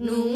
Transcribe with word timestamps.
No. 0.00 0.29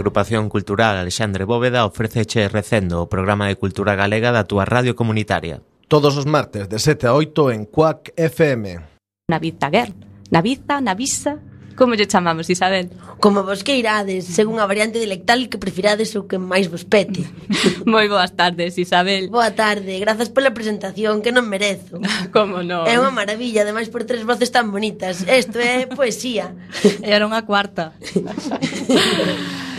Agrupación 0.00 0.48
Cultural 0.48 0.96
Alexandre 0.96 1.44
Bóveda 1.44 1.84
ofreceche 1.84 2.48
recendo 2.48 3.04
o 3.04 3.12
programa 3.12 3.52
de 3.52 3.60
cultura 3.60 3.92
galega 3.92 4.32
da 4.32 4.48
túa 4.48 4.64
radio 4.64 4.96
comunitaria. 4.96 5.60
Todos 5.92 6.16
os 6.16 6.24
martes 6.24 6.72
de 6.72 6.80
7 6.80 7.04
a 7.04 7.12
8 7.12 7.52
en 7.52 7.68
Cuac 7.68 8.16
FM. 8.16 8.80
Naviz 9.28 9.60
Taguer, 9.60 9.92
Naviza, 10.32 10.80
Navisa, 10.80 11.36
Como 11.80 11.94
lle 11.94 12.04
chamamos, 12.04 12.50
Isabel? 12.50 12.90
Como 13.20 13.44
vos 13.44 13.64
queirades, 13.64 14.28
según 14.28 14.60
a 14.60 14.68
variante 14.68 15.00
dialectal 15.00 15.48
que 15.48 15.56
prefirades 15.56 16.12
ou 16.12 16.28
que 16.28 16.36
máis 16.36 16.68
vos 16.68 16.84
pete. 16.84 17.24
Moi 17.88 18.04
boas 18.04 18.36
tardes, 18.36 18.76
Isabel. 18.76 19.32
Boa 19.32 19.56
tarde, 19.56 19.96
grazas 19.96 20.28
pola 20.28 20.52
presentación 20.52 21.24
que 21.24 21.32
non 21.32 21.48
merezo. 21.48 21.96
Como 22.36 22.60
non? 22.60 22.84
É 22.84 23.00
unha 23.00 23.08
maravilla, 23.08 23.64
ademais 23.64 23.88
por 23.88 24.04
tres 24.04 24.28
voces 24.28 24.52
tan 24.52 24.68
bonitas. 24.68 25.24
Isto 25.24 25.56
é 25.56 25.88
poesía. 25.88 26.52
Era 27.00 27.24
unha 27.24 27.48
cuarta. 27.48 27.96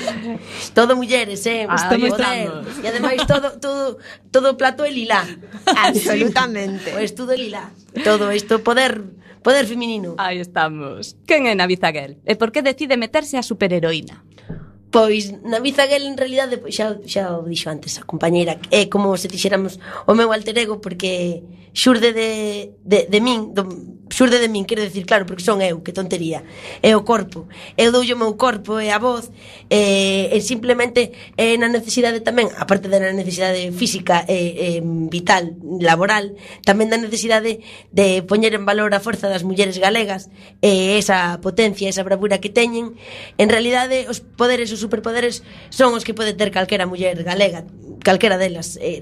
todo 0.78 0.96
mulleres, 0.96 1.46
eh? 1.46 1.66
Ah, 1.70 1.76
Estamos 1.76 2.18
E 2.18 2.88
ademais 2.88 3.26
todo, 3.28 3.60
todo, 3.60 3.98
todo 4.32 4.46
o 4.52 4.56
plato 4.58 4.84
é 4.84 4.92
lilá. 4.92 5.26
Absolutamente. 5.66 6.94
O 6.94 7.02
todo 7.16 7.32
é 7.34 7.38
lilá. 7.38 7.72
Todo 8.04 8.32
isto, 8.32 8.60
poder 8.60 9.02
poder 9.42 9.66
feminino. 9.66 10.16
Aí 10.18 10.40
estamos. 10.40 11.18
Quen 11.26 11.50
é 11.50 11.56
Navizaguel? 11.56 12.22
E 12.26 12.38
por 12.38 12.54
que 12.54 12.62
decide 12.62 12.98
meterse 12.98 13.38
a 13.38 13.44
superheroína? 13.44 14.24
Pois 14.92 15.32
Naviza 15.42 15.88
Gel 15.88 16.04
en 16.04 16.20
realidade 16.20 16.60
pois, 16.60 16.76
xa, 16.76 17.00
xa 17.08 17.40
o 17.40 17.48
dixo 17.48 17.72
antes 17.72 17.96
a 17.96 18.04
compañeira 18.04 18.60
é 18.76 18.92
como 18.92 19.16
se 19.16 19.32
dixéramos 19.32 19.80
o 20.04 20.14
meu 20.14 20.36
alter 20.36 20.60
ego 20.60 20.84
porque 20.84 21.40
xurde 21.72 22.12
de, 22.12 22.76
de, 22.84 23.08
de 23.08 23.20
min 23.24 23.56
do, 23.56 23.64
xurde 24.12 24.44
de 24.44 24.52
min, 24.52 24.68
quero 24.68 24.84
decir, 24.84 25.08
claro, 25.08 25.26
porque 25.26 25.42
son 25.42 25.64
eu, 25.64 25.80
que 25.82 25.96
tontería. 25.96 26.44
É 26.84 26.94
o 26.94 27.08
corpo. 27.08 27.48
Eu 27.80 27.96
doulle 27.96 28.14
o 28.14 28.20
meu 28.20 28.36
corpo 28.36 28.78
e 28.78 28.92
a 28.92 29.00
voz 29.00 29.32
e, 29.72 30.28
e 30.30 30.38
simplemente 30.44 31.34
é 31.40 31.56
na 31.56 31.72
necesidade 31.72 32.20
tamén, 32.20 32.52
aparte 32.60 32.92
da 32.92 33.00
necesidade 33.16 33.72
física 33.72 34.28
e, 34.28 34.78
e 34.78 34.84
vital, 35.10 35.56
laboral, 35.80 36.36
tamén 36.68 36.92
da 36.92 37.00
necesidade 37.00 37.64
de 37.90 38.22
poñer 38.28 38.52
en 38.54 38.68
valor 38.68 38.92
a 38.92 39.00
forza 39.00 39.32
das 39.32 39.48
mulleres 39.48 39.80
galegas 39.80 40.28
e 40.60 41.00
esa 41.00 41.40
potencia, 41.40 41.88
esa 41.88 42.04
bravura 42.04 42.44
que 42.44 42.52
teñen. 42.52 43.00
En 43.40 43.48
realidade, 43.48 44.12
os 44.12 44.20
poderes, 44.20 44.70
os 44.76 44.84
superpoderes 44.84 45.42
son 45.72 45.96
os 45.96 46.04
que 46.04 46.14
pode 46.14 46.36
ter 46.36 46.52
calquera 46.52 46.84
muller 46.84 47.24
galega 47.24 47.64
calquera 48.04 48.38
delas. 48.38 48.78
Eh, 48.82 49.02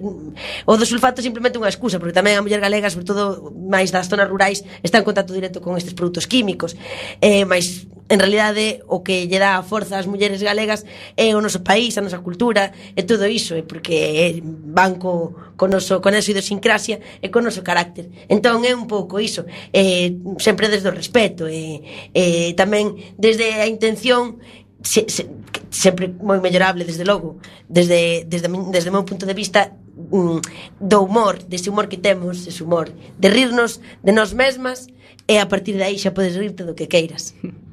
o 0.65 0.73
do 0.77 0.85
sulfato 0.85 1.23
simplemente 1.23 1.57
unha 1.57 1.71
excusa, 1.71 1.97
porque 1.97 2.15
tamén 2.15 2.37
a 2.37 2.43
muller 2.43 2.59
galega, 2.59 2.91
sobre 2.91 3.07
todo 3.07 3.51
máis 3.55 3.89
das 3.89 4.11
zonas 4.11 4.27
rurais, 4.27 4.63
está 4.83 4.99
en 4.99 5.05
contacto 5.07 5.33
directo 5.33 5.63
con 5.63 5.79
estes 5.79 5.95
produtos 5.95 6.27
químicos. 6.27 6.75
Eh, 7.23 7.47
máis, 7.47 7.87
en 8.09 8.19
realidade, 8.19 8.83
o 8.87 9.01
que 9.01 9.25
lle 9.25 9.39
dá 9.39 9.57
a 9.57 9.63
forza 9.63 9.97
ás 9.97 10.07
mulleres 10.07 10.43
galegas 10.43 10.83
é 11.15 11.31
o 11.33 11.41
noso 11.41 11.63
país, 11.63 11.95
a 11.95 12.03
nosa 12.03 12.19
cultura, 12.19 12.75
e 12.93 13.01
todo 13.07 13.25
iso, 13.25 13.55
é 13.55 13.63
porque 13.63 14.35
eh, 14.35 14.43
van 14.43 14.99
co, 14.99 15.35
con, 15.55 15.71
noso, 15.71 16.03
con 16.03 16.13
esa 16.13 16.31
idiosincrasia 16.31 16.99
e 17.23 17.31
con 17.31 17.47
noso 17.47 17.63
carácter. 17.63 18.11
Entón, 18.27 18.67
é 18.67 18.75
un 18.75 18.85
pouco 18.85 19.19
iso, 19.23 19.47
eh, 19.71 20.15
sempre 20.43 20.67
desde 20.67 20.91
o 20.91 20.93
respeto, 20.93 21.47
e 21.47 21.83
eh, 22.11 22.51
tamén 22.59 22.95
desde 23.15 23.63
a 23.63 23.67
intención 23.67 24.39
se, 24.81 25.05
se, 25.09 25.27
sempre 25.69 26.11
moi 26.21 26.39
mellorable 26.39 26.83
desde 26.83 27.05
logo 27.05 27.37
desde, 27.69 28.25
desde, 28.25 28.47
desde 28.47 28.89
o 28.89 28.95
meu 28.95 29.05
punto 29.05 29.25
de 29.25 29.33
vista 29.33 29.71
mm, 29.95 30.39
do 30.79 30.97
humor 31.03 31.39
dese 31.45 31.69
humor 31.69 31.87
que 31.87 31.97
temos, 31.97 32.47
ese 32.47 32.63
humor 32.63 32.91
de 32.91 33.27
rirnos 33.29 33.81
de 34.03 34.11
nós 34.11 34.33
mesmas 34.33 34.87
e 35.27 35.37
a 35.37 35.47
partir 35.47 35.77
de 35.77 35.83
aí 35.85 35.97
xa 35.97 36.11
podes 36.11 36.35
rirte 36.35 36.65
do 36.65 36.75
que 36.75 36.87
queiras 36.87 37.35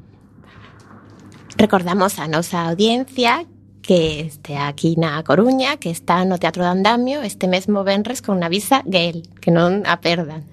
Recordamos 1.57 2.19
a 2.21 2.29
nosa 2.29 2.69
audiencia 2.69 3.47
que 3.81 4.29
este 4.29 4.59
aquí 4.59 4.93
na 5.01 5.23
Coruña, 5.25 5.79
que 5.79 5.89
está 5.89 6.25
no 6.27 6.37
Teatro 6.37 6.61
de 6.63 6.69
Andamio 6.69 7.23
este 7.23 7.49
mesmo 7.49 7.81
venres 7.81 8.21
con 8.21 8.37
unha 8.37 8.53
visa 8.53 8.85
Gael, 8.85 9.25
que 9.41 9.55
non 9.55 9.87
a 9.89 9.97
perdan 10.05 10.45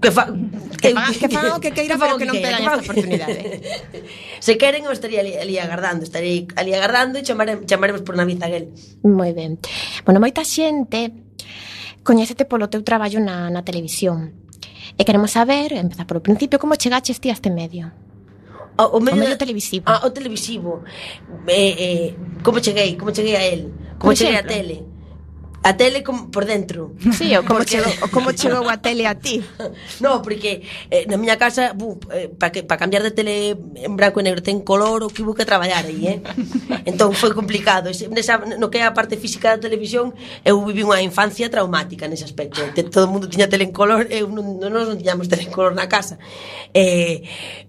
que, 0.00 0.10
fa, 0.10 0.30
que, 0.80 0.90
fa, 0.94 1.12
que 1.12 1.28
fan 1.28 1.46
o 1.52 1.60
que 1.64 1.70
queira, 1.72 1.94
que 1.94 2.00
pero 2.00 2.16
que, 2.16 2.24
que 2.24 2.28
non 2.30 2.38
pegan 2.38 2.62
esta 2.62 2.80
oportunidade. 2.80 3.40
Se 4.46 4.56
queren, 4.56 4.86
eu 4.86 4.92
estaría 4.92 5.20
ali, 5.20 5.36
ali 5.36 5.58
agardando, 5.58 6.04
estarei 6.06 6.48
ali 6.56 6.72
agardando 6.72 7.18
e 7.18 7.26
chamare, 7.26 7.60
chamaremos 7.66 8.02
por 8.02 8.16
Naviz 8.16 8.40
Aguel. 8.40 8.72
Moi 9.04 9.32
ben. 9.34 9.58
Bueno, 10.06 10.22
moita 10.22 10.46
xente 10.46 11.12
coñécete 12.02 12.48
polo 12.48 12.72
teu 12.72 12.80
traballo 12.80 13.20
na, 13.20 13.52
na 13.52 13.62
televisión. 13.66 14.32
E 14.96 15.02
queremos 15.04 15.32
saber, 15.32 15.72
empezar 15.76 16.06
polo 16.06 16.24
principio, 16.24 16.58
como 16.58 16.76
chegaches 16.76 17.20
ti 17.20 17.28
a 17.30 17.36
este 17.36 17.50
medio? 17.52 17.92
O, 18.80 18.96
o 18.96 19.00
medio, 19.00 19.16
o 19.16 19.20
medio 19.20 19.36
da, 19.36 19.42
televisivo. 19.44 19.84
A, 19.86 20.06
o 20.06 20.10
televisivo. 20.12 20.84
Eh, 21.46 21.74
eh, 21.76 22.08
como 22.42 22.60
cheguei, 22.60 22.96
como 22.96 23.12
cheguei 23.12 23.36
a 23.36 23.44
él, 23.44 23.72
como 23.98 24.14
cheguei 24.16 24.36
a 24.36 24.44
tele. 24.44 24.99
A 25.62 25.76
tele 25.76 26.02
como 26.02 26.30
por 26.30 26.46
dentro. 26.46 26.96
Sí, 27.12 27.36
o 27.36 27.44
como, 27.44 27.60
porque... 27.60 27.76
chegou, 27.76 27.92
o 28.00 28.08
como 28.08 28.32
chegou 28.32 28.64
a 28.68 28.80
tele 28.80 29.04
a 29.06 29.14
ti. 29.14 29.44
No, 30.00 30.22
porque 30.24 30.64
eh, 30.88 31.04
na 31.04 31.20
miña 31.20 31.36
casa, 31.36 31.76
bu, 31.76 32.00
eh, 32.08 32.32
para 32.32 32.48
que 32.48 32.64
para 32.64 32.80
cambiar 32.80 33.02
de 33.04 33.12
tele 33.12 33.52
en 33.76 33.92
branco 33.96 34.20
e 34.20 34.24
negro 34.24 34.40
ten 34.40 34.64
color, 34.64 35.04
o 35.04 35.12
que 35.12 35.20
hubo 35.20 35.36
que 35.36 35.44
traballar 35.44 35.84
aí, 35.84 36.08
eh? 36.08 36.18
Entón 36.88 37.12
foi 37.12 37.36
complicado. 37.36 37.92
Nesa, 37.92 38.40
no 38.56 38.72
que 38.72 38.80
é 38.80 38.88
a 38.88 38.96
parte 38.96 39.20
física 39.20 39.52
da 39.52 39.60
televisión, 39.60 40.16
eu 40.40 40.56
vivi 40.64 40.80
unha 40.80 41.04
infancia 41.04 41.52
traumática 41.52 42.08
nese 42.08 42.24
aspecto. 42.24 42.64
Todo 42.88 43.04
o 43.04 43.12
mundo 43.12 43.28
tiña 43.28 43.44
tele 43.44 43.68
en 43.68 43.76
color, 43.76 44.08
eu 44.08 44.24
non, 44.32 44.56
nós 44.56 44.88
non 44.88 44.96
tiñamos 44.96 45.28
tele 45.28 45.44
en 45.44 45.52
color 45.52 45.76
na 45.76 45.84
casa. 45.84 46.16
Eh, 46.72 47.20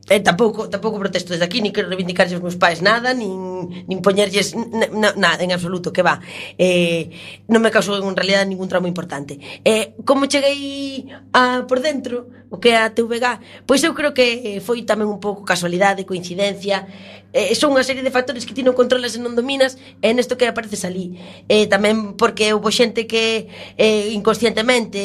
eh, 0.07 0.21
tampouco, 0.23 0.71
tampouco 0.71 0.95
protesto 0.95 1.35
desde 1.35 1.43
aquí, 1.43 1.59
ni 1.59 1.75
quero 1.75 1.91
reivindicarlle 1.91 2.39
aos 2.39 2.43
meus 2.43 2.55
pais 2.55 2.79
nada, 2.79 3.11
nin, 3.11 3.83
nin 3.87 3.99
poñerlles 3.99 4.55
nada 4.55 5.11
na, 5.19 5.35
en 5.35 5.51
absoluto, 5.51 5.91
que 5.91 6.03
va. 6.03 6.23
Eh, 6.55 7.11
non 7.51 7.59
me 7.59 7.71
caso 7.81 7.97
en 7.97 8.15
realidad 8.15 8.45
ningún 8.45 8.69
tramo 8.69 8.87
importante. 8.87 9.39
Eh, 9.65 9.97
como 10.05 10.29
cheguei 10.29 11.09
a, 11.33 11.65
por 11.67 11.81
dentro, 11.81 12.29
o 12.53 12.59
que 12.61 12.71
é 12.71 12.77
a 12.77 12.93
TVG, 12.93 13.65
pois 13.65 13.81
eu 13.83 13.97
creo 13.97 14.13
que 14.13 14.61
foi 14.61 14.85
tamén 14.85 15.09
un 15.09 15.17
pouco 15.17 15.41
casualidade, 15.41 16.05
coincidencia, 16.05 16.85
Eh, 17.33 17.55
son 17.55 17.71
unha 17.71 17.87
serie 17.87 18.03
de 18.03 18.11
factores 18.11 18.43
que 18.43 18.51
ti 18.51 18.59
non 18.59 18.75
controlas 18.75 19.15
e 19.15 19.19
non 19.23 19.39
dominas, 19.39 19.79
e 20.03 20.11
nesto 20.11 20.35
que 20.35 20.51
apareces 20.51 20.83
ali. 20.83 21.15
Eh, 21.47 21.63
tamén 21.71 22.19
porque 22.19 22.51
houve 22.51 22.75
xente 22.75 23.07
que 23.07 23.47
eh, 23.79 24.11
inconscientemente, 24.11 24.99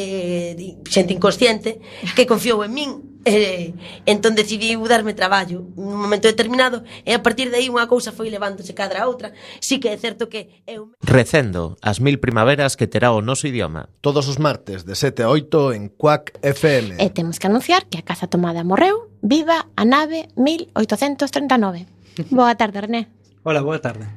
xente 0.91 1.15
inconsciente, 1.15 1.79
que 2.19 2.27
confiou 2.27 2.67
en 2.67 2.71
min, 2.75 2.91
Eh, 3.37 3.73
entón 4.07 4.39
decidiu 4.39 4.79
darme 4.87 5.11
traballo 5.11 5.67
nun 5.75 5.99
momento 5.99 6.31
determinado 6.31 6.87
e 7.03 7.11
a 7.11 7.19
partir 7.19 7.51
de 7.51 7.59
aí 7.59 7.67
unha 7.67 7.83
cousa 7.83 8.15
foi 8.15 8.31
levándose 8.31 8.71
cadra 8.71 9.03
a 9.03 9.07
outra. 9.11 9.35
Si 9.59 9.83
que 9.83 9.91
é 9.91 9.99
certo 9.99 10.31
que 10.31 10.63
eu... 10.63 10.95
Recendo, 11.03 11.75
as 11.83 11.99
mil 11.99 12.23
primaveras 12.23 12.79
que 12.79 12.87
terá 12.87 13.11
o 13.11 13.19
noso 13.19 13.43
idioma. 13.51 13.91
Todos 13.99 14.31
os 14.31 14.39
martes 14.39 14.87
de 14.87 14.95
7 14.95 15.27
a 15.27 15.29
8 15.29 15.75
en 15.75 15.91
Cuac 15.91 16.39
FM. 16.39 17.03
E 17.03 17.11
temos 17.11 17.35
que 17.35 17.51
anunciar 17.51 17.91
que 17.91 17.99
a 17.99 18.07
casa 18.07 18.31
tomada 18.31 18.63
morreu, 18.63 19.11
viva 19.19 19.67
a 19.75 19.83
nave 19.83 20.31
1839. 20.39 21.83
boa 22.31 22.55
tarde, 22.55 22.79
René. 22.79 23.11
Hola, 23.43 23.59
boa 23.59 23.83
tarde. 23.83 24.07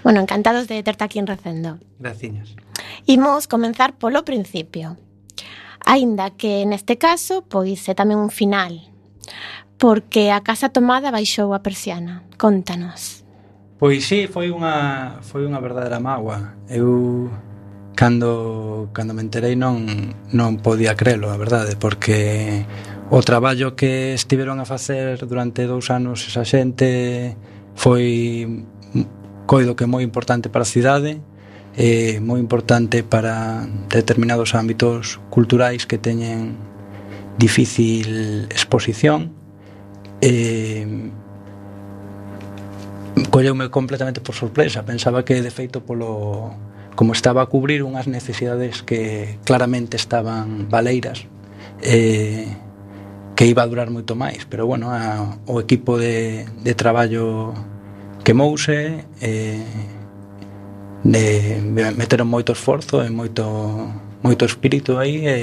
Bueno, 0.00 0.24
encantados 0.24 0.64
de 0.64 0.80
terte 0.80 1.04
aquí 1.04 1.20
en 1.20 1.28
Recendo. 1.28 1.76
Graciñas. 2.00 2.56
Imos 3.04 3.48
comenzar 3.48 3.96
polo 4.00 4.24
principio. 4.24 4.96
Aínda 5.84 6.32
que 6.32 6.64
neste 6.64 6.96
caso, 6.96 7.44
pois 7.44 7.84
é 7.88 7.94
tamén 7.94 8.16
un 8.16 8.32
final, 8.32 8.80
porque 9.76 10.32
a 10.32 10.40
casa 10.40 10.72
tomada 10.72 11.12
baixou 11.12 11.52
a 11.52 11.60
persiana. 11.60 12.24
Contanos. 12.40 13.24
Pois 13.76 14.08
sí, 14.08 14.24
foi 14.24 14.48
unha 14.48 15.20
foi 15.20 15.44
unha 15.44 15.60
verdadeira 15.60 16.00
mágoa. 16.00 16.56
Eu 16.72 17.28
cando 17.92 18.88
cando 18.96 19.12
me 19.12 19.20
enterei 19.20 19.54
non 19.60 19.84
non 20.32 20.56
podía 20.64 20.96
crelo, 20.96 21.28
a 21.28 21.36
verdade, 21.36 21.76
porque 21.76 22.64
o 23.12 23.20
traballo 23.20 23.76
que 23.76 24.16
estiveron 24.16 24.58
a 24.58 24.66
facer 24.66 25.20
durante 25.28 25.68
dous 25.68 25.92
anos 25.92 26.24
esa 26.24 26.48
xente 26.48 27.36
foi 27.76 28.64
coido 29.44 29.76
que 29.76 29.84
moi 29.84 30.00
importante 30.00 30.48
para 30.48 30.64
a 30.64 30.72
cidade 30.72 31.20
é 31.76 32.22
moi 32.22 32.38
importante 32.38 33.02
para 33.02 33.66
determinados 33.90 34.54
ámbitos 34.54 35.18
culturais 35.30 35.86
que 35.86 35.98
teñen 35.98 36.54
difícil 37.38 38.46
exposición. 38.50 39.34
E 40.22 41.10
colleume 43.30 43.70
completamente 43.70 44.20
por 44.20 44.34
sorpresa. 44.34 44.86
Pensaba 44.86 45.24
que 45.24 45.42
de 45.42 45.50
feito 45.50 45.82
polo 45.82 46.54
como 46.94 47.12
estaba 47.12 47.42
a 47.42 47.46
cubrir 47.46 47.82
unhas 47.82 48.06
necesidades 48.06 48.86
que 48.86 49.42
claramente 49.42 49.98
estaban 49.98 50.70
valeiras 50.70 51.26
eh, 51.82 52.46
que 53.34 53.50
iba 53.50 53.62
a 53.62 53.66
durar 53.66 53.90
moito 53.90 54.14
máis. 54.14 54.46
Pero 54.46 54.70
bueno, 54.70 54.94
a, 54.94 55.34
o 55.50 55.58
equipo 55.58 55.98
de, 55.98 56.46
de 56.62 56.72
traballo 56.78 57.50
quemouse 58.22 59.04
eh, 59.18 59.58
de, 61.04 61.60
de 61.60 61.90
meteron 61.92 62.26
moito 62.26 62.56
esforzo 62.56 63.04
e 63.04 63.12
moito 63.12 63.44
moito 64.24 64.48
espírito 64.48 64.96
aí 64.96 65.28
e, 65.28 65.38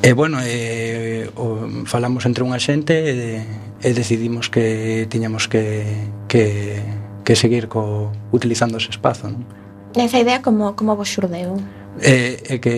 e 0.00 0.10
bueno 0.16 0.40
e, 0.40 1.28
o, 1.36 1.84
falamos 1.84 2.24
entre 2.24 2.40
unha 2.40 2.56
xente 2.56 2.96
e, 2.96 3.44
e 3.84 3.88
decidimos 3.92 4.48
que 4.48 5.04
tiñamos 5.12 5.44
que, 5.44 5.84
que, 6.24 6.80
que 7.20 7.36
seguir 7.36 7.68
co, 7.68 8.08
utilizando 8.32 8.80
ese 8.80 8.90
espazo 8.90 9.28
non? 9.28 9.44
Esa 9.92 10.16
idea 10.16 10.40
como, 10.40 10.72
como 10.72 10.96
vos 10.96 11.12
xurdeu? 11.12 11.60
E, 12.00 12.40
e 12.48 12.56
que 12.64 12.74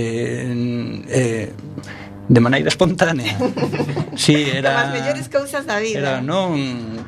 mm, 0.50 0.94
E, 1.06 1.54
de 2.28 2.40
maneira 2.40 2.68
espontánea. 2.68 3.36
Sí, 4.14 4.46
era 4.46 4.86
as 4.86 4.92
mellores 4.94 5.26
cousas 5.26 5.66
da 5.66 5.82
vida. 5.82 5.98
Era 5.98 6.14
non 6.22 6.54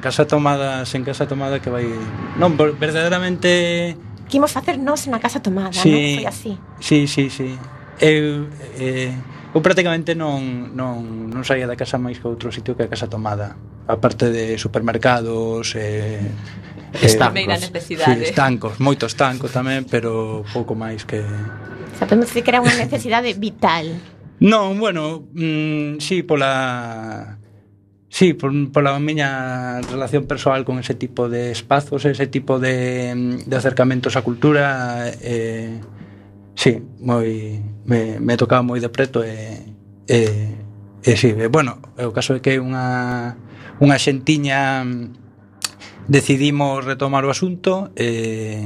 casa 0.02 0.26
tomada, 0.26 0.82
sen 0.82 1.06
casa 1.06 1.22
tomada 1.30 1.62
que 1.62 1.70
vai 1.70 1.86
non 2.34 2.58
verdadeiramente 2.58 3.94
Quimos 4.26 4.50
facer 4.50 4.74
nós 4.74 5.06
na 5.06 5.22
casa 5.22 5.38
tomada, 5.38 5.70
sí, 5.70 5.86
non? 5.86 6.02
Foi 6.18 6.26
así. 6.26 6.52
Sí, 6.82 7.06
sí, 7.06 7.30
sí. 7.30 7.54
Eu 8.02 8.50
eh, 8.74 9.14
eu 9.54 9.62
prácticamente 9.62 10.18
non, 10.18 10.74
non, 10.74 11.30
non 11.30 11.42
saía 11.46 11.70
da 11.70 11.78
casa 11.78 11.96
máis 11.96 12.18
que 12.18 12.26
outro 12.26 12.50
sitio 12.50 12.74
que 12.74 12.84
a 12.84 12.90
casa 12.90 13.06
tomada. 13.06 13.54
A 13.86 13.96
parte 14.02 14.34
de 14.34 14.58
supermercados, 14.58 15.78
eh, 15.78 16.18
eh 16.90 17.06
estancos, 17.06 17.70
sí, 17.86 17.94
estancos, 18.26 18.82
moito 18.82 19.06
estanco 19.06 19.46
tamén, 19.46 19.86
pero 19.86 20.42
pouco 20.50 20.74
máis 20.74 21.06
que... 21.06 21.22
Sabemos 21.96 22.34
que 22.34 22.42
era 22.42 22.58
unha 22.58 22.74
necesidade 22.74 23.30
vital. 23.38 23.94
Non, 24.40 24.78
bueno, 24.78 25.24
mm, 25.32 25.98
sí, 25.98 26.22
pola... 26.22 27.38
Sí, 28.08 28.32
por, 28.34 28.52
pola 28.72 28.98
miña 28.98 29.80
relación 29.82 30.24
persoal 30.26 30.64
con 30.64 30.78
ese 30.78 30.94
tipo 30.94 31.28
de 31.28 31.50
espazos, 31.50 32.04
ese 32.04 32.26
tipo 32.26 32.58
de, 32.58 33.42
de 33.44 33.56
acercamentos 33.56 34.16
á 34.16 34.24
cultura, 34.24 35.12
eh, 35.20 35.80
sí, 36.56 36.80
moi, 37.00 37.60
me, 37.84 38.16
me 38.20 38.36
tocaba 38.40 38.64
moi 38.64 38.80
de 38.80 38.88
preto 38.88 39.20
e, 39.20 39.60
e, 40.08 40.18
e 41.04 41.12
sí, 41.16 41.36
e, 41.36 41.48
bueno, 41.52 41.76
o 42.00 42.12
caso 42.16 42.32
é 42.32 42.40
que 42.40 42.56
unha, 42.56 43.36
unha 43.84 43.98
xentiña 44.00 44.80
mm, 44.80 46.08
decidimos 46.08 46.88
retomar 46.88 47.26
o 47.28 47.32
asunto 47.32 47.92
e, 48.00 48.64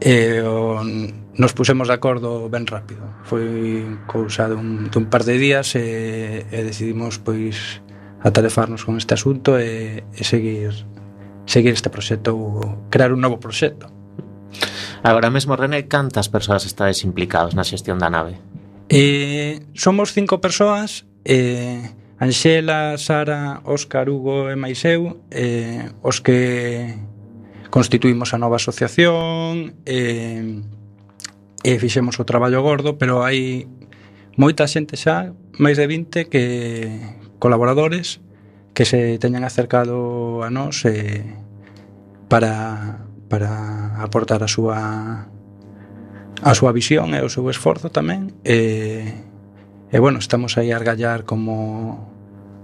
e 0.00 0.40
o, 0.40 0.80
nos 1.36 1.52
pusemos 1.52 1.88
de 1.88 1.94
acordo 1.94 2.48
ben 2.48 2.66
rápido. 2.66 3.02
Foi 3.26 3.98
cousa 4.06 4.46
dun, 4.46 4.90
dun 4.90 5.10
par 5.10 5.26
de 5.26 5.38
días 5.38 5.74
e, 5.74 6.46
e 6.46 6.58
decidimos 6.62 7.18
pois 7.18 7.82
atalefarnos 8.22 8.86
con 8.86 8.96
este 8.96 9.14
asunto 9.14 9.58
e, 9.58 10.06
e 10.14 10.22
seguir 10.22 10.86
seguir 11.46 11.76
este 11.76 11.90
proxecto 11.90 12.32
ou 12.32 12.88
crear 12.88 13.12
un 13.12 13.20
novo 13.20 13.36
proxecto. 13.36 13.90
Agora 15.04 15.28
mesmo, 15.28 15.56
René, 15.56 15.84
cantas 15.84 16.32
persoas 16.32 16.64
estáis 16.64 17.04
implicados 17.04 17.52
na 17.52 17.66
xestión 17.66 18.00
da 18.00 18.08
nave? 18.08 18.40
Eh, 18.88 19.60
somos 19.76 20.16
cinco 20.16 20.40
persoas, 20.40 21.04
eh, 21.24 21.92
Anxela, 22.16 22.96
Sara, 22.96 23.60
Óscar, 23.68 24.08
Hugo 24.08 24.48
e 24.48 24.56
máis 24.56 24.80
eu, 24.88 25.20
eh, 25.28 25.92
os 26.00 26.24
que 26.24 26.94
constituímos 27.68 28.32
a 28.32 28.40
nova 28.40 28.56
asociación, 28.56 29.76
eh, 29.84 30.62
e 31.64 31.80
fixemos 31.80 32.20
o 32.20 32.28
traballo 32.28 32.60
gordo, 32.60 33.00
pero 33.00 33.24
hai 33.24 33.64
moita 34.36 34.68
xente 34.68 35.00
xa, 35.00 35.32
máis 35.56 35.80
de 35.80 35.88
20 35.88 36.28
que 36.28 36.44
colaboradores 37.40 38.20
que 38.76 38.84
se 38.84 39.16
teñan 39.16 39.48
acercado 39.48 40.44
a 40.44 40.52
nós 40.52 40.84
eh, 40.84 41.24
para 42.28 43.06
para 43.32 43.96
aportar 44.04 44.44
a 44.44 44.50
súa 44.50 45.26
a 46.44 46.52
súa 46.52 46.76
visión 46.76 47.16
e 47.16 47.24
o 47.24 47.32
seu 47.32 47.48
esforzo 47.48 47.88
tamén 47.88 48.36
e, 48.44 49.08
e 49.88 49.96
bueno, 49.96 50.20
estamos 50.20 50.60
aí 50.60 50.68
a 50.68 50.76
argallar 50.76 51.24
como 51.24 52.12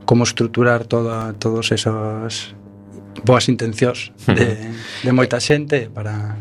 como 0.04 0.26
estruturar 0.26 0.84
toda, 0.84 1.32
todos 1.38 1.70
esos 1.72 2.52
boas 3.24 3.48
intencións 3.48 4.12
de, 4.26 4.58
de 5.06 5.12
moita 5.14 5.38
xente 5.38 5.86
para 5.88 6.36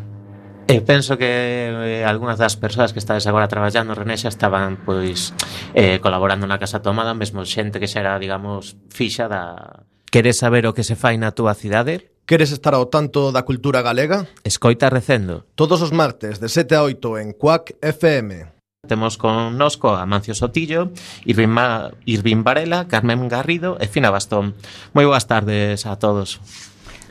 E 0.69 0.85
penso 0.85 1.17
que 1.17 1.25
eh, 1.25 2.05
algunhas 2.05 2.37
das 2.37 2.53
persoas 2.53 2.93
que 2.93 3.01
estades 3.01 3.25
agora 3.25 3.49
traballando, 3.49 3.97
René, 3.97 4.13
xa 4.21 4.29
estaban 4.29 4.77
pois 4.85 5.33
eh, 5.73 5.97
colaborando 5.97 6.45
na 6.45 6.61
Casa 6.61 6.77
Tomada, 6.77 7.17
mesmo 7.17 7.41
xente 7.41 7.81
que 7.81 7.89
xa 7.89 8.05
era, 8.05 8.21
digamos, 8.21 8.77
fixa 8.93 9.25
da... 9.25 9.81
Queres 10.13 10.37
saber 10.37 10.69
o 10.69 10.77
que 10.77 10.85
se 10.85 10.93
fai 10.93 11.17
na 11.17 11.33
túa 11.33 11.57
cidade? 11.57 12.13
Queres 12.29 12.53
estar 12.53 12.77
ao 12.77 12.85
tanto 12.85 13.33
da 13.33 13.49
cultura 13.49 13.81
galega? 13.81 14.29
Escoita 14.45 14.93
recendo. 14.93 15.49
Todos 15.57 15.81
os 15.81 15.89
martes 15.89 16.37
de 16.37 16.53
7 16.53 16.77
a 16.77 16.85
8 16.85 17.17
en 17.17 17.33
Cuac 17.33 17.73
FM. 17.81 18.59
Temos 18.85 19.17
connosco 19.17 19.97
a 19.97 20.05
Mancio 20.05 20.37
Sotillo, 20.37 20.93
Irvin, 21.25 21.49
Ma... 21.49 21.89
Irvin 22.05 22.45
Varela, 22.45 22.85
Carmen 22.85 23.25
Garrido 23.25 23.81
e 23.81 23.89
Fina 23.89 24.13
Bastón. 24.13 24.53
Moi 24.93 25.09
boas 25.09 25.25
tardes 25.25 25.89
a 25.89 25.97
todos. 25.97 26.37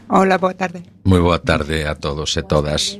Ola, 0.08 0.38
boa 0.40 0.56
tarde. 0.56 0.88
Moi 1.04 1.20
boa 1.20 1.36
tarde 1.44 1.84
a 1.84 1.92
todos 1.92 2.32
e 2.40 2.42
todas. 2.42 2.96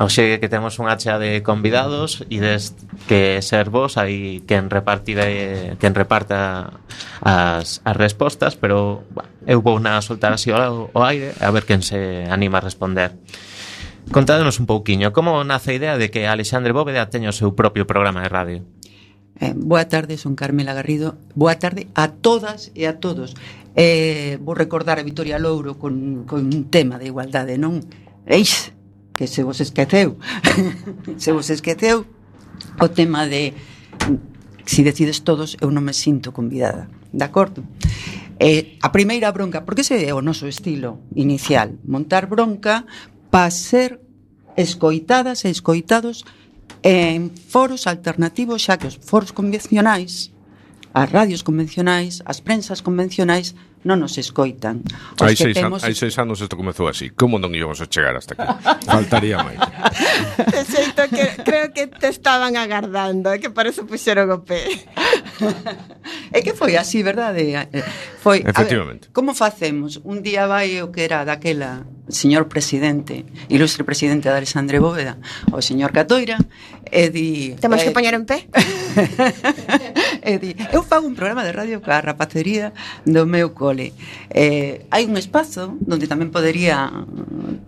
Oxe 0.00 0.40
que 0.40 0.48
temos 0.48 0.80
unha 0.80 0.96
chea 0.96 1.20
de 1.20 1.44
convidados 1.44 2.24
e 2.32 2.40
des 2.40 2.72
que 3.04 3.44
ser 3.44 3.68
vos 3.68 4.00
hai 4.00 4.40
quen 4.48 4.72
repartide 4.72 5.76
quen 5.76 5.92
reparta 5.92 6.72
as, 7.20 7.84
as 7.84 7.96
respostas, 8.00 8.56
pero 8.56 9.04
bueno, 9.12 9.28
eu 9.44 9.60
vou 9.60 9.76
na 9.76 10.00
soltar 10.00 10.32
así 10.32 10.48
ao, 10.48 10.88
ao 10.88 11.04
aire 11.04 11.36
a 11.36 11.52
ver 11.52 11.68
quen 11.68 11.84
se 11.84 12.24
anima 12.32 12.58
a 12.58 12.64
responder. 12.64 13.12
Contádenos 14.08 14.56
un 14.56 14.64
pouquiño, 14.64 15.12
como 15.12 15.44
nace 15.44 15.76
a 15.76 15.76
idea 15.76 15.94
de 16.00 16.08
que 16.08 16.24
Alexandre 16.24 16.72
Bóveda 16.72 17.12
teña 17.12 17.28
o 17.28 17.36
seu 17.36 17.52
propio 17.52 17.84
programa 17.84 18.24
de 18.24 18.32
radio? 18.32 18.58
Eh, 19.40 19.54
boa 19.54 19.86
tarde, 19.86 20.18
son 20.18 20.34
Carmela 20.34 20.74
Garrido. 20.74 21.14
Boa 21.34 21.54
tarde 21.54 21.86
a 21.94 22.10
todas 22.10 22.74
e 22.74 22.90
a 22.90 22.98
todos. 22.98 23.38
Eh, 23.78 24.38
vou 24.42 24.58
recordar 24.58 24.98
a 24.98 25.06
Vitoria 25.06 25.38
Louro 25.38 25.78
con, 25.78 26.26
con 26.26 26.50
un 26.50 26.66
tema 26.66 26.98
de 26.98 27.06
igualdade, 27.06 27.54
non? 27.54 27.78
Eis, 28.26 28.74
que 29.14 29.30
se 29.30 29.46
vos 29.46 29.62
esqueceu. 29.62 30.18
se 31.22 31.30
vos 31.30 31.46
esqueceu 31.54 32.02
o 32.82 32.88
tema 32.90 33.30
de 33.30 33.54
si 34.66 34.82
decides 34.82 35.22
todos, 35.22 35.54
eu 35.62 35.70
non 35.70 35.86
me 35.86 35.94
sinto 35.94 36.34
convidada. 36.34 36.90
De 37.14 37.22
acordo? 37.22 37.62
Eh, 38.42 38.74
a 38.82 38.90
primeira 38.90 39.30
bronca, 39.30 39.62
porque 39.62 39.86
ese 39.86 40.02
é 40.02 40.10
o 40.10 40.18
noso 40.18 40.50
estilo 40.50 40.98
inicial, 41.14 41.78
montar 41.86 42.26
bronca 42.26 42.90
para 43.30 43.54
ser 43.54 44.02
escoitadas 44.58 45.46
e 45.46 45.54
escoitados 45.54 46.26
en 46.82 47.30
foros 47.34 47.86
alternativos, 47.86 48.62
xa 48.62 48.78
que 48.78 48.88
os 48.88 48.96
foros 48.96 49.34
convencionais, 49.34 50.30
as 50.94 51.08
radios 51.10 51.42
convencionais, 51.42 52.22
as 52.24 52.40
prensas 52.40 52.80
convencionais 52.80 53.54
non 53.86 54.02
nos 54.02 54.18
escoitan. 54.18 54.82
Os 55.14 55.22
hai, 55.22 55.38
que 55.38 55.50
seis, 55.50 55.54
temos... 55.54 55.80
hai 55.86 55.94
seis 55.94 56.14
anos 56.18 56.42
isto 56.42 56.58
comezou 56.58 56.90
así. 56.90 57.14
Como 57.14 57.38
non 57.38 57.54
íbamos 57.54 57.78
a 57.78 57.86
chegar 57.86 58.18
hasta 58.18 58.34
aquí? 58.34 58.46
Faltaría 58.90 59.38
máis. 59.38 59.58
De 60.54 60.62
xeito 60.66 61.06
que 61.06 61.24
creo 61.46 61.70
que 61.70 61.86
te 61.86 62.10
estaban 62.10 62.58
agardando, 62.58 63.30
é 63.30 63.38
que 63.38 63.50
para 63.54 63.70
eso 63.70 63.86
puxeron 63.86 64.34
o 64.34 64.42
pé. 64.42 64.66
é 66.36 66.38
que 66.42 66.58
foi 66.58 66.74
así, 66.74 67.06
verdade? 67.06 67.54
Eh, 67.54 67.78
eh, 67.78 67.86
foi, 68.18 68.42
Efectivamente. 68.42 69.06
A 69.06 69.10
ver, 69.10 69.14
como 69.14 69.30
facemos? 69.38 70.02
Un 70.02 70.26
día 70.26 70.50
vai 70.50 70.82
o 70.82 70.90
que 70.90 71.06
era 71.06 71.22
daquela 71.22 71.86
señor 72.08 72.48
presidente, 72.48 73.24
ilustre 73.48 73.84
presidente 73.84 74.28
de 74.28 74.36
Alexandre 74.36 74.80
Bóveda, 74.80 75.20
ao 75.52 75.60
señor 75.60 75.92
Catoira, 75.92 76.40
e 76.88 77.12
di... 77.12 77.54
Temos 77.60 77.80
eh, 77.80 77.88
que 77.88 77.92
poñer 77.92 78.16
en 78.16 78.24
pé? 78.24 78.48
e 80.24 80.40
di, 80.40 80.56
eu 80.72 80.80
fago 80.80 81.04
un 81.04 81.14
programa 81.14 81.44
de 81.44 81.52
radio 81.52 81.84
coa 81.84 82.00
rapacería 82.00 82.72
do 83.04 83.28
meu 83.28 83.52
cole. 83.52 83.92
Eh, 84.32 84.88
hai 84.88 85.04
un 85.04 85.20
espazo 85.20 85.76
onde 85.84 86.08
tamén 86.08 86.32
podería 86.32 86.88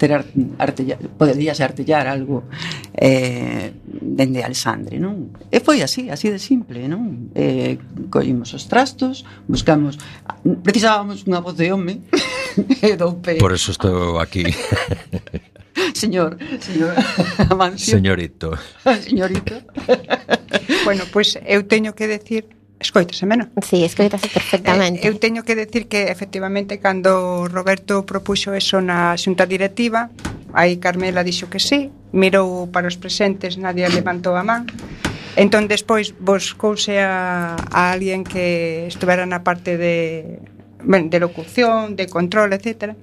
ter 0.01 0.17
artellar, 0.57 0.99
podería 1.21 1.53
artellar 1.53 2.09
algo 2.09 2.49
eh, 2.97 3.77
dende 3.85 4.41
Alexandre, 4.41 4.97
non? 4.97 5.37
E 5.53 5.61
foi 5.61 5.85
así, 5.85 6.09
así 6.09 6.33
de 6.33 6.41
simple, 6.41 6.89
non? 6.89 7.29
Eh, 7.37 7.77
collimos 8.09 8.57
os 8.57 8.65
trastos, 8.67 9.29
buscamos 9.45 10.01
precisábamos 10.65 11.29
unha 11.29 11.45
voz 11.45 11.61
de 11.61 11.69
home 11.69 12.01
e 12.83 12.97
do 12.97 13.17
pé. 13.21 13.37
Por 13.37 13.53
eso 13.53 13.71
estou 13.73 14.19
aquí. 14.19 14.45
señor, 15.95 16.39
señor 16.61 16.95
Amancio. 17.51 17.97
Señorito. 17.97 18.59
Señorito. 19.01 19.55
bueno, 20.85 21.05
pois 21.13 21.37
pues, 21.37 21.45
eu 21.47 21.67
teño 21.67 21.95
que 21.95 22.07
decir 22.07 22.61
Escoitase 22.81 23.27
menos? 23.27 23.49
Sí, 23.61 23.85
escoitase 23.85 24.33
perfectamente. 24.33 25.05
Eh, 25.05 25.13
eu 25.13 25.21
teño 25.21 25.45
que 25.45 25.53
decir 25.53 25.85
que 25.85 26.09
efectivamente 26.09 26.81
cando 26.81 27.45
Roberto 27.45 28.09
propuxo 28.09 28.57
eso 28.57 28.81
na 28.81 29.13
xunta 29.21 29.45
directiva, 29.45 30.09
aí 30.57 30.81
Carmela 30.81 31.21
dixo 31.21 31.53
que 31.53 31.61
sí, 31.61 31.93
mirou 32.17 32.73
para 32.73 32.89
os 32.89 32.97
presentes, 32.97 33.61
nadie 33.61 33.85
levantou 33.85 34.33
a 34.33 34.41
man. 34.41 34.65
Entón 35.37 35.69
despois 35.69 36.17
buscouse 36.17 36.97
a, 37.05 37.53
a 37.69 37.93
alguén 37.93 38.25
que 38.25 38.89
estuvera 38.89 39.29
na 39.29 39.45
parte 39.45 39.77
de 39.77 40.41
ben, 40.83 41.11
de 41.11 41.21
locución, 41.21 41.97
de 41.97 42.07
control, 42.09 42.53
etc. 42.53 42.97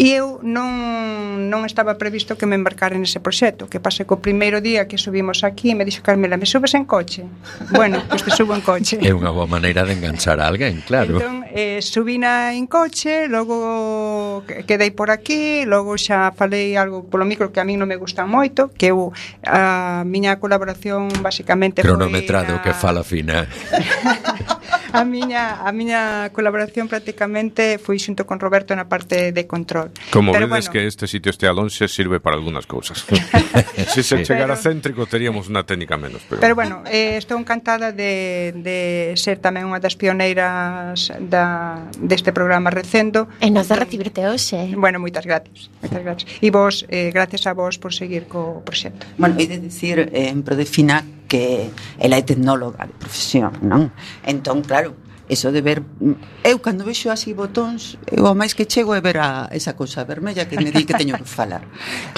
E 0.00 0.16
eu 0.16 0.40
non, 0.40 1.52
non 1.52 1.68
estaba 1.68 2.00
previsto 2.00 2.40
que 2.40 2.48
me 2.48 2.56
embarcara 2.56 2.96
nese 2.96 3.20
proxecto, 3.20 3.68
que 3.68 3.76
pase 3.76 4.08
co 4.08 4.24
primeiro 4.24 4.64
día 4.64 4.88
que 4.88 4.96
subimos 4.96 5.44
aquí 5.44 5.70
e 5.70 5.76
me 5.76 5.84
dixo 5.84 6.00
Carmela, 6.00 6.40
me 6.40 6.48
subes 6.48 6.72
en 6.72 6.88
coche? 6.88 7.28
Bueno, 7.70 8.00
pois 8.08 8.24
pues 8.24 8.24
te 8.24 8.30
subo 8.32 8.56
en 8.56 8.64
coche. 8.64 8.96
É 9.04 9.12
unha 9.12 9.28
boa 9.28 9.44
maneira 9.44 9.84
de 9.84 9.92
enganchar 9.92 10.40
a 10.40 10.48
alguén, 10.48 10.80
claro. 10.88 11.20
Entón, 11.20 11.44
eh, 11.52 11.84
subina 11.84 12.56
en 12.56 12.64
coche, 12.64 13.28
logo 13.28 14.40
quedei 14.64 14.90
por 14.96 15.12
aquí, 15.12 15.68
logo 15.68 16.00
xa 16.00 16.32
falei 16.32 16.80
algo 16.80 17.04
polo 17.04 17.28
micro 17.28 17.52
que 17.52 17.60
a 17.60 17.66
mí 17.68 17.76
non 17.76 17.84
me 17.84 18.00
gusta 18.00 18.24
moito, 18.24 18.72
que 18.72 18.88
eu 18.88 19.12
a 19.44 20.02
miña 20.08 20.40
colaboración 20.40 21.12
basicamente 21.20 21.84
cronometrado 21.84 22.56
foi 22.56 22.60
a... 22.60 22.64
que 22.64 22.72
fala 22.72 23.04
fina. 23.04 23.44
a 24.96 25.04
miña 25.04 25.60
a 25.60 25.70
miña 25.76 26.32
colaboración 26.32 26.88
prácticamente 26.88 27.09
prácticamente 27.10 27.78
fui 27.78 27.98
xunto 27.98 28.24
con 28.24 28.38
Roberto 28.38 28.74
na 28.74 28.86
parte 28.86 29.32
de 29.32 29.46
control. 29.46 29.90
Como 30.14 30.30
Pero 30.30 30.46
vedes 30.46 30.70
bueno, 30.70 30.72
que 30.72 30.86
este 30.86 31.06
sitio 31.10 31.30
este 31.30 31.46
alonxe 31.46 31.88
sirve 31.88 32.20
para 32.20 32.36
algunhas 32.36 32.66
cousas. 32.66 33.04
se 33.90 34.02
se 34.02 34.22
chegara 34.22 34.54
pero, 34.54 34.62
céntrico 34.62 35.06
teríamos 35.10 35.50
unha 35.50 35.66
técnica 35.66 35.98
menos. 35.98 36.22
Pero, 36.30 36.38
pero 36.38 36.54
bueno, 36.54 36.86
eh, 36.86 37.18
estou 37.18 37.34
encantada 37.34 37.90
de, 37.90 38.54
de 38.54 38.78
ser 39.18 39.42
tamén 39.42 39.66
unha 39.66 39.82
das 39.82 39.98
pioneiras 39.98 41.10
da, 41.18 41.82
deste 41.98 42.30
programa 42.30 42.70
Recendo. 42.70 43.26
E 43.42 43.50
nos 43.50 43.66
da 43.66 43.74
recibirte 43.74 44.22
hoxe. 44.22 44.70
Bueno, 44.78 45.02
moitas 45.02 45.26
gracias. 45.26 45.66
Moitas 45.82 46.02
gracias. 46.06 46.26
E 46.38 46.48
vos, 46.54 46.86
eh, 46.86 47.10
gracias 47.10 47.50
a 47.50 47.58
vos 47.58 47.82
por 47.82 47.90
seguir 47.90 48.30
co 48.30 48.62
proxecto. 48.62 49.02
Bueno, 49.18 49.34
e 49.34 49.50
de 49.50 49.58
dicir, 49.58 50.14
eh, 50.14 50.30
en 50.30 50.46
Prodefina, 50.46 51.02
que 51.26 51.70
ela 51.98 52.18
é 52.18 52.22
tecnóloga 52.22 52.86
de 52.86 52.94
profesión, 52.94 53.54
non? 53.66 53.90
Entón, 54.26 54.62
claro, 54.62 55.09
eso 55.30 55.52
de 55.54 55.62
ver 55.62 55.80
mm, 55.80 56.42
eu 56.42 56.58
cando 56.58 56.82
vexo 56.82 57.08
así 57.08 57.30
botóns 57.30 57.96
eu 58.10 58.26
ao 58.26 58.34
máis 58.34 58.52
que 58.52 58.66
chego 58.66 58.92
é 58.98 59.00
ver 59.00 59.22
a 59.22 59.46
esa 59.54 59.78
cousa 59.78 60.02
vermella 60.02 60.50
que 60.50 60.58
me 60.58 60.74
di 60.74 60.82
que 60.82 60.98
teño 60.98 61.14
que 61.14 61.24
falar 61.24 61.62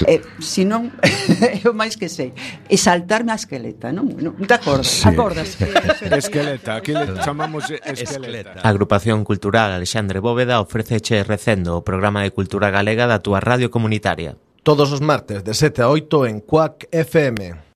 eh, 0.08 0.24
si 0.40 0.64
non 0.64 0.88
eu 1.64 1.76
máis 1.76 2.00
que 2.00 2.08
sei 2.08 2.32
e 2.66 2.76
saltarme 2.80 3.30
a 3.30 3.38
esqueleta 3.38 3.92
non? 3.92 4.08
non 4.16 4.32
te 4.48 4.56
acordas? 4.56 4.88
Sí. 4.88 5.06
acordas 5.12 5.54
que... 5.60 5.68
esqueleta, 6.16 6.80
aquí 6.80 6.96
le 6.96 7.20
chamamos 7.20 7.68
esqueleta 7.68 8.64
a 8.64 8.68
agrupación 8.72 9.28
cultural 9.28 9.76
Alexandre 9.76 10.24
Bóveda 10.24 10.64
ofrece 10.64 11.04
che 11.04 11.20
recendo 11.20 11.76
o 11.76 11.84
programa 11.84 12.24
de 12.24 12.32
cultura 12.32 12.72
galega 12.72 13.04
da 13.04 13.20
túa 13.20 13.44
radio 13.44 13.68
comunitaria 13.68 14.40
todos 14.64 14.88
os 14.88 15.04
martes 15.04 15.44
de 15.44 15.52
7 15.52 15.84
a 15.84 15.92
8 15.92 16.32
en 16.32 16.40
Cuac 16.40 16.88
FM 16.88 17.71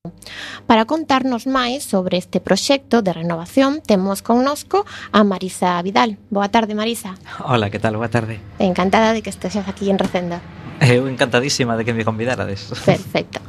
Para 0.67 0.85
contarnos 0.85 1.47
máis 1.47 1.87
sobre 1.87 2.19
este 2.19 2.41
proxecto 2.41 3.03
de 3.03 3.13
renovación 3.13 3.81
temos 3.81 4.23
connosco 4.23 4.85
a 5.13 5.25
Marisa 5.25 5.81
Vidal. 5.83 6.19
Boa 6.31 6.49
tarde, 6.49 6.75
Marisa. 6.75 7.15
Hola, 7.45 7.71
que 7.71 7.79
tal? 7.79 7.97
Boa 7.97 8.11
tarde. 8.11 8.41
Encantada 8.59 9.13
de 9.13 9.23
que 9.23 9.31
estexas 9.31 9.69
aquí 9.69 9.91
en 9.91 9.99
Recenda. 9.99 10.41
Eu 10.81 11.09
encantadísima 11.09 11.77
de 11.77 11.85
que 11.85 11.95
me 11.95 12.05
convidarades. 12.05 12.69
Perfecto. 12.85 13.41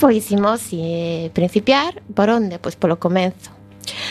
Pois 0.00 0.26
imos 0.34 0.60
eh, 0.72 1.30
principiar 1.32 2.02
por 2.14 2.30
onde? 2.30 2.58
Pois 2.58 2.74
polo 2.74 2.98
comenzo. 2.98 3.54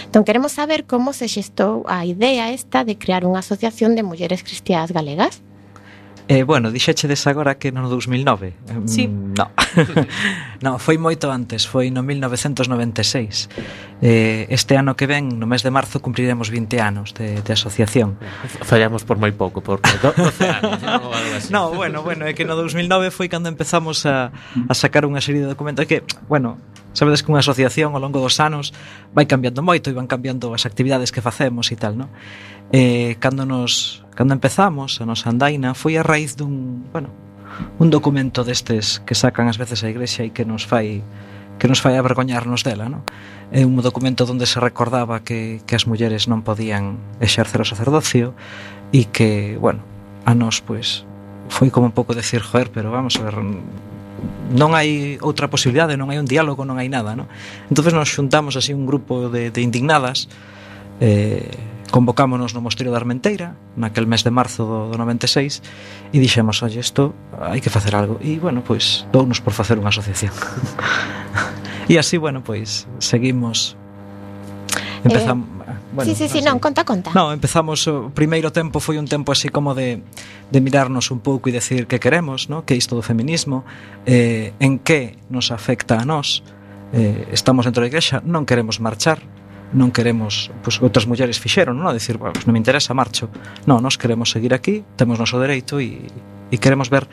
Entón, 0.05 0.23
queremos 0.23 0.53
saber 0.53 0.85
como 0.85 1.11
se 1.11 1.27
xestou 1.27 1.83
a 1.89 2.05
idea 2.05 2.53
esta 2.53 2.85
de 2.85 2.95
crear 2.95 3.25
unha 3.27 3.41
asociación 3.43 3.97
de 3.97 4.05
mulleres 4.05 4.45
cristiás 4.45 4.93
galegas. 4.93 5.41
Eh, 6.27 6.43
bueno, 6.43 6.71
dixéchedes 6.71 7.27
agora 7.27 7.59
que 7.59 7.71
no 7.71 7.89
2009. 7.89 8.53
Mm, 8.63 8.87
sí. 8.87 9.07
Mm, 9.07 9.33
no. 9.35 9.51
no, 10.63 10.79
foi 10.79 10.95
moito 10.95 11.27
antes, 11.27 11.67
foi 11.67 11.91
no 11.91 11.99
1996. 11.99 13.49
Eh, 13.99 14.47
este 14.47 14.79
ano 14.79 14.95
que 14.95 15.03
ven, 15.03 15.35
no 15.35 15.47
mes 15.47 15.63
de 15.63 15.71
marzo, 15.71 15.99
cumpriremos 15.99 16.47
20 16.47 16.79
anos 16.79 17.11
de, 17.13 17.43
de 17.43 17.51
asociación. 17.51 18.15
Fallamos 18.63 19.03
por 19.03 19.19
moi 19.19 19.35
pouco, 19.35 19.59
por 19.59 19.83
12 19.83 20.47
anos. 20.47 20.79
non, 21.51 21.71
no, 21.71 21.75
bueno, 21.75 22.03
bueno, 22.07 22.23
é 22.23 22.31
que 22.31 22.47
no 22.47 22.55
2009 22.55 23.11
foi 23.11 23.27
cando 23.27 23.51
empezamos 23.51 24.07
a, 24.07 24.31
a 24.31 24.73
sacar 24.75 25.03
unha 25.03 25.19
serie 25.19 25.43
de 25.43 25.51
documentos 25.51 25.83
que, 25.87 26.07
bueno, 26.31 26.55
sabedes 26.95 27.19
que 27.19 27.35
unha 27.35 27.43
asociación 27.43 27.95
ao 27.95 28.01
longo 28.03 28.23
dos 28.23 28.39
anos 28.39 28.71
vai 29.11 29.27
cambiando 29.27 29.59
moito 29.59 29.91
e 29.91 29.93
van 29.97 30.07
cambiando 30.07 30.55
as 30.55 30.63
actividades 30.63 31.11
que 31.11 31.19
facemos 31.19 31.67
e 31.73 31.75
tal, 31.75 31.99
non? 31.99 32.07
Eh, 32.71 33.19
cando 33.19 33.43
nos 33.43 34.02
Cando 34.13 34.33
empezamos 34.33 35.01
a 35.01 35.05
nosa 35.05 35.33
andaina 35.33 35.73
foi 35.73 35.97
a 35.97 36.05
raíz 36.05 36.37
dun, 36.37 36.85
bueno, 36.93 37.09
un 37.79 37.89
documento 37.89 38.45
destes 38.45 39.01
que 39.05 39.17
sacan 39.17 39.49
ás 39.49 39.57
veces 39.57 39.81
a 39.81 39.89
igrexa 39.89 40.21
e 40.25 40.29
que 40.29 40.45
nos 40.45 40.65
fai 40.69 41.01
que 41.57 41.69
nos 41.69 41.81
fai 41.81 41.97
avergoñarnos 41.97 42.65
dela, 42.65 42.89
non? 42.89 43.05
É 43.53 43.61
un 43.61 43.77
documento 43.81 44.25
onde 44.25 44.49
se 44.49 44.57
recordaba 44.57 45.21
que, 45.21 45.61
que 45.65 45.77
as 45.77 45.85
mulleres 45.85 46.25
non 46.25 46.41
podían 46.41 46.97
exercer 47.21 47.61
o 47.61 47.67
sacerdocio 47.67 48.33
e 48.89 49.05
que, 49.05 49.57
bueno, 49.61 49.85
a 50.25 50.33
nós, 50.33 50.61
pois, 50.65 51.05
foi 51.49 51.69
como 51.69 51.89
un 51.89 51.95
pouco 51.95 52.17
decir, 52.17 52.41
joder, 52.41 52.73
pero 52.73 52.89
vamos 52.89 53.17
a 53.21 53.29
ver, 53.29 53.37
non 54.53 54.73
hai 54.73 55.21
outra 55.21 55.49
posibilidade, 55.49 55.97
non 55.97 56.09
hai 56.09 56.17
un 56.17 56.29
diálogo, 56.29 56.65
non 56.65 56.81
hai 56.81 56.89
nada, 56.89 57.13
non? 57.13 57.29
Entón 57.69 57.93
nos 57.93 58.09
xuntamos 58.09 58.57
así 58.57 58.73
un 58.73 58.89
grupo 58.89 59.29
de, 59.29 59.53
de 59.53 59.61
indignadas 59.61 60.29
eh, 61.01 61.72
convocámonos 61.93 62.57
no 62.57 62.65
Mosteiro 62.65 62.89
da 62.89 62.97
Armenteira 62.97 63.53
naquel 63.77 64.09
mes 64.09 64.25
de 64.25 64.33
marzo 64.33 64.65
do, 64.65 64.79
do 64.89 64.97
96 64.97 65.61
e 66.09 66.17
dixemos, 66.17 66.65
oye, 66.65 66.81
isto 66.81 67.13
hai 67.37 67.61
que 67.61 67.69
facer 67.69 67.93
algo 67.93 68.17
e, 68.17 68.41
bueno, 68.41 68.65
pois, 68.65 69.05
dounos 69.13 69.37
por 69.37 69.53
facer 69.53 69.77
unha 69.77 69.93
asociación. 69.93 70.33
E 71.83 71.99
así, 71.99 72.15
bueno, 72.15 72.39
pois, 72.47 72.87
seguimos. 73.03 73.75
Empezamos 75.03 75.51
eh, 75.67 75.67
eh, 75.67 75.75
bueno, 75.91 76.07
sí, 76.07 76.15
sí, 76.15 76.31
sí, 76.31 76.39
non, 76.39 76.63
conta, 76.63 76.87
conta. 76.87 77.11
Non, 77.11 77.35
empezamos, 77.35 77.85
o 77.91 78.09
primeiro 78.09 78.55
tempo 78.55 78.79
foi 78.79 78.95
un 78.95 79.05
tempo 79.05 79.35
así 79.35 79.51
como 79.51 79.75
de, 79.75 80.01
de 80.47 80.59
mirarnos 80.63 81.11
un 81.11 81.19
pouco 81.19 81.51
e 81.51 81.53
decir 81.53 81.85
que 81.85 81.99
queremos, 81.99 82.47
no? 82.47 82.63
que 82.63 82.73
isto 82.73 82.95
do 82.95 83.03
feminismo 83.03 83.67
eh, 84.07 84.55
en 84.63 84.79
que 84.79 85.19
nos 85.27 85.51
afecta 85.51 85.99
a 85.99 86.07
nós. 86.07 86.41
Eh, 86.95 87.29
estamos 87.35 87.67
dentro 87.67 87.83
da 87.83 87.91
igrexa, 87.91 88.23
non 88.23 88.47
queremos 88.47 88.79
marchar 88.79 89.19
non 89.73 89.89
queremos, 89.89 90.53
pois 90.61 90.77
outras 90.79 91.09
mulleres 91.09 91.41
fixeron, 91.41 91.75
non? 91.75 91.89
A 91.89 91.93
Decir, 91.93 92.21
bueno, 92.21 92.37
pois 92.37 92.45
non 92.45 92.53
me 92.53 92.61
interesa, 92.61 92.93
marcho. 92.93 93.27
Non, 93.65 93.81
nós 93.81 93.97
queremos 93.97 94.29
seguir 94.29 94.53
aquí, 94.53 94.85
temos 94.95 95.17
noso 95.17 95.41
dereito 95.41 95.81
e, 95.81 96.05
e 96.53 96.55
queremos 96.61 96.93
ver 96.93 97.09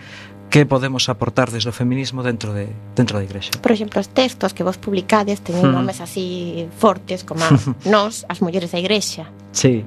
que 0.51 0.67
podemos 0.67 1.09
aportar 1.09 1.49
desde 1.49 1.71
o 1.71 1.75
feminismo 1.75 2.27
dentro 2.27 2.53
de 2.53 2.69
dentro 2.99 3.17
da 3.17 3.25
igrexa. 3.25 3.55
Por 3.63 3.73
exemplo, 3.73 4.03
os 4.03 4.11
textos 4.11 4.53
que 4.53 4.67
vos 4.67 4.77
publicades 4.77 5.41
teñen 5.41 5.71
mm. 5.71 5.75
nomes 5.75 6.03
así 6.03 6.67
fortes 6.77 7.25
como 7.25 7.47
nós, 7.87 8.27
as 8.29 8.43
mulleres 8.45 8.75
da 8.75 8.79
igrexa. 8.83 9.31
Sí. 9.55 9.87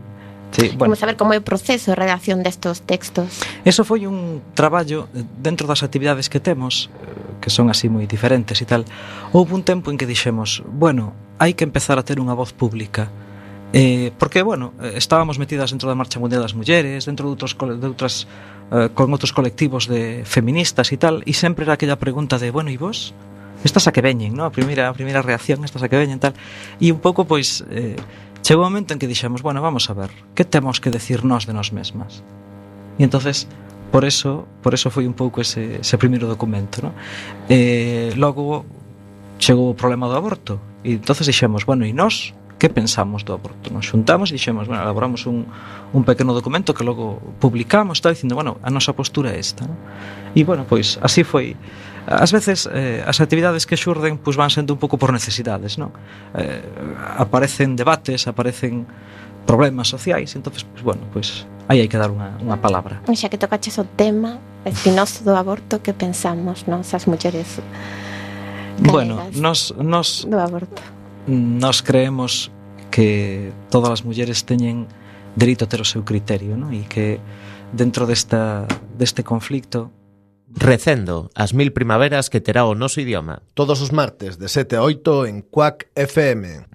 Sí, 0.53 0.70
bueno. 0.77 0.94
Vamos 0.94 1.01
a 1.01 1.08
ver 1.10 1.18
como 1.18 1.34
é 1.34 1.42
o 1.42 1.46
proceso 1.46 1.92
de 1.92 1.98
redacción 1.98 2.46
destos 2.46 2.86
textos. 2.86 3.42
Eso 3.65 3.82
foi 3.82 4.06
un 4.06 4.39
traballo 4.53 5.10
dentro 5.13 5.65
das 5.65 5.82
actividades 5.82 6.30
que 6.30 6.38
temos, 6.38 6.94
eh, 6.94 7.42
que 7.42 7.50
son 7.50 7.74
así 7.74 7.89
moi 7.89 8.06
diferentes 8.06 8.62
e 8.62 8.65
tal. 8.70 8.86
Houve 9.34 9.58
un 9.58 9.65
tempo 9.65 9.89
en 9.89 9.98
que 9.98 10.06
dixemos, 10.06 10.62
bueno, 10.70 11.18
hai 11.40 11.54
que 11.54 11.63
empezar 11.63 11.98
a 11.98 12.04
ter 12.06 12.20
unha 12.22 12.38
voz 12.38 12.54
pública. 12.54 13.10
Eh, 13.74 14.13
porque, 14.22 14.46
bueno, 14.46 14.74
estábamos 14.94 15.42
metidas 15.42 15.74
dentro 15.74 15.90
da 15.90 15.98
Marcha 15.98 16.22
Mundial 16.22 16.46
das 16.46 16.54
Mulleres, 16.54 17.10
dentro 17.10 17.25
de 17.25 17.34
outros, 17.34 17.58
de 17.58 17.88
outras, 17.90 18.30
eh, 18.70 18.94
con 18.94 19.10
outros 19.10 19.34
colectivos 19.34 19.90
de 19.90 20.22
feministas 20.30 20.94
e 20.94 20.98
tal, 21.02 21.25
e 21.25 21.34
sempre 21.34 21.66
era 21.66 21.74
aquella 21.74 21.98
pregunta 21.98 22.38
de, 22.38 22.54
bueno, 22.54 22.70
e 22.70 22.78
vos? 22.78 23.18
Estas 23.66 23.90
a 23.90 23.92
que 23.96 24.06
veñen, 24.06 24.38
no? 24.38 24.46
A 24.46 24.54
primeira, 24.54 24.90
a 24.90 24.94
primeira 24.94 25.25
reacción, 25.25 25.66
estas 25.66 25.82
a 25.82 25.90
que 25.90 25.98
veñen, 25.98 26.22
tal. 26.22 26.38
E 26.78 26.94
un 26.94 27.02
pouco, 27.02 27.25
pois, 27.25 27.66
eh, 27.74 27.98
chegou 28.46 28.62
un 28.62 28.70
momento 28.70 28.94
en 28.94 29.02
que 29.02 29.10
dixemos, 29.10 29.42
bueno, 29.42 29.58
vamos 29.66 29.90
a 29.90 29.98
ver, 29.98 30.13
que 30.38 30.46
temos 30.46 30.78
que 30.78 30.94
decir 30.94 31.25
nós 31.25 31.50
de 31.50 31.58
nós 31.58 31.74
mesmas? 31.74 32.22
E 33.00 33.02
entonces 33.02 33.50
por 33.90 34.06
eso, 34.06 34.46
por 34.62 34.74
eso 34.74 34.90
foi 34.90 35.06
un 35.06 35.13
pouco 35.13 35.42
ese, 35.42 35.82
ese 35.82 35.98
primeiro 35.98 36.25
documento, 36.25 36.82
no? 36.82 36.92
Eh, 37.46 38.10
logo 38.18 38.66
chegou 39.38 39.70
o 39.70 39.78
problema 39.78 40.10
do 40.10 40.18
aborto 40.18 40.73
E 40.84 41.00
entonces 41.00 41.25
dixemos, 41.28 41.66
bueno, 41.66 41.88
e 41.88 41.96
nós 41.96 42.36
que 42.63 42.72
pensamos 42.72 43.28
do 43.28 43.36
aborto? 43.36 43.72
Nos 43.75 43.92
xuntamos 43.92 44.32
e 44.32 44.40
dixemos, 44.40 44.72
bueno, 44.72 44.84
elaboramos 44.84 45.28
un, 45.28 45.48
un 45.92 46.04
pequeno 46.08 46.32
documento 46.32 46.72
que 46.72 46.84
logo 46.88 47.20
publicamos, 47.40 48.00
está 48.00 48.08
dicindo, 48.08 48.36
bueno, 48.36 48.56
a 48.63 48.72
nosa 48.72 48.96
postura 48.96 49.36
é 49.36 49.40
esta. 49.40 49.68
¿no? 49.68 49.75
E, 50.32 50.48
bueno, 50.48 50.63
pois, 50.63 50.96
así 51.04 51.28
foi. 51.28 51.60
Ás 52.08 52.32
veces, 52.32 52.68
eh, 52.72 53.04
as 53.04 53.20
actividades 53.24 53.68
que 53.68 53.75
xurden 53.75 54.20
pois 54.20 54.36
van 54.36 54.52
sendo 54.52 54.75
un 54.75 54.80
pouco 54.80 55.00
por 55.00 55.12
necesidades, 55.12 55.80
non? 55.80 55.92
Eh, 56.36 56.63
aparecen 57.20 57.75
debates, 57.75 58.28
aparecen 58.28 58.88
problemas 59.44 59.92
sociais, 59.92 60.36
entonces, 60.36 60.63
pois, 60.63 60.84
bueno, 60.84 61.04
pois, 61.12 61.48
aí 61.68 61.84
hai 61.84 61.88
que 61.88 62.00
dar 62.00 62.12
unha, 62.12 62.36
unha 62.44 62.60
palabra. 62.60 63.00
E 63.08 63.16
xa 63.16 63.28
que 63.28 63.40
tocaches 63.40 63.75
o 63.80 63.88
tema 63.88 64.40
espinoso 64.63 65.24
do 65.28 65.36
aborto, 65.36 65.84
que 65.84 65.92
pensamos, 65.92 66.63
non? 66.68 66.84
As 66.84 67.04
mulleres 67.08 67.60
Bueno, 68.80 69.30
nos, 69.36 69.76
nos, 69.78 70.26
do 70.30 70.39
aborto. 70.39 70.82
Nos 71.28 71.82
creemos 71.82 72.52
que 72.89 73.52
todas 73.69 73.89
as 73.89 74.02
mulleres 74.06 74.45
teñen 74.45 74.88
dereito 75.36 75.65
a 75.65 75.69
ter 75.69 75.82
o 75.82 75.88
seu 75.88 76.06
criterio, 76.06 76.58
non? 76.58 76.74
E 76.74 76.86
que 76.86 77.17
dentro 77.74 78.06
desta, 78.06 78.69
deste 78.98 79.26
conflicto 79.26 79.89
Recendo, 80.54 81.32
as 81.34 81.54
mil 81.54 81.74
primaveras 81.74 82.30
que 82.30 82.38
terá 82.38 82.69
o 82.69 82.78
noso 82.78 83.02
idioma. 83.02 83.41
Todos 83.58 83.82
os 83.82 83.89
martes 83.89 84.38
de 84.38 84.45
7 84.45 84.78
a 84.78 84.84
8 84.86 85.26
en 85.26 85.41
Cuac 85.41 85.89
FM. 85.98 86.69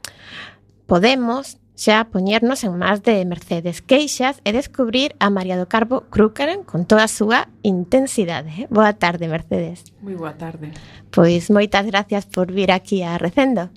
Podemos 0.86 1.62
xa 1.78 2.10
poñernos 2.10 2.64
en 2.64 2.76
más 2.76 3.06
de 3.06 3.24
Mercedes 3.24 3.86
Queixas 3.86 4.42
e 4.42 4.50
descubrir 4.50 5.14
a 5.22 5.30
María 5.30 5.54
do 5.54 5.70
Carbo 5.70 6.10
Krúcaran 6.10 6.66
con 6.66 6.90
toda 6.90 7.06
a 7.06 7.12
súa 7.12 7.46
intensidade. 7.62 8.66
Boa 8.66 8.98
tarde, 8.98 9.30
Mercedes. 9.30 9.86
Moi 10.02 10.18
boa 10.18 10.34
tarde. 10.34 10.74
Pois 11.14 11.54
moitas 11.54 11.86
gracias 11.86 12.26
por 12.26 12.50
vir 12.50 12.74
aquí 12.74 13.06
a 13.06 13.14
Recendo. 13.14 13.70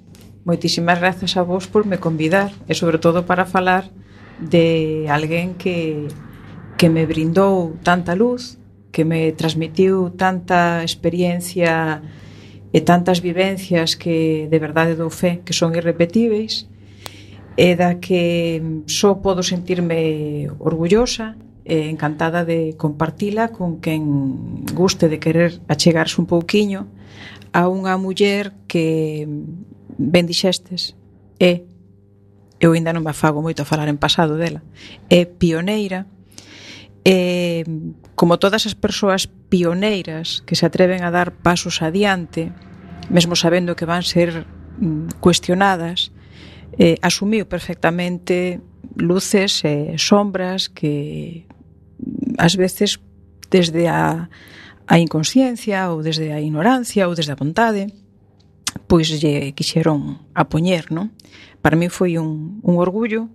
Moitísimas 0.49 0.97
grazas 0.97 1.37
a 1.37 1.45
vos 1.45 1.69
por 1.69 1.85
me 1.85 2.01
convidar 2.01 2.49
e 2.65 2.73
sobre 2.73 2.97
todo 2.97 3.29
para 3.29 3.45
falar 3.45 3.93
de 4.41 5.05
alguén 5.05 5.53
que, 5.53 6.09
que 6.81 6.89
me 6.89 7.05
brindou 7.05 7.77
tanta 7.85 8.17
luz, 8.17 8.57
que 8.89 9.05
me 9.05 9.29
transmitiu 9.37 10.09
tanta 10.17 10.81
experiencia 10.81 12.01
e 12.73 12.81
tantas 12.81 13.21
vivencias 13.21 13.93
que 13.93 14.49
de 14.49 14.57
verdade 14.57 14.97
dou 14.97 15.13
fe 15.13 15.45
que 15.45 15.53
son 15.53 15.77
irrepetíveis 15.77 16.70
e 17.57 17.75
da 17.75 17.99
que 17.99 18.59
mm, 18.61 18.87
só 18.87 19.19
podo 19.19 19.43
sentirme 19.43 20.47
orgullosa 20.59 21.35
e 21.65 21.91
encantada 21.91 22.45
de 22.45 22.73
compartila 22.79 23.51
con 23.51 23.83
quen 23.83 24.65
guste 24.73 25.09
de 25.11 25.19
querer 25.19 25.59
achegarse 25.67 26.17
un 26.17 26.27
pouquiño 26.27 26.87
a 27.51 27.67
unha 27.67 27.99
muller 27.99 28.55
que 28.65 29.27
mm, 29.27 29.99
ben 29.99 30.25
dixestes 30.25 30.95
é 31.37 31.67
eu 32.61 32.71
ainda 32.77 32.93
non 32.93 33.03
me 33.03 33.11
afago 33.11 33.43
moito 33.43 33.61
a 33.61 33.69
falar 33.69 33.91
en 33.91 33.99
pasado 33.99 34.37
dela 34.37 34.63
é 35.11 35.25
pioneira. 35.25 36.07
E 37.01 37.65
mm, 37.67 38.15
como 38.15 38.37
todas 38.37 38.69
as 38.69 38.77
persoas 38.77 39.27
pioneiras 39.49 40.45
que 40.45 40.55
se 40.55 40.65
atreven 40.65 41.03
a 41.03 41.11
dar 41.11 41.35
pasos 41.43 41.81
adiante 41.81 42.53
mesmo 43.09 43.35
sabendo 43.35 43.75
que 43.75 43.85
van 43.85 44.07
ser 44.07 44.47
cuestionadas 45.19 46.10
eh, 46.81 46.97
asumiu 47.05 47.45
perfectamente 47.45 48.57
luces 48.97 49.61
e 49.61 50.01
sombras 50.01 50.65
que 50.65 51.45
mm, 52.01 52.41
ás 52.41 52.57
veces 52.57 52.97
desde 53.53 53.85
a, 53.85 54.25
a 54.89 54.95
inconsciencia 54.97 55.93
ou 55.93 56.01
desde 56.01 56.33
a 56.33 56.41
ignorancia 56.41 57.05
ou 57.05 57.13
desde 57.13 57.29
a 57.29 57.37
vontade 57.37 57.93
pois 58.89 59.13
lle 59.21 59.53
quixeron 59.53 60.25
apoñer, 60.33 60.89
non? 60.89 61.13
Para 61.61 61.77
mí 61.77 61.85
foi 61.93 62.17
un, 62.17 62.57
un 62.65 62.75
orgullo 62.81 63.29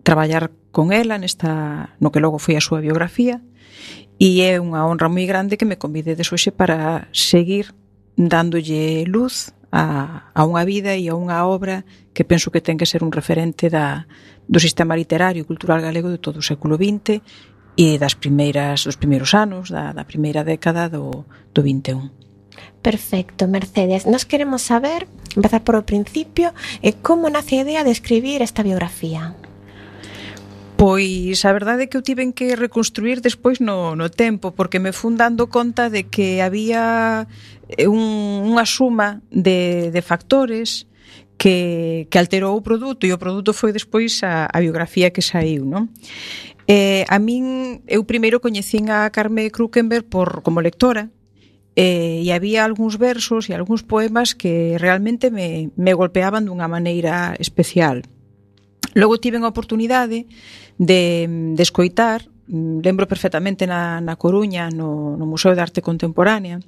traballar 0.00 0.48
con 0.72 0.96
ela 0.96 1.20
nesta 1.20 1.92
no 2.00 2.08
que 2.08 2.24
logo 2.24 2.40
foi 2.40 2.56
a 2.56 2.64
súa 2.64 2.80
biografía 2.80 3.44
e 4.16 4.40
é 4.40 4.56
unha 4.56 4.88
honra 4.88 5.12
moi 5.12 5.28
grande 5.28 5.60
que 5.60 5.68
me 5.68 5.76
convidedes 5.76 6.32
hoxe 6.32 6.48
para 6.48 7.12
seguir 7.12 7.76
dándolle 8.16 9.04
luz 9.04 9.52
a, 9.70 10.30
a 10.34 10.42
unha 10.46 10.66
vida 10.66 10.98
e 10.98 11.06
a 11.06 11.14
unha 11.14 11.46
obra 11.46 11.86
que 12.12 12.26
penso 12.26 12.50
que 12.50 12.60
ten 12.60 12.78
que 12.78 12.90
ser 12.90 13.06
un 13.06 13.14
referente 13.14 13.70
da, 13.70 14.10
do 14.50 14.58
sistema 14.58 14.98
literario 14.98 15.42
e 15.42 15.48
cultural 15.48 15.80
galego 15.80 16.10
de 16.10 16.18
todo 16.18 16.42
o 16.42 16.46
século 16.46 16.74
XX 16.74 17.22
e 17.78 17.96
das 17.96 18.18
primeiras 18.18 18.84
dos 18.84 18.98
primeiros 18.98 19.30
anos 19.32 19.70
da, 19.70 19.94
da 19.94 20.04
primeira 20.04 20.42
década 20.42 20.90
do, 20.90 21.24
do 21.54 21.60
21. 21.62 22.10
Perfecto, 22.82 23.46
Mercedes. 23.46 24.06
Nos 24.06 24.24
queremos 24.24 24.62
saber, 24.62 25.06
empezar 25.36 25.62
por 25.62 25.76
o 25.76 25.86
principio, 25.86 26.52
eh, 26.82 26.96
como 26.98 27.30
nace 27.30 27.60
a 27.60 27.62
idea 27.64 27.84
de 27.84 27.92
escribir 27.92 28.42
esta 28.42 28.64
biografía. 28.64 29.36
Pois 30.80 31.44
a 31.44 31.52
verdade 31.52 31.84
é 31.84 31.86
que 31.92 32.00
eu 32.00 32.00
tiven 32.00 32.32
que 32.32 32.56
reconstruir 32.56 33.20
despois 33.20 33.60
no, 33.60 33.92
no 33.92 34.08
tempo, 34.08 34.56
porque 34.56 34.80
me 34.80 34.96
fun 34.96 35.12
dando 35.12 35.52
conta 35.52 35.92
de 35.92 36.08
que 36.08 36.40
había 36.40 37.28
eh, 37.68 37.84
un, 37.84 38.00
unha 38.48 38.64
suma 38.64 39.20
de, 39.28 39.92
de 39.92 40.00
factores 40.00 40.88
que, 41.36 42.08
que 42.08 42.16
alterou 42.16 42.56
o 42.56 42.64
produto 42.64 43.04
e 43.04 43.12
o 43.12 43.20
produto 43.20 43.52
foi 43.52 43.76
despois 43.76 44.24
a, 44.24 44.48
a 44.48 44.56
biografía 44.64 45.12
que 45.12 45.20
saiu, 45.20 45.68
non? 45.68 45.92
Eh, 46.64 47.04
a 47.12 47.20
min, 47.20 47.84
eu 47.84 48.08
primeiro 48.08 48.40
coñecín 48.40 48.88
a 48.88 49.04
Carme 49.12 49.52
Krukenberg 49.52 50.08
por, 50.08 50.40
como 50.40 50.64
lectora, 50.64 51.12
eh, 51.76 52.24
e 52.24 52.32
había 52.32 52.64
algúns 52.64 52.96
versos 52.96 53.52
e 53.52 53.52
algúns 53.52 53.84
poemas 53.84 54.32
que 54.32 54.80
realmente 54.80 55.28
me, 55.28 55.68
me 55.76 55.92
golpeaban 55.92 56.48
dunha 56.48 56.72
maneira 56.72 57.36
especial. 57.36 58.00
Logo 58.94 59.18
tiven 59.18 59.44
a 59.44 59.52
oportunidade 59.52 60.26
de, 60.78 61.26
de 61.28 61.62
escoitar, 61.62 62.26
lembro 62.50 63.06
perfectamente 63.06 63.66
na, 63.66 64.00
na 64.00 64.16
Coruña, 64.16 64.70
no, 64.70 65.16
no 65.16 65.26
Museo 65.26 65.54
de 65.54 65.62
Arte 65.62 65.82
Contemporánea, 65.82 66.58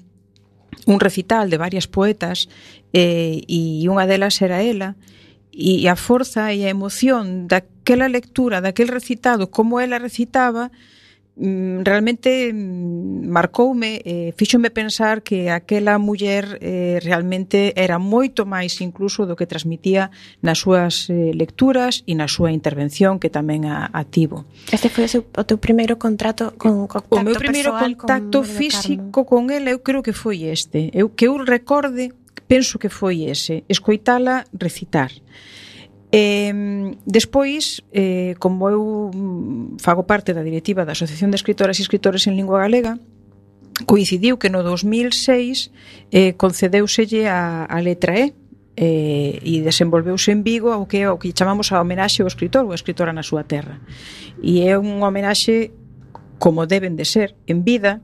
un 0.87 1.01
recital 1.01 1.51
de 1.51 1.59
varias 1.59 1.87
poetas 1.87 2.49
eh, 2.93 3.43
e 3.47 3.83
unha 3.91 4.07
delas 4.07 4.39
era 4.39 4.63
ela, 4.63 4.95
e 5.53 5.85
a 5.85 5.99
forza 5.99 6.55
e 6.55 6.65
a 6.65 6.73
emoción 6.73 7.51
daquela 7.51 8.09
lectura, 8.09 8.65
daquel 8.65 8.89
recitado, 8.89 9.51
como 9.51 9.83
ela 9.83 9.99
recitaba, 9.99 10.73
Mm, 11.35 11.81
realmente 11.83 12.53
mm, 12.53 13.25
marcoume 13.25 14.05
e 14.05 14.37
fíxome 14.37 14.69
pensar 14.69 15.25
que 15.25 15.49
aquela 15.49 15.97
muller 15.97 16.61
eh, 16.61 17.01
realmente 17.01 17.73
era 17.73 17.97
moito 17.97 18.45
máis 18.45 18.85
incluso 18.85 19.25
do 19.25 19.33
que 19.33 19.49
transmitía 19.49 20.13
nas 20.45 20.61
súas 20.61 21.09
eh, 21.09 21.33
lecturas 21.33 22.05
e 22.05 22.13
na 22.13 22.29
súa 22.29 22.53
intervención 22.53 23.17
que 23.17 23.33
tamén 23.33 23.65
a, 23.65 23.89
a 23.89 24.05
tivo. 24.05 24.45
Este 24.69 24.93
foi 24.93 25.09
o, 25.09 25.11
seu, 25.11 25.25
o 25.25 25.45
teu 25.49 25.57
primeiro 25.57 25.97
contrato 25.97 26.53
con 26.61 26.85
contacto 26.85 27.17
O 27.17 27.25
meu 27.25 27.41
primeiro 27.41 27.73
contacto 27.81 28.45
con 28.45 28.53
físico 28.53 29.25
con 29.25 29.49
ela 29.49 29.73
eu 29.73 29.81
creo 29.81 30.05
que 30.05 30.13
foi 30.13 30.45
este. 30.45 30.93
Eu 30.93 31.17
que 31.17 31.33
eu 31.33 31.41
recorde 31.41 32.13
penso 32.45 32.77
que 32.77 32.93
foi 32.93 33.25
ese, 33.25 33.65
escoitala 33.73 34.45
recitar. 34.53 35.09
Eh, 36.13 36.93
despois, 37.09 37.81
eh, 37.91 38.37
como 38.37 38.69
eu 38.69 39.11
mm, 39.11 39.81
fago 39.81 40.05
parte 40.05 40.37
da 40.37 40.45
directiva 40.45 40.85
da 40.85 40.93
Asociación 40.93 41.33
de 41.33 41.41
Escritoras 41.41 41.81
e 41.81 41.83
Escritores 41.83 42.29
en 42.29 42.37
Lingua 42.37 42.61
Galega, 42.61 43.01
coincidiu 43.89 44.37
que 44.37 44.53
no 44.53 44.61
2006 44.61 45.73
eh, 46.13 46.37
concedeuselle 46.37 47.27
a, 47.33 47.65
a 47.65 47.81
letra 47.81 48.13
E, 48.21 48.37
eh, 48.77 49.37
e 49.45 49.61
desenvolveuse 49.61 50.33
en 50.33 50.41
Vigo 50.41 50.73
o 50.73 50.89
que, 50.89 51.05
o 51.05 51.21
que 51.21 51.37
chamamos 51.37 51.73
a 51.73 51.81
homenaxe 51.81 52.25
ao 52.25 52.29
escritor 52.29 52.65
ou 52.65 52.73
a 52.73 52.79
escritora 52.79 53.13
na 53.13 53.21
súa 53.21 53.45
terra. 53.45 53.81
E 54.41 54.65
é 54.65 54.81
un 54.81 55.05
homenaxe 55.05 55.77
como 56.41 56.65
deben 56.65 56.97
de 56.97 57.05
ser 57.05 57.37
en 57.45 57.65
vida, 57.69 58.01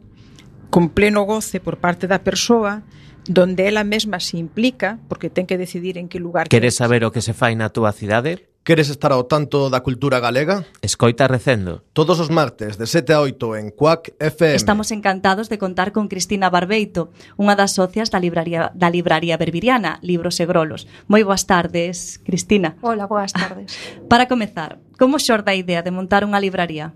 con 0.69 0.93
pleno 0.93 1.25
goce 1.25 1.57
por 1.61 1.81
parte 1.81 2.05
da 2.05 2.21
persoa, 2.21 2.85
donde 3.29 3.69
ela 3.69 3.85
mesma 3.85 4.19
se 4.19 4.41
implica, 4.41 4.99
porque 5.07 5.31
ten 5.31 5.47
que 5.47 5.61
decidir 5.61 6.01
en 6.01 6.09
que 6.09 6.19
lugar... 6.19 6.49
Queres 6.49 6.81
saber 6.81 7.05
o 7.05 7.13
que 7.13 7.21
se 7.21 7.37
fai 7.37 7.55
na 7.55 7.69
túa 7.69 7.93
cidade? 7.93 8.49
Queres 8.65 8.93
estar 8.93 9.13
ao 9.13 9.25
tanto 9.25 9.73
da 9.73 9.81
cultura 9.81 10.21
galega? 10.21 10.65
Escoita 10.85 11.25
Recendo. 11.25 11.89
Todos 11.97 12.21
os 12.21 12.29
martes 12.29 12.77
de 12.77 12.85
7 12.85 13.17
a 13.17 13.25
8 13.25 13.57
en 13.57 13.71
Cuac 13.73 14.13
FM. 14.21 14.57
Estamos 14.57 14.93
encantados 14.93 15.49
de 15.49 15.57
contar 15.57 15.93
con 15.93 16.09
Cristina 16.09 16.53
Barbeito, 16.53 17.09
unha 17.41 17.57
das 17.57 17.73
socias 17.73 18.13
da 18.13 18.21
libraría 18.21 18.69
da 18.77 18.93
libraría 18.93 19.41
Berbiriana, 19.41 19.97
Libros 20.05 20.37
e 20.37 20.45
Grolos. 20.45 20.85
Moi 21.09 21.25
boas 21.25 21.49
tardes, 21.49 22.21
Cristina. 22.21 22.77
Hola, 22.85 23.09
boas 23.09 23.33
tardes. 23.33 23.73
Para 24.05 24.29
comezar, 24.29 24.85
como 25.01 25.17
xorda 25.17 25.57
a 25.57 25.57
idea 25.57 25.81
de 25.81 25.89
montar 25.89 26.29
unha 26.29 26.37
libraría? 26.37 26.93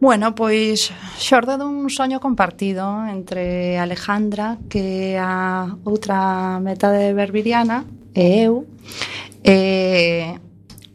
Bueno, 0.00 0.34
pois 0.38 0.94
xorde 1.18 1.58
dun 1.58 1.90
soño 1.90 2.22
compartido 2.22 2.86
entre 3.10 3.82
Alejandra, 3.82 4.54
que 4.70 5.14
é 5.14 5.18
a 5.18 5.74
outra 5.82 6.62
metade 6.62 7.10
berbiriana, 7.18 7.82
e 8.14 8.46
eu. 8.46 8.62
E 9.42 10.38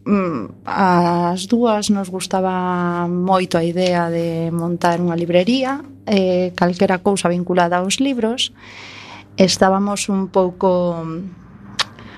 mm, 0.07 0.63
as 0.63 1.51
dúas 1.51 1.91
nos 1.91 2.07
gustaba 2.07 3.03
moito 3.11 3.59
a 3.59 3.67
idea 3.67 4.07
de 4.07 4.47
montar 4.55 5.03
unha 5.03 5.19
librería 5.19 5.83
e 6.07 6.55
calquera 6.55 7.03
cousa 7.03 7.27
vinculada 7.27 7.83
aos 7.83 7.99
libros 7.99 8.55
estábamos 9.35 10.09
un 10.09 10.27
pouco 10.27 11.03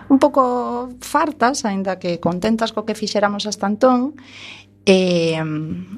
un 0.07 0.19
pouco 0.19 0.89
fartas, 1.01 1.65
aínda 1.65 1.97
que 1.97 2.21
contentas 2.21 2.69
co 2.73 2.85
que 2.85 2.93
fixéramos 2.93 3.49
hasta 3.49 3.65
entón, 3.65 4.13
e, 4.85 5.33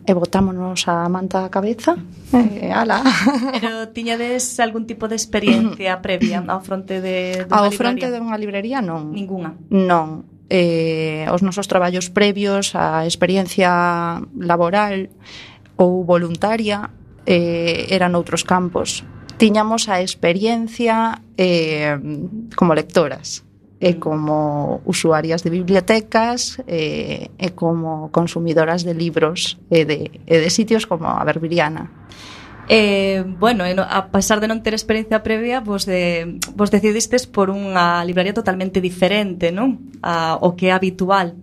e 0.08 0.12
botámonos 0.16 0.88
a 0.88 1.04
manta 1.12 1.44
a 1.44 1.52
cabeza 1.52 2.00
e 2.32 2.72
ala. 2.72 3.04
Pero 3.60 3.92
tiñades 3.92 4.60
algún 4.64 4.88
tipo 4.88 5.12
de 5.12 5.20
experiencia 5.20 6.00
previa 6.06 6.40
ao 6.48 6.64
fronte 6.64 7.04
de, 7.04 7.44
de 7.44 7.52
Ao 7.52 7.68
fronte 7.70 8.08
librería? 8.08 8.12
de 8.16 8.20
unha 8.24 8.38
librería 8.40 8.80
non. 8.80 9.12
Ninguna. 9.12 9.60
Non. 9.68 10.24
Eh, 10.48 11.28
os 11.28 11.44
nosos 11.44 11.68
traballos 11.68 12.08
previos, 12.08 12.72
a 12.80 13.04
experiencia 13.04 14.24
laboral 14.40 15.12
ou 15.76 16.08
voluntaria 16.08 16.88
eh, 17.28 17.92
eran 17.92 18.16
outros 18.16 18.48
campos. 18.48 19.04
Tiñamos 19.36 19.92
a 19.92 20.00
experiencia 20.00 21.20
eh, 21.36 22.00
como 22.56 22.72
lectoras 22.74 23.47
e 23.78 24.02
como 24.02 24.82
usuarias 24.90 25.46
de 25.46 25.54
bibliotecas 25.54 26.58
e, 26.66 27.30
e 27.38 27.48
como 27.54 28.10
consumidoras 28.10 28.82
de 28.82 28.98
libros 28.98 29.62
e 29.70 29.86
de, 29.86 30.10
e 30.26 30.36
de 30.42 30.50
sitios 30.50 30.90
como 30.90 31.06
a 31.06 31.22
Berbiriana. 31.22 31.90
Eh, 32.68 33.24
bueno, 33.40 33.64
eh, 33.64 33.76
a 33.80 34.12
pesar 34.12 34.44
de 34.44 34.52
non 34.52 34.60
ter 34.60 34.76
experiencia 34.76 35.24
previa, 35.24 35.64
vos, 35.64 35.88
de, 35.88 36.36
vos 36.52 36.68
decidistes 36.68 37.24
por 37.24 37.48
unha 37.48 38.04
libraría 38.04 38.36
totalmente 38.36 38.84
diferente, 38.84 39.56
non? 39.56 39.94
A, 40.04 40.36
o 40.44 40.58
que 40.60 40.68
é 40.68 40.74
habitual 40.76 41.38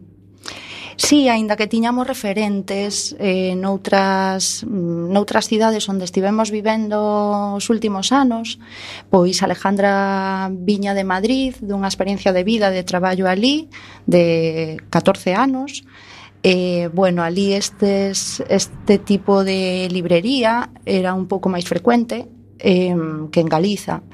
Sí, 0.96 1.28
aínda 1.28 1.56
que 1.56 1.66
tiñamos 1.66 2.06
referentes 2.06 3.16
eh, 3.18 3.54
noutras, 3.56 4.64
mm, 4.64 5.10
noutras 5.10 5.48
cidades 5.50 5.88
onde 5.88 6.04
estivemos 6.04 6.50
vivendo 6.50 7.58
os 7.58 7.66
últimos 7.70 8.12
anos, 8.12 8.58
pois 9.10 9.42
Alejandra 9.42 10.50
viña 10.52 10.94
de 10.94 11.04
Madrid 11.04 11.54
dunha 11.58 11.90
experiencia 11.90 12.30
de 12.30 12.46
vida 12.46 12.70
de 12.70 12.86
traballo 12.86 13.26
ali 13.26 13.68
de 14.06 14.78
14 14.90 15.34
anos, 15.34 15.82
Eh, 16.46 16.90
bueno, 16.92 17.22
ali 17.22 17.54
estes, 17.54 18.44
este 18.50 18.98
tipo 18.98 19.44
de 19.44 19.88
librería 19.90 20.68
era 20.84 21.16
un 21.16 21.24
pouco 21.24 21.48
máis 21.48 21.64
frecuente 21.64 22.28
eh, 22.60 22.92
que 23.32 23.40
en 23.40 23.48
Galiza. 23.48 24.04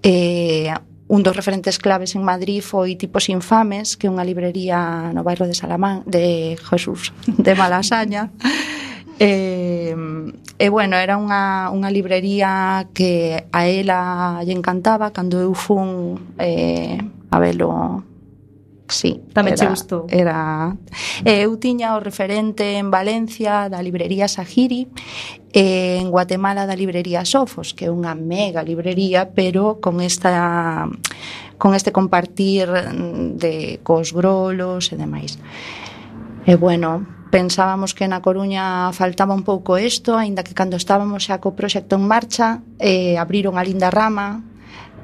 Eh, 0.00 0.72
un 1.10 1.24
dos 1.26 1.34
referentes 1.34 1.82
claves 1.82 2.14
en 2.14 2.22
Madrid 2.22 2.62
foi 2.62 2.94
Tipos 2.94 3.26
Infames, 3.26 3.98
que 3.98 4.06
é 4.06 4.12
unha 4.14 4.22
librería 4.22 5.10
no 5.10 5.26
bairro 5.26 5.50
de 5.50 5.58
Salamán, 5.58 6.06
de 6.06 6.54
Jesús, 6.70 7.10
de 7.26 7.52
Malasaña. 7.58 8.30
E, 9.20 9.92
eh, 9.92 10.32
e 10.56 10.66
bueno, 10.72 10.96
era 10.96 11.20
unha, 11.20 11.68
unha 11.76 11.92
librería 11.92 12.88
que 12.96 13.44
a 13.52 13.68
ela 13.68 14.40
lle 14.48 14.56
encantaba 14.56 15.12
cando 15.12 15.36
eu 15.36 15.52
fun 15.52 16.16
eh, 16.40 16.96
a 17.28 17.36
velo 17.36 18.00
Sí. 18.90 19.22
Tamén 19.32 19.54
era, 19.54 19.60
che 19.62 19.66
gustou. 19.70 20.06
Era... 20.10 20.74
Eh, 21.24 21.46
eu 21.46 21.54
tiña 21.56 21.94
o 21.96 22.02
referente 22.02 22.76
en 22.76 22.90
Valencia 22.90 23.70
da 23.70 23.80
librería 23.80 24.26
Sahiri 24.26 24.90
e 25.50 25.62
eh, 25.62 26.02
en 26.02 26.10
Guatemala 26.10 26.66
da 26.66 26.74
librería 26.74 27.24
Sofos, 27.24 27.72
que 27.72 27.86
é 27.86 27.90
unha 27.90 28.18
mega 28.18 28.66
librería, 28.66 29.30
pero 29.30 29.78
con 29.78 30.02
esta 30.02 30.90
con 31.60 31.76
este 31.76 31.92
compartir 31.92 32.66
de 33.36 33.78
cos 33.84 34.12
grolos 34.12 34.90
e 34.92 34.96
demais. 34.96 35.38
E 36.48 36.56
bueno, 36.56 37.06
pensábamos 37.30 37.94
que 37.94 38.10
na 38.10 38.18
Coruña 38.20 38.90
faltaba 38.90 39.36
un 39.36 39.46
pouco 39.46 39.78
isto, 39.78 40.18
aínda 40.18 40.42
que 40.42 40.56
cando 40.56 40.74
estábamos 40.74 41.30
xa 41.30 41.38
co 41.38 41.54
proxecto 41.54 41.94
en 41.94 42.04
marcha, 42.10 42.64
eh, 42.82 43.14
abriron 43.20 43.54
a 43.54 43.62
linda 43.62 43.88
rama 43.92 44.49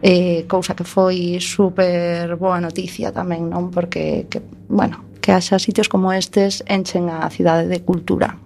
eh, 0.02 0.44
cousa 0.48 0.76
que 0.76 0.84
foi 0.84 1.38
super 1.40 2.36
boa 2.36 2.60
noticia 2.60 3.12
tamén, 3.12 3.48
non? 3.48 3.72
Porque, 3.72 4.28
que, 4.28 4.42
bueno, 4.68 5.04
que 5.24 5.32
haxa 5.32 5.58
sitios 5.58 5.88
como 5.88 6.12
estes 6.12 6.62
enchen 6.68 7.08
a 7.08 7.28
cidade 7.32 7.66
de 7.66 7.80
cultura. 7.80 8.38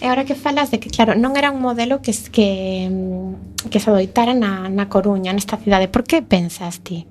E 0.00 0.06
ahora 0.06 0.24
que 0.24 0.38
falas 0.38 0.70
de 0.70 0.78
que, 0.78 0.90
claro, 0.90 1.18
non 1.18 1.34
era 1.34 1.50
un 1.50 1.58
modelo 1.58 1.98
que 2.00 2.14
que, 2.30 2.86
mm, 2.86 3.68
que 3.68 3.78
se 3.82 3.90
adoitara 3.90 4.30
na, 4.32 4.70
na 4.70 4.86
Coruña, 4.86 5.34
nesta 5.34 5.58
cidade, 5.58 5.90
por 5.90 6.06
que 6.06 6.22
pensas 6.22 6.80
ti? 6.80 7.04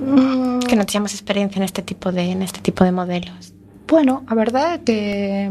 Mm. 0.00 0.64
Que 0.64 0.74
non 0.76 0.88
tiñamos 0.88 1.12
experiencia 1.12 1.60
neste 1.60 1.84
tipo 1.84 2.12
de 2.12 2.32
neste 2.34 2.64
tipo 2.64 2.84
de 2.84 2.92
modelos. 2.92 3.52
Bueno, 3.86 4.26
a 4.26 4.34
verdade 4.34 4.70
é 4.74 4.82
que 4.82 4.98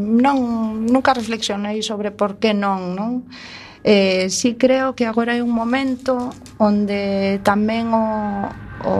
non 0.01 0.85
nunca 0.85 1.15
reflexionei 1.15 1.79
sobre 1.79 2.11
por 2.11 2.35
que 2.41 2.51
non, 2.51 2.97
non? 2.97 3.29
Eh, 3.85 4.33
sí 4.33 4.57
creo 4.57 4.97
que 4.97 5.05
agora 5.05 5.37
é 5.37 5.45
un 5.45 5.53
momento 5.53 6.33
onde 6.57 7.37
tamén 7.45 7.93
o, 7.93 8.49
o 8.81 8.93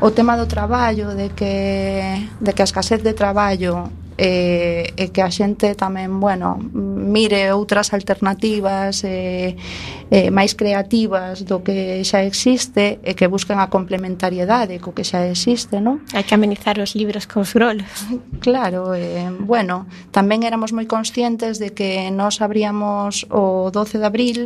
o 0.00 0.10
tema 0.10 0.36
do 0.36 0.46
traballo, 0.46 1.14
de 1.14 1.30
que, 1.30 2.28
de 2.40 2.52
que 2.52 2.62
a 2.62 2.68
escasez 2.68 3.02
de 3.02 3.14
traballo 3.14 3.90
eh, 4.18 4.92
e 4.98 5.14
que 5.14 5.22
a 5.22 5.30
xente 5.30 5.78
tamén, 5.78 6.18
bueno, 6.18 6.58
mire 6.58 7.54
outras 7.54 7.94
alternativas 7.94 9.06
eh, 9.06 9.54
eh, 10.10 10.34
máis 10.34 10.58
creativas 10.58 11.46
do 11.46 11.62
que 11.62 12.02
xa 12.02 12.26
existe 12.26 12.98
e 13.06 13.14
que 13.14 13.30
busquen 13.30 13.62
a 13.62 13.70
complementariedade 13.70 14.82
co 14.82 14.90
que 14.90 15.06
xa 15.06 15.22
existe, 15.30 15.78
non? 15.78 16.02
Hai 16.10 16.26
que 16.26 16.34
amenizar 16.34 16.82
os 16.82 16.98
libros 16.98 17.30
cos 17.30 17.54
grolos. 17.54 17.86
Claro, 18.42 18.90
eh, 18.98 19.30
bueno, 19.38 19.86
tamén 20.10 20.42
éramos 20.42 20.74
moi 20.74 20.90
conscientes 20.90 21.62
de 21.62 21.70
que 21.70 22.10
nós 22.10 22.42
abríamos 22.42 23.22
o 23.30 23.70
12 23.70 24.02
de 24.02 24.06
abril 24.10 24.38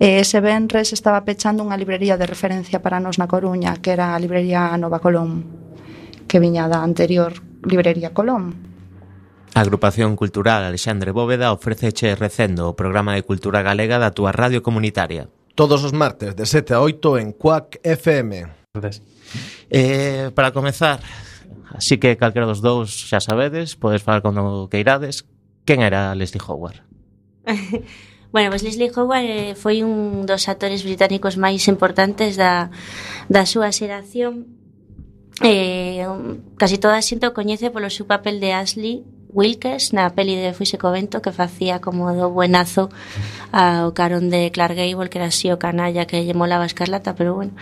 e 0.00 0.24
ese 0.24 0.40
venres 0.40 0.96
estaba 0.96 1.20
pechando 1.28 1.60
unha 1.60 1.76
librería 1.76 2.16
de 2.16 2.24
referencia 2.24 2.80
para 2.80 2.96
nos 2.96 3.20
na 3.20 3.28
Coruña, 3.28 3.76
que 3.84 3.92
era 3.92 4.16
a 4.16 4.20
librería 4.22 4.72
Nova 4.80 5.04
Colón 5.04 5.60
que 6.32 6.40
viña 6.40 6.64
da 6.64 6.80
anterior 6.80 7.36
librería 7.60 8.16
Colón. 8.16 8.71
A 9.54 9.60
Agrupación 9.60 10.16
Cultural 10.16 10.64
Alexandre 10.64 11.12
Bóveda 11.12 11.52
ofreceche 11.52 12.16
Recendo, 12.16 12.72
o 12.72 12.76
programa 12.76 13.12
de 13.12 13.20
cultura 13.20 13.60
galega 13.60 14.00
da 14.00 14.16
túa 14.16 14.32
radio 14.32 14.64
comunitaria. 14.64 15.28
Todos 15.52 15.84
os 15.84 15.92
martes 15.92 16.32
de 16.32 16.48
7 16.48 16.72
a 16.72 16.80
8 16.80 17.20
en 17.20 17.36
Cuac 17.36 17.76
FM. 17.84 18.48
Eh, 19.68 20.32
para 20.32 20.56
comezar, 20.56 21.04
así 21.68 22.00
que 22.00 22.16
calquera 22.16 22.48
dos 22.48 22.64
dous 22.64 23.12
xa 23.12 23.20
sabedes, 23.20 23.76
podes 23.76 24.00
falar 24.00 24.24
cando 24.24 24.72
queirades. 24.72 25.28
Quen 25.68 25.84
era 25.84 26.16
Leslie 26.16 26.40
Howard? 26.40 26.80
Bueno, 28.32 28.48
pois 28.48 28.64
pues 28.64 28.80
Leslie 28.80 28.88
Howard 28.96 29.28
eh, 29.28 29.52
foi 29.52 29.84
un 29.84 30.24
dos 30.24 30.48
actores 30.48 30.80
británicos 30.88 31.36
máis 31.36 31.68
importantes 31.68 32.40
da, 32.40 32.72
da 33.28 33.44
súa 33.44 33.68
xeración. 33.76 34.48
Eh, 35.44 36.00
casi 36.56 36.80
toda 36.80 36.96
a 36.96 37.04
xente 37.04 37.28
o 37.28 37.36
coñece 37.36 37.68
polo 37.68 37.92
seu 37.92 38.08
papel 38.08 38.40
de 38.40 38.56
Ashley 38.56 39.04
Wilkes 39.32 39.92
na 39.92 40.12
peli 40.12 40.36
de 40.36 40.52
Fuxe 40.52 40.76
Covento 40.76 41.24
que 41.24 41.32
facía 41.32 41.80
como 41.80 42.12
do 42.12 42.28
buenazo 42.30 42.92
ao 43.52 43.96
carón 43.96 44.28
de 44.28 44.52
Clark 44.52 44.76
Gable 44.76 45.08
que 45.08 45.18
era 45.18 45.32
así 45.32 45.48
o 45.48 45.58
canalla 45.58 46.06
que 46.06 46.20
lle 46.20 46.36
molaba 46.36 46.68
Escarlata 46.68 47.16
pero 47.16 47.34
bueno. 47.34 47.52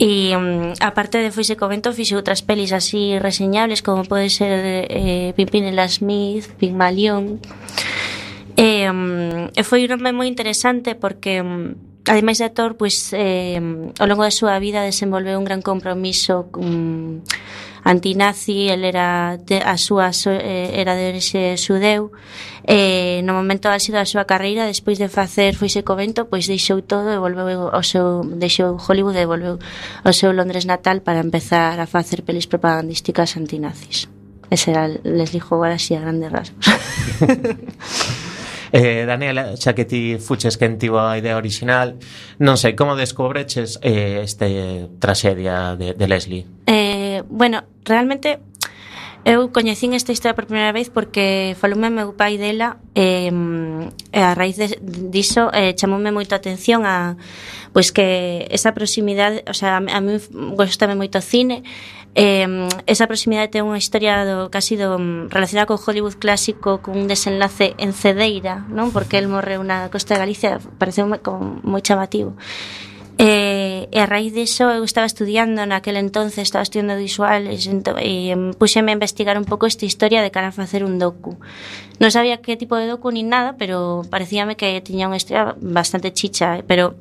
E 0.00 0.32
um, 0.36 0.72
aparte 0.80 1.20
de 1.20 1.32
Fuxe 1.32 1.56
Covento 1.56 1.92
fixe 1.96 2.16
outras 2.16 2.44
pelis 2.44 2.72
así 2.76 3.16
reseñables 3.18 3.80
como 3.80 4.04
pode 4.04 4.28
ser 4.28 4.86
eh, 4.88 5.32
Pimpinela 5.36 5.88
Smith 5.88 6.52
Pigmalión 6.60 7.40
e, 8.60 8.84
um, 8.92 9.48
e 9.56 9.62
foi 9.64 9.88
un 9.88 9.96
nome 9.96 10.12
moi 10.12 10.28
interesante 10.28 10.92
porque 10.92 11.40
um, 11.40 11.72
ademais 12.04 12.36
de 12.36 12.44
actor, 12.44 12.76
pois, 12.76 13.12
eh, 13.12 13.56
ao 13.96 14.06
longo 14.08 14.20
da 14.20 14.32
súa 14.32 14.60
vida 14.60 14.84
desenvolveu 14.84 15.40
un 15.40 15.48
gran 15.48 15.62
compromiso 15.64 16.48
um, 16.56 17.24
antinazi, 17.90 18.70
el 18.70 18.86
era 18.86 19.36
de, 19.36 19.58
a 19.58 19.74
súa 19.74 20.14
eh, 20.14 20.70
era 20.78 20.94
de 20.94 21.10
orixe 21.10 21.58
xudeu 21.58 22.14
Eh, 22.64 23.22
no 23.24 23.32
momento 23.32 23.72
álxido 23.72 23.96
da 23.96 24.04
súa 24.04 24.28
carreira 24.28 24.68
despois 24.68 25.00
de 25.00 25.08
facer 25.08 25.56
Foise 25.56 25.80
Covento 25.80 26.28
pois 26.28 26.44
deixou 26.44 26.84
todo 26.84 27.08
e 27.08 27.16
volveu 27.16 27.72
ao 27.72 27.82
seu 27.82 28.20
deixou 28.36 28.76
Hollywood 28.76 29.16
e 29.16 29.24
volveu 29.24 29.56
ao 30.04 30.12
seu 30.12 30.30
Londres 30.36 30.68
natal 30.68 31.00
para 31.00 31.24
empezar 31.24 31.80
a 31.80 31.88
facer 31.88 32.20
pelis 32.20 32.44
propagandísticas 32.44 33.40
antinazis. 33.40 34.12
Ese 34.54 34.70
era 34.70 34.86
Leslie 34.86 35.42
Howard 35.42 35.80
así 35.80 35.96
a 35.96 36.04
grandes 36.04 36.30
rasgos. 36.30 36.66
Eh, 38.72 39.02
Daniela, 39.02 39.58
xa 39.58 39.74
que 39.74 39.82
ti 39.82 40.22
fuches 40.22 40.54
que 40.54 40.62
entivo 40.62 41.02
a 41.02 41.18
idea 41.18 41.34
original, 41.34 41.98
non 42.38 42.54
sei, 42.54 42.78
como 42.78 42.94
descobreches 42.94 43.82
eh, 43.82 44.22
este 44.22 44.86
traxedia 45.02 45.74
de, 45.74 45.98
de 45.98 46.06
Leslie? 46.06 46.46
Eh, 46.70 47.09
bueno, 47.28 47.64
realmente 47.84 48.40
Eu 49.20 49.52
coñecín 49.52 49.92
esta 49.92 50.16
historia 50.16 50.32
por 50.32 50.48
primeira 50.48 50.72
vez 50.72 50.88
porque 50.88 51.52
faloume 51.60 51.92
meu 51.92 52.16
pai 52.16 52.40
dela 52.40 52.80
e, 52.96 53.28
e 53.28 54.20
a 54.24 54.32
raíz 54.32 54.56
de, 54.56 54.80
diso 54.80 55.52
eh, 55.52 55.76
chamoume 55.76 56.08
moito 56.08 56.32
a 56.32 56.40
atención 56.40 56.88
a 56.88 57.20
pois 57.76 57.92
que 57.92 58.48
esa 58.48 58.72
proximidade, 58.72 59.44
o 59.44 59.52
sea, 59.52 59.76
a 59.76 60.00
mí 60.00 60.16
gostame 60.56 60.96
moito 60.96 61.20
o 61.20 61.24
cine 61.24 61.68
eh, 62.16 62.48
esa 62.88 63.04
proximidade 63.04 63.52
ten 63.52 63.68
unha 63.68 63.76
historia 63.76 64.24
do, 64.24 64.48
casi 64.48 64.80
do, 64.80 64.96
mm, 64.96 65.28
relacionada 65.28 65.68
co 65.68 65.76
Hollywood 65.76 66.16
clásico 66.16 66.80
con 66.80 66.96
un 66.96 67.04
desenlace 67.04 67.76
en 67.76 67.92
Cedeira 67.92 68.64
non? 68.72 68.88
Porque 68.88 69.20
el 69.20 69.28
morreu 69.28 69.60
na 69.60 69.92
costa 69.92 70.16
de 70.16 70.24
Galicia 70.24 70.64
pareceu 70.80 71.04
como 71.20 71.60
moi 71.60 71.84
chamativo. 71.84 72.40
E, 73.20 73.84
e 73.92 73.98
a 74.00 74.08
raíz 74.08 74.32
diso 74.32 74.64
eu 74.72 74.80
estaba 74.80 75.04
estudiando 75.04 75.60
naquel 75.68 76.00
entonces, 76.00 76.48
estaba 76.48 76.64
estudiando 76.64 76.96
visual 76.96 77.52
e, 77.52 77.60
e 77.60 78.12
puxeme 78.56 78.92
a 78.92 78.96
investigar 78.96 79.36
un 79.36 79.44
pouco 79.44 79.68
esta 79.68 79.84
historia 79.84 80.24
de 80.24 80.32
cara 80.32 80.48
a 80.48 80.56
facer 80.56 80.88
un 80.88 80.96
docu. 80.96 81.36
Non 82.00 82.08
sabía 82.08 82.40
que 82.40 82.56
tipo 82.56 82.80
de 82.80 82.88
docu 82.88 83.12
ni 83.12 83.20
nada, 83.20 83.60
pero 83.60 84.08
parecíame 84.08 84.56
que 84.56 84.80
tiña 84.80 85.12
unha 85.12 85.20
historia 85.20 85.52
bastante 85.60 86.16
chicha, 86.16 86.56
eh, 86.56 86.64
pero 86.64 86.96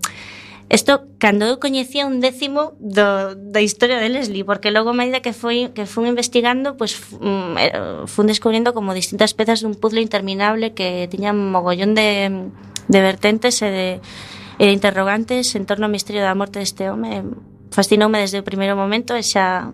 Isto 0.69 1.09
cando 1.17 1.49
eu 1.49 1.57
coñecía 1.57 2.05
un 2.05 2.21
décimo 2.21 2.77
do, 2.77 3.33
da 3.33 3.57
historia 3.57 3.97
de 3.97 4.05
Leslie, 4.05 4.45
porque 4.45 4.69
logo 4.69 4.93
a 4.93 4.99
medida 5.01 5.17
que 5.17 5.33
foi 5.33 5.73
que 5.73 5.89
fun 5.89 6.05
investigando, 6.05 6.77
pois 6.77 6.93
pues, 6.93 7.17
mm, 7.17 8.05
fun 8.05 8.29
descubrindo 8.29 8.69
como 8.77 8.93
distintas 8.93 9.33
pezas 9.33 9.65
dun 9.65 9.73
puzzle 9.73 10.05
interminable 10.05 10.77
que 10.77 11.09
tiñan 11.09 11.41
mogollón 11.49 11.97
de, 11.97 12.29
de 12.85 12.99
vertentes 13.01 13.65
e 13.65 13.69
de 13.73 13.87
e 14.59 14.67
de 14.67 14.75
interrogantes 14.75 15.55
en 15.55 15.63
torno 15.63 15.87
ao 15.87 15.93
misterio 15.93 16.21
da 16.21 16.35
morte 16.35 16.59
deste 16.59 16.91
home 16.91 17.23
fascinoume 17.71 18.19
desde 18.19 18.43
o 18.43 18.45
primeiro 18.45 18.75
momento 18.75 19.15
e 19.15 19.23
xa 19.23 19.71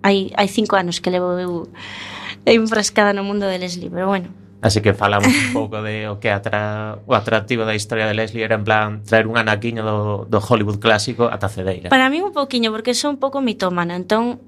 hai, 0.00 0.32
hai 0.34 0.48
cinco 0.48 0.74
anos 0.80 0.98
que 1.04 1.12
levo 1.12 1.36
eu 1.38 1.68
enfrascada 2.48 3.12
no 3.12 3.22
mundo 3.22 3.46
de 3.46 3.60
Leslie, 3.60 3.92
pero 3.92 4.08
bueno, 4.08 4.32
Así 4.62 4.80
que 4.80 4.94
falamos 4.94 5.26
un 5.26 5.52
pouco 5.52 5.82
de 5.82 6.06
o 6.06 6.22
que 6.22 6.30
atra, 6.30 7.02
o 7.02 7.18
atractivo 7.18 7.66
da 7.66 7.74
historia 7.74 8.06
de 8.06 8.14
Leslie 8.14 8.46
era 8.46 8.54
en 8.54 8.62
plan 8.62 9.02
traer 9.02 9.26
un 9.26 9.34
anaquiño 9.34 9.82
do, 9.82 10.22
do 10.30 10.38
Hollywood 10.38 10.78
clásico 10.78 11.26
ata 11.26 11.50
Cedeira. 11.50 11.90
Para 11.90 12.06
mí 12.06 12.22
un 12.22 12.30
pouquiño, 12.30 12.70
porque 12.70 12.94
sou 12.94 13.10
un 13.10 13.18
pouco 13.18 13.42
mitómana, 13.42 13.98
entón 13.98 14.38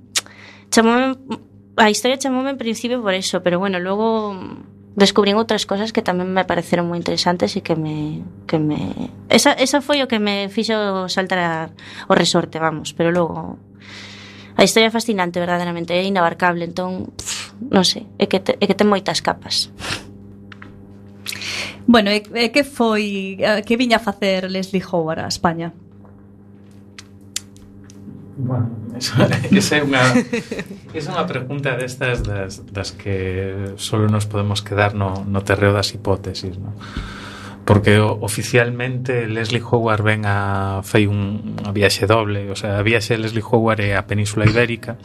chamome, 0.71 1.19
a 1.75 1.91
historia 1.91 2.15
chamoume 2.15 2.55
en 2.55 2.59
principio 2.63 3.03
por 3.03 3.11
eso, 3.11 3.43
pero 3.43 3.59
bueno, 3.59 3.83
logo 3.83 4.39
descubrín 4.95 5.35
outras 5.35 5.67
cosas 5.67 5.91
que 5.91 6.07
tamén 6.07 6.31
me 6.31 6.47
pareceron 6.47 6.87
moi 6.87 6.99
interesantes 6.99 7.59
e 7.59 7.61
que 7.67 7.75
me 7.75 8.23
que 8.47 8.63
me 8.63 9.11
esa 9.27 9.51
esa 9.59 9.83
foi 9.83 10.03
o 10.03 10.11
que 10.11 10.23
me 10.23 10.47
fixo 10.47 11.11
saltar 11.11 11.41
a, 11.43 11.53
o 12.07 12.15
resorte, 12.15 12.63
vamos, 12.63 12.95
pero 12.95 13.11
logo 13.11 13.59
a 14.55 14.63
historia 14.63 14.89
é 14.89 14.95
fascinante 14.95 15.43
verdadeiramente, 15.43 15.99
é 15.99 16.07
inabarcable, 16.07 16.63
entón, 16.63 17.11
pff, 17.11 17.59
non 17.75 17.83
sei, 17.83 18.07
é 18.23 18.31
que 18.31 18.39
te, 18.39 18.55
é 18.55 18.65
que 18.71 18.79
ten 18.79 18.87
moitas 18.87 19.19
capas. 19.19 19.75
Bueno, 21.91 22.15
e, 22.15 22.23
e 22.39 22.49
que 22.55 22.63
foi 22.63 23.37
que 23.67 23.75
viña 23.77 23.99
a 23.99 24.05
facer 24.07 24.47
Leslie 24.47 24.81
Howard 24.81 25.27
a 25.27 25.29
España? 25.29 25.75
Bueno, 28.37 28.71
esa, 28.97 29.29
esa 29.51 29.79
é 29.79 29.83
unha 29.87 30.03
esa 30.91 31.09
é 31.11 31.15
unha 31.15 31.27
pregunta 31.31 31.79
destas 31.79 32.27
das, 32.27 32.67
das 32.67 32.91
que 32.91 33.75
solo 33.79 34.11
nos 34.11 34.27
podemos 34.27 34.59
quedar 34.59 34.99
no, 34.99 35.23
no 35.23 35.47
terreo 35.47 35.71
das 35.71 35.95
hipótesis, 35.95 36.59
¿no? 36.59 36.75
porque 37.65 37.99
oficialmente 37.99 39.27
Leslie 39.29 39.63
Howard 39.63 40.03
ven 40.03 40.27
a 40.27 40.83
fai 40.85 41.07
un 41.07 41.57
a 41.65 41.73
viaxe 41.73 42.07
doble, 42.07 42.51
o 42.51 42.57
sea, 42.57 42.79
a 42.79 42.83
viaxe 42.83 43.15
de 43.17 43.25
Leslie 43.25 43.45
Howard 43.45 43.81
é 43.81 43.97
a 43.97 44.07
Península 44.07 44.45
Ibérica. 44.45 44.99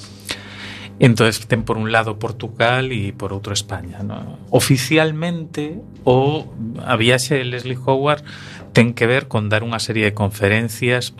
Entonces 1.00 1.48
ten 1.48 1.63
por 1.63 1.80
un 1.80 1.96
lado 1.96 2.20
Portugal 2.20 2.92
e 2.92 3.15
por 3.15 3.32
outro 3.32 3.56
España, 3.56 4.04
¿no? 4.04 4.36
Oficialmente 4.52 5.80
o 6.04 6.52
a 6.84 7.00
viaxe 7.00 7.39
de 7.39 7.48
Leslie 7.48 7.80
Howard 7.80 8.28
ten 8.76 8.92
que 8.92 9.08
ver 9.08 9.32
con 9.32 9.48
dar 9.48 9.63
unha 9.63 9.80
serie 9.80 10.04
de 10.04 10.13
conferencias 10.13 11.15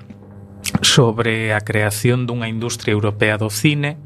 sobre 0.82 1.54
a 1.54 1.62
creación 1.62 2.26
dunha 2.26 2.48
industria 2.48 2.94
europea 2.94 3.38
do 3.38 3.50
cine 3.50 3.98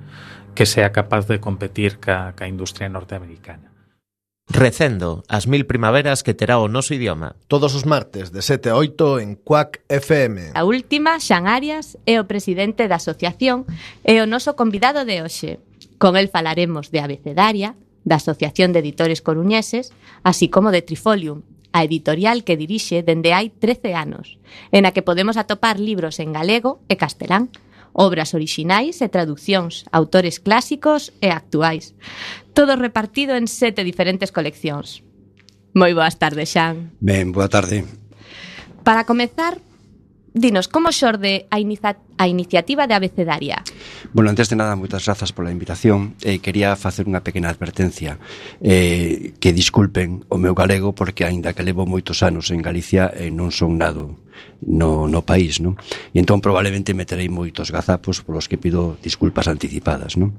que 0.54 0.66
sea 0.66 0.94
capaz 0.94 1.26
de 1.28 1.42
competir 1.42 1.98
ca, 1.98 2.34
ca 2.38 2.46
industria 2.48 2.90
norteamericana. 2.90 3.74
Recendo, 4.50 5.24
as 5.30 5.48
mil 5.48 5.66
primaveras 5.66 6.22
que 6.22 6.36
terá 6.36 6.60
o 6.60 6.68
noso 6.68 6.94
idioma. 6.94 7.40
Todos 7.48 7.74
os 7.74 7.88
martes 7.88 8.36
de 8.36 8.44
7 8.44 8.70
a 8.70 8.76
8 8.76 9.24
en 9.24 9.36
Cuac 9.40 9.82
FM. 9.88 10.52
A 10.54 10.68
última, 10.68 11.18
Xan 11.24 11.48
Arias 11.48 11.96
é 12.04 12.20
o 12.20 12.28
presidente 12.28 12.92
da 12.92 13.00
asociación 13.00 13.64
e 14.04 14.20
o 14.20 14.28
noso 14.28 14.60
convidado 14.60 15.08
de 15.08 15.24
hoxe. 15.24 15.64
Con 15.96 16.20
el 16.20 16.28
falaremos 16.28 16.92
de 16.92 17.00
abecedaria, 17.00 17.80
da 18.04 18.20
Asociación 18.20 18.76
de 18.76 18.84
Editores 18.84 19.24
Coruñeses, 19.24 19.96
así 20.28 20.52
como 20.52 20.76
de 20.76 20.84
Trifolium, 20.84 21.48
a 21.74 21.84
editorial 21.84 22.46
que 22.46 22.56
dirixe 22.56 23.02
dende 23.02 23.34
hai 23.34 23.52
13 23.52 23.98
anos, 23.98 24.38
en 24.72 24.86
a 24.86 24.94
que 24.94 25.02
podemos 25.02 25.36
atopar 25.36 25.82
libros 25.82 26.22
en 26.22 26.32
galego 26.32 26.80
e 26.88 26.96
castelán, 26.96 27.50
obras 27.92 28.34
orixinais 28.38 29.02
e 29.02 29.10
traduccións, 29.10 29.90
autores 29.90 30.40
clásicos 30.40 31.12
e 31.20 31.34
actuais. 31.34 31.98
Todo 32.54 32.78
repartido 32.78 33.34
en 33.34 33.50
sete 33.50 33.82
diferentes 33.82 34.30
coleccións. 34.30 35.02
Moi 35.74 35.98
boas 35.98 36.22
tardes, 36.22 36.54
Xan. 36.54 36.94
Ben, 37.02 37.34
boa 37.34 37.50
tarde. 37.50 37.86
Para 38.86 39.10
comezar, 39.10 39.58
dinos, 40.34 40.68
como 40.68 40.90
xorde 40.90 41.46
a, 41.54 41.62
inicia 41.62 41.96
a 42.18 42.26
iniciativa 42.28 42.90
de 42.90 42.98
Abecedaria? 42.98 43.62
Bueno, 44.12 44.34
antes 44.34 44.50
de 44.50 44.58
nada, 44.58 44.74
moitas 44.76 45.06
grazas 45.06 45.32
pola 45.32 45.54
invitación. 45.54 46.18
Eh, 46.26 46.42
quería 46.42 46.74
facer 46.74 47.06
unha 47.06 47.22
pequena 47.22 47.54
advertencia. 47.54 48.18
Eh, 48.60 49.38
que 49.38 49.54
disculpen 49.54 50.26
o 50.34 50.42
meu 50.42 50.58
galego, 50.58 50.98
porque 50.98 51.24
aínda 51.24 51.54
que 51.54 51.62
levo 51.62 51.86
moitos 51.86 52.26
anos 52.26 52.50
en 52.50 52.66
Galicia, 52.66 53.14
eh, 53.14 53.30
non 53.30 53.54
son 53.54 53.78
nado 53.78 54.23
no, 54.62 55.08
no 55.08 55.22
país, 55.24 55.60
non? 55.60 55.76
E 56.14 56.20
entón 56.20 56.40
probablemente 56.40 56.96
meterei 56.96 57.28
moitos 57.28 57.70
gazapos 57.70 58.24
polos 58.24 58.48
que 58.48 58.58
pido 58.58 58.96
disculpas 59.04 59.52
anticipadas, 59.52 60.16
non? 60.16 60.36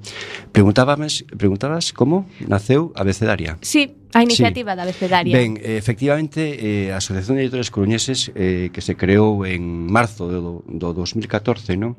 Preguntábamos, 0.52 1.24
preguntabas 1.36 1.92
como 1.92 2.28
naceu 2.48 2.92
a 2.96 3.02
Becedaria? 3.04 3.60
Sí, 3.60 3.94
a 4.14 4.22
iniciativa 4.22 4.72
sí. 4.72 4.78
da 4.78 4.84
Becedaria. 4.84 5.34
Ben, 5.34 5.58
efectivamente, 5.60 6.40
eh, 6.56 6.94
a 6.94 7.02
Asociación 7.02 7.36
de 7.36 7.42
Editores 7.44 7.68
Coruñeses 7.68 8.32
eh, 8.34 8.70
que 8.72 8.80
se 8.80 8.94
creou 8.96 9.44
en 9.44 9.90
marzo 9.90 10.30
do, 10.30 10.64
do 10.66 10.88
2014, 10.94 11.76
non? 11.76 11.98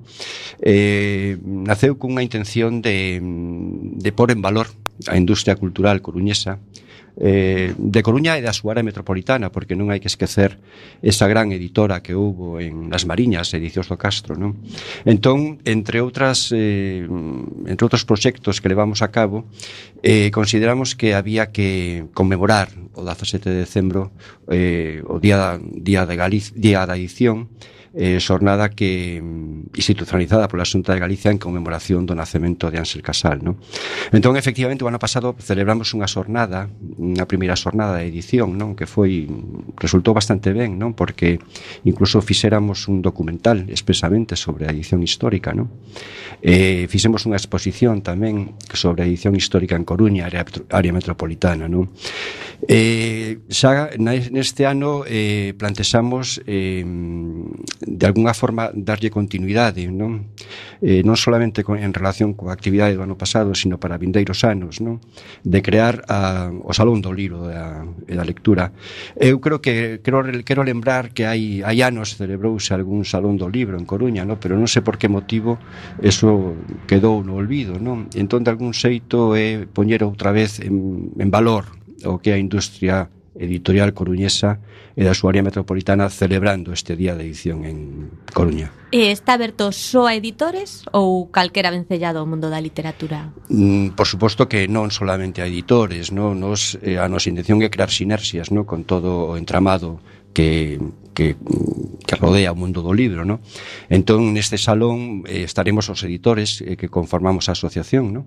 Eh, 0.64 1.38
naceu 1.44 2.00
cunha 2.00 2.24
intención 2.24 2.80
de, 2.82 3.20
de 3.22 4.12
pôr 4.16 4.32
en 4.32 4.42
valor 4.42 4.72
a 5.12 5.20
industria 5.20 5.60
cultural 5.60 6.00
coruñesa 6.00 6.58
eh, 7.18 7.74
de 7.78 8.02
Coruña 8.04 8.36
e 8.36 8.44
da 8.44 8.52
súa 8.52 8.76
área 8.76 8.84
metropolitana, 8.84 9.52
porque 9.52 9.76
non 9.76 9.92
hai 9.92 10.04
que 10.04 10.12
esquecer 10.12 10.60
esa 11.00 11.28
gran 11.32 11.56
editora 11.56 12.04
que 12.04 12.16
houbo 12.16 12.60
en 12.60 12.92
Las 12.92 13.08
Mariñas, 13.08 13.54
Edicións 13.56 13.88
do 13.88 13.96
Castro, 13.96 14.36
non? 14.36 14.60
Entón, 15.08 15.64
entre 15.64 16.04
outras 16.04 16.52
eh, 16.52 17.08
entre 17.68 17.84
outros 17.84 18.04
proxectos 18.04 18.60
que 18.60 18.72
levamos 18.72 19.00
a 19.00 19.10
cabo, 19.10 19.48
eh, 20.04 20.30
consideramos 20.36 20.94
que 20.94 21.16
había 21.16 21.56
que 21.56 22.08
conmemorar 22.12 22.70
o 22.96 23.04
17 23.04 23.48
de 23.48 23.64
decembro 23.64 24.12
eh, 24.52 25.04
o 25.08 25.20
día 25.20 25.60
día 25.60 26.04
de 26.04 26.16
Galiz, 26.16 26.52
día 26.56 26.84
da 26.84 27.00
edición 27.00 27.48
eh, 27.96 28.20
xornada 28.20 28.70
que 28.70 29.24
mm, 29.24 29.72
institucionalizada 29.76 30.52
pola 30.52 30.68
Xunta 30.68 30.92
de 30.92 31.00
Galicia 31.00 31.32
en 31.32 31.40
conmemoración 31.40 32.04
do 32.04 32.12
nacemento 32.12 32.68
de 32.68 32.78
Ángel 32.84 33.00
Casal, 33.00 33.40
non? 33.40 33.56
Entón, 34.12 34.36
efectivamente, 34.36 34.84
o 34.84 34.92
ano 34.92 35.00
pasado 35.00 35.32
celebramos 35.40 35.96
unha 35.96 36.06
xornada, 36.12 36.68
unha 37.00 37.24
primeira 37.24 37.56
xornada 37.56 38.04
de 38.04 38.12
edición, 38.12 38.60
non? 38.60 38.76
Que 38.76 38.84
foi, 38.84 39.32
mm, 39.32 39.80
resultou 39.80 40.12
bastante 40.12 40.52
ben, 40.52 40.76
non? 40.76 40.92
Porque 40.92 41.40
incluso 41.88 42.20
fixéramos 42.20 42.92
un 42.92 43.00
documental 43.00 43.64
expresamente 43.72 44.36
sobre 44.36 44.68
a 44.68 44.76
edición 44.76 45.00
histórica, 45.00 45.56
non? 45.56 45.72
Eh, 46.44 46.92
fixemos 46.92 47.24
unha 47.24 47.40
exposición 47.40 48.04
tamén 48.04 48.60
sobre 48.76 49.02
a 49.02 49.08
edición 49.08 49.40
histórica 49.40 49.80
en 49.80 49.88
Coruña, 49.88 50.28
área, 50.28 50.44
área 50.76 50.92
metropolitana, 50.92 51.72
non? 51.72 51.96
Eh, 52.68 53.40
xa 53.48 53.96
neste 53.96 54.68
ano 54.68 55.08
eh, 55.08 55.56
plantexamos 55.56 56.44
eh, 56.44 56.84
de 57.86 58.06
algunha 58.06 58.34
forma 58.34 58.74
darlle 58.74 59.14
continuidade, 59.14 59.86
non? 59.86 60.34
Eh, 60.82 61.06
non 61.06 61.14
solamente 61.16 61.62
con, 61.62 61.78
en 61.78 61.94
relación 61.94 62.34
coa 62.34 62.50
actividade 62.52 62.98
do 62.98 63.06
ano 63.06 63.14
pasado, 63.14 63.54
sino 63.54 63.78
para 63.78 64.02
vindeiros 64.02 64.42
anos, 64.42 64.82
non? 64.82 64.98
De 65.46 65.62
crear 65.62 66.02
a, 66.10 66.50
o 66.50 66.74
Salón 66.74 67.06
do 67.06 67.14
Libro 67.14 67.46
da, 67.46 67.86
da 67.86 68.26
lectura. 68.26 68.74
Eu 69.14 69.38
creo 69.38 69.62
que 69.62 70.02
quero, 70.02 70.26
quero 70.42 70.66
lembrar 70.66 71.14
que 71.14 71.30
hai, 71.30 71.62
hai 71.62 71.86
anos 71.86 72.18
celebrouse 72.18 72.74
algún 72.74 73.06
Salón 73.06 73.38
do 73.38 73.46
Libro 73.46 73.78
en 73.78 73.86
Coruña, 73.86 74.26
non? 74.26 74.42
Pero 74.42 74.58
non 74.58 74.66
sei 74.66 74.82
por 74.82 74.98
que 74.98 75.06
motivo 75.06 75.62
eso 76.02 76.58
quedou 76.90 77.22
no 77.22 77.38
olvido, 77.38 77.78
non? 77.78 78.10
Entón, 78.18 78.42
de 78.42 78.50
algún 78.50 78.74
xeito 78.74 79.38
é 79.38 79.70
poñer 79.70 80.02
outra 80.02 80.34
vez 80.34 80.58
en, 80.58 81.14
en 81.22 81.30
valor 81.30 81.70
o 82.04 82.18
que 82.18 82.34
a 82.34 82.42
industria 82.42 83.08
editorial 83.36 83.94
coruñesa 83.94 84.60
e 84.96 85.04
da 85.04 85.12
súa 85.12 85.36
área 85.36 85.44
metropolitana 85.44 86.08
celebrando 86.08 86.72
este 86.72 86.96
día 86.96 87.20
de 87.20 87.28
edición 87.28 87.68
en 87.68 88.08
Coruña. 88.32 88.72
E 88.96 89.12
está 89.12 89.36
aberto 89.36 89.76
só 89.76 90.08
a 90.08 90.16
editores 90.16 90.88
ou 90.96 91.28
calquera 91.28 91.68
vencellado 91.68 92.24
ao 92.24 92.30
mundo 92.30 92.48
da 92.48 92.64
literatura? 92.64 93.36
Mm, 93.52 93.94
por 94.00 94.08
suposto 94.08 94.48
que 94.48 94.72
non 94.72 94.88
solamente 94.88 95.44
a 95.44 95.50
editores, 95.52 96.16
no? 96.16 96.32
Nos, 96.32 96.80
eh, 96.80 96.96
a 96.96 97.12
nosa 97.12 97.28
intención 97.28 97.60
é 97.60 97.68
crear 97.68 97.92
sinerxias 97.92 98.56
no? 98.56 98.64
con 98.64 98.88
todo 98.88 99.32
o 99.32 99.38
entramado 99.38 100.00
que 100.36 100.78
que, 101.16 101.36
que 102.06 102.16
rodea 102.20 102.52
o 102.52 102.60
mundo 102.60 102.84
do 102.84 102.94
libro, 102.94 103.26
no? 103.26 103.40
Entón, 103.90 104.36
neste 104.36 104.60
salón 104.60 105.24
eh, 105.26 105.48
estaremos 105.48 105.90
os 105.90 106.04
editores 106.04 106.62
eh, 106.62 106.76
que 106.76 106.92
conformamos 106.92 107.48
a 107.50 107.56
asociación, 107.58 108.14
no? 108.14 108.22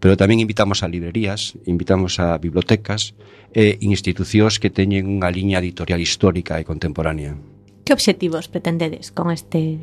Pero 0.00 0.16
tamén 0.16 0.42
invitamos 0.42 0.82
a 0.82 0.90
librerías, 0.90 1.54
invitamos 1.68 2.18
a 2.18 2.40
bibliotecas 2.40 3.14
e 3.52 3.76
eh, 3.76 3.84
institucións 3.84 4.58
que 4.58 4.72
teñen 4.72 5.06
unha 5.06 5.28
liña 5.30 5.60
editorial 5.60 6.00
histórica 6.00 6.58
e 6.58 6.64
contemporánea. 6.66 7.36
Que 7.84 7.92
obxectivos 7.92 8.48
pretendedes 8.48 9.12
con 9.12 9.30
este 9.30 9.78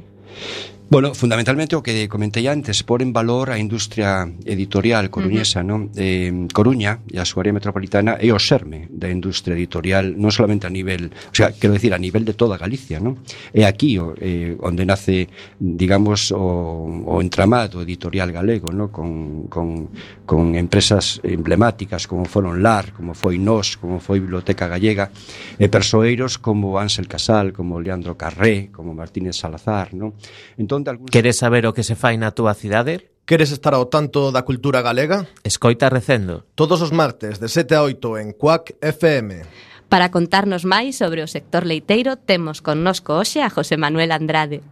Bueno, 0.89 1.13
fundamentalmente 1.13 1.75
o 1.75 1.83
que 1.83 2.07
comentei 2.07 2.47
antes, 2.47 2.79
por 2.79 3.03
en 3.03 3.11
valor 3.11 3.51
a 3.51 3.59
industria 3.59 4.23
editorial 4.47 5.11
coruñesa, 5.11 5.59
uh 5.59 5.63
-huh. 5.63 5.67
non? 5.67 5.81
Eh, 5.99 6.31
Coruña 6.55 7.03
e 7.11 7.19
a 7.19 7.27
súa 7.27 7.43
área 7.43 7.51
metropolitana 7.51 8.15
é 8.15 8.31
o 8.31 8.39
xerme 8.39 8.87
da 8.87 9.11
industria 9.11 9.59
editorial, 9.59 10.15
non 10.15 10.31
solamente 10.31 10.63
a 10.63 10.71
nivel, 10.71 11.11
o 11.11 11.35
sea, 11.35 11.51
quero 11.51 11.75
decir, 11.75 11.91
a 11.91 11.99
nivel 11.99 12.23
de 12.23 12.39
toda 12.39 12.55
Galicia, 12.55 13.03
non? 13.03 13.19
É 13.51 13.67
aquí 13.67 13.99
o, 13.99 14.15
eh, 14.15 14.55
onde 14.63 14.87
nace, 14.87 15.27
digamos, 15.59 16.31
o, 16.31 17.03
o 17.03 17.19
entramado 17.19 17.83
editorial 17.83 18.31
galego, 18.31 18.71
non? 18.71 18.87
Con, 18.87 19.51
con, 19.51 19.91
con 20.23 20.55
empresas 20.55 21.19
emblemáticas 21.27 22.07
como 22.07 22.23
foron 22.23 22.63
LAR, 22.63 22.95
como 22.95 23.11
foi 23.11 23.35
NOS, 23.35 23.75
como 23.75 23.99
foi 23.99 24.23
Biblioteca 24.23 24.71
Gallega, 24.71 25.11
e 25.59 25.67
persoeiros 25.67 26.39
como 26.39 26.79
Ansel 26.79 27.11
Casal, 27.11 27.51
como 27.51 27.83
Leandro 27.83 28.15
Carré, 28.15 28.71
como 28.71 28.95
Martínez 28.95 29.35
Salazar, 29.35 29.91
non? 29.91 30.15
Entón, 30.55 30.76
entón 30.77 30.85
de 30.85 30.91
algún... 30.93 31.09
Queres 31.09 31.41
saber 31.41 31.65
o 31.65 31.73
que 31.73 31.81
se 31.81 31.97
fai 31.97 32.21
na 32.21 32.37
túa 32.37 32.53
cidade? 32.53 33.09
Queres 33.25 33.49
estar 33.49 33.73
ao 33.73 33.89
tanto 33.89 34.29
da 34.29 34.45
cultura 34.45 34.85
galega? 34.85 35.25
Escoita 35.41 35.89
Recendo. 35.89 36.45
Todos 36.53 36.79
os 36.85 36.93
martes 36.93 37.41
de 37.41 37.49
7 37.49 37.75
a 37.75 37.81
8 37.83 38.21
en 38.21 38.31
Cuac 38.31 38.77
FM. 38.79 39.43
Para 39.89 40.11
contarnos 40.11 40.63
máis 40.63 40.99
sobre 40.99 41.23
o 41.23 41.27
sector 41.27 41.65
leiteiro, 41.65 42.15
temos 42.15 42.63
connosco 42.63 43.19
hoxe 43.19 43.43
a 43.43 43.49
José 43.51 43.75
Manuel 43.75 44.15
Andrade, 44.15 44.63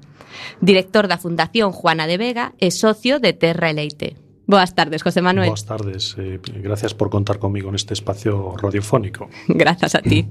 director 0.60 1.08
da 1.08 1.20
Fundación 1.20 1.72
Juana 1.72 2.08
de 2.08 2.16
Vega 2.16 2.56
e 2.62 2.72
socio 2.72 3.20
de 3.20 3.36
Terra 3.36 3.72
e 3.72 3.76
Leite. 3.76 4.10
Boas 4.48 4.76
tardes, 4.76 5.02
José 5.02 5.24
Manuel. 5.26 5.50
Boas 5.50 5.66
tardes. 5.66 6.16
Eh, 6.20 6.40
gracias 6.62 6.94
por 6.94 7.10
contar 7.10 7.40
comigo 7.40 7.72
neste 7.74 7.98
espacio 7.98 8.54
radiofónico. 8.60 9.28
Grazas 9.50 9.96
a 9.98 10.02
ti. 10.06 10.30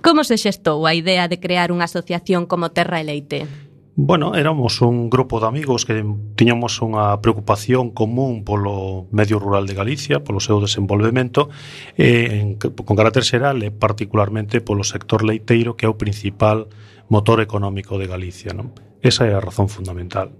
Como 0.00 0.24
se 0.24 0.38
xestou 0.38 0.86
a 0.86 0.94
idea 0.94 1.28
de 1.28 1.36
crear 1.42 1.68
unha 1.74 1.84
asociación 1.84 2.46
como 2.46 2.72
Terra 2.72 3.02
e 3.02 3.04
Leite? 3.04 3.65
Bueno, 3.98 4.34
éramos 4.34 4.82
un 4.82 5.08
grupo 5.08 5.40
de 5.40 5.46
amigos 5.46 5.86
que 5.86 6.04
tiñamos 6.36 6.84
unha 6.84 7.16
preocupación 7.24 7.96
común 7.96 8.44
polo 8.44 9.08
medio 9.08 9.40
rural 9.40 9.64
de 9.64 9.72
Galicia, 9.72 10.20
polo 10.20 10.36
seu 10.36 10.60
desenvolvemento, 10.60 11.48
eh, 11.96 12.44
en, 12.44 12.60
con 12.60 12.92
carácter 12.92 13.24
xeral 13.24 13.64
e 13.64 13.72
particularmente 13.72 14.60
polo 14.60 14.84
sector 14.84 15.24
leiteiro 15.24 15.80
que 15.80 15.88
é 15.88 15.90
o 15.90 15.96
principal 15.96 16.68
motor 17.08 17.40
económico 17.40 17.96
de 17.96 18.04
Galicia. 18.04 18.52
Non? 18.52 18.76
Esa 19.00 19.24
é 19.24 19.32
a 19.32 19.40
razón 19.40 19.72
fundamental. 19.72 20.36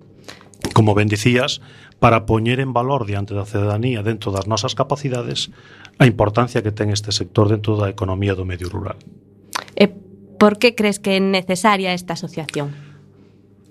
Como 0.76 0.92
ben 0.92 1.08
dicías, 1.08 1.64
para 1.96 2.28
poñer 2.28 2.60
en 2.60 2.76
valor 2.76 3.08
diante 3.08 3.32
da 3.32 3.48
cidadanía 3.48 4.04
dentro 4.04 4.36
das 4.36 4.44
nosas 4.44 4.76
capacidades 4.76 5.48
a 5.96 6.04
importancia 6.04 6.60
que 6.60 6.76
ten 6.76 6.92
este 6.92 7.08
sector 7.08 7.48
dentro 7.48 7.80
da 7.80 7.88
economía 7.88 8.36
do 8.36 8.44
medio 8.44 8.68
rural. 8.68 9.00
E 9.72 9.88
por 10.36 10.60
que 10.60 10.76
crees 10.76 11.00
que 11.00 11.16
é 11.16 11.24
necesaria 11.24 11.96
esta 11.96 12.20
asociación? 12.20 12.85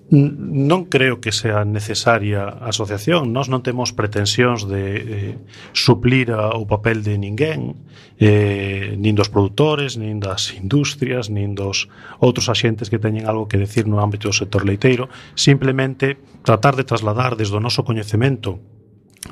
Non 0.06 0.86
creo 0.86 1.18
que 1.18 1.34
sea 1.34 1.66
necesaria 1.66 2.46
a 2.46 2.70
asociación, 2.70 3.34
nós 3.34 3.50
non 3.50 3.66
temos 3.66 3.90
pretensións 3.90 4.62
de 4.70 4.84
eh, 5.02 5.34
suplir 5.74 6.30
a, 6.30 6.54
o 6.54 6.62
papel 6.62 7.02
de 7.02 7.18
ninguén, 7.18 7.74
eh, 8.22 8.94
nin 8.94 9.18
dos 9.18 9.26
produtores, 9.34 9.98
nin 9.98 10.22
das 10.22 10.54
industrias, 10.54 11.26
nin 11.26 11.58
dos 11.58 11.90
outros 12.22 12.46
axentes 12.46 12.86
que 12.86 13.02
teñen 13.02 13.26
algo 13.26 13.50
que 13.50 13.58
decir 13.58 13.90
no 13.90 13.98
ámbito 13.98 14.30
do 14.30 14.38
sector 14.38 14.62
leiteiro, 14.62 15.10
simplemente 15.34 16.22
tratar 16.46 16.78
de 16.78 16.86
trasladar 16.86 17.34
desde 17.34 17.58
o 17.58 17.64
noso 17.64 17.82
coñecemento 17.82 18.62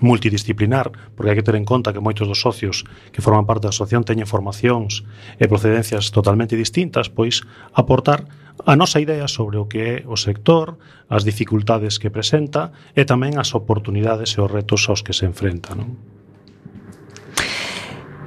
multidisciplinar, 0.02 0.90
porque 1.14 1.30
hai 1.30 1.38
que 1.38 1.46
ter 1.46 1.54
en 1.54 1.62
conta 1.62 1.94
que 1.94 2.02
moitos 2.02 2.26
dos 2.26 2.42
socios 2.42 2.82
que 3.14 3.22
forman 3.22 3.46
parte 3.46 3.70
da 3.70 3.72
asociación 3.74 4.02
teñen 4.02 4.26
formacións 4.26 5.06
e 5.38 5.46
procedencias 5.46 6.10
totalmente 6.10 6.58
distintas, 6.58 7.06
pois 7.06 7.46
aportar 7.70 8.26
a 8.62 8.79
nosa 8.79 9.03
idea 9.03 9.27
sobre 9.27 9.59
o 9.59 9.67
que 9.67 9.81
é 9.83 9.97
o 10.07 10.14
sector, 10.14 10.79
as 11.11 11.27
dificultades 11.27 11.99
que 11.99 12.14
presenta 12.14 12.71
e 12.95 13.03
tamén 13.03 13.35
as 13.35 13.51
oportunidades 13.59 14.38
e 14.38 14.38
os 14.38 14.51
retos 14.51 14.87
aos 14.87 15.03
que 15.03 15.11
se 15.11 15.27
enfrenta. 15.27 15.75
Non? 15.75 15.99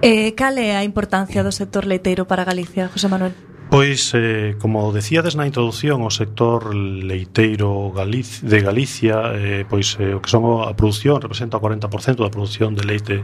Eh, 0.04 0.36
cal 0.38 0.60
é 0.60 0.78
a 0.78 0.84
importancia 0.84 1.42
do 1.42 1.56
sector 1.56 1.88
leiteiro 1.88 2.28
para 2.28 2.46
Galicia, 2.46 2.92
José 2.92 3.08
Manuel? 3.08 3.57
Pois, 3.78 4.12
eh, 4.16 4.56
como 4.58 4.92
decíades 4.92 5.38
na 5.38 5.46
introducción, 5.46 6.02
o 6.02 6.10
sector 6.10 6.74
leiteiro 6.74 7.94
Galiz 7.94 8.42
de 8.42 8.66
Galicia, 8.66 9.38
eh, 9.38 9.70
pois 9.70 10.02
eh, 10.02 10.18
o 10.18 10.20
que 10.20 10.34
son 10.34 10.66
a 10.66 10.74
produción 10.74 11.22
representa 11.22 11.62
o 11.62 11.62
40% 11.62 12.26
da 12.26 12.34
produción 12.34 12.74
de 12.74 12.82
leite 12.90 13.18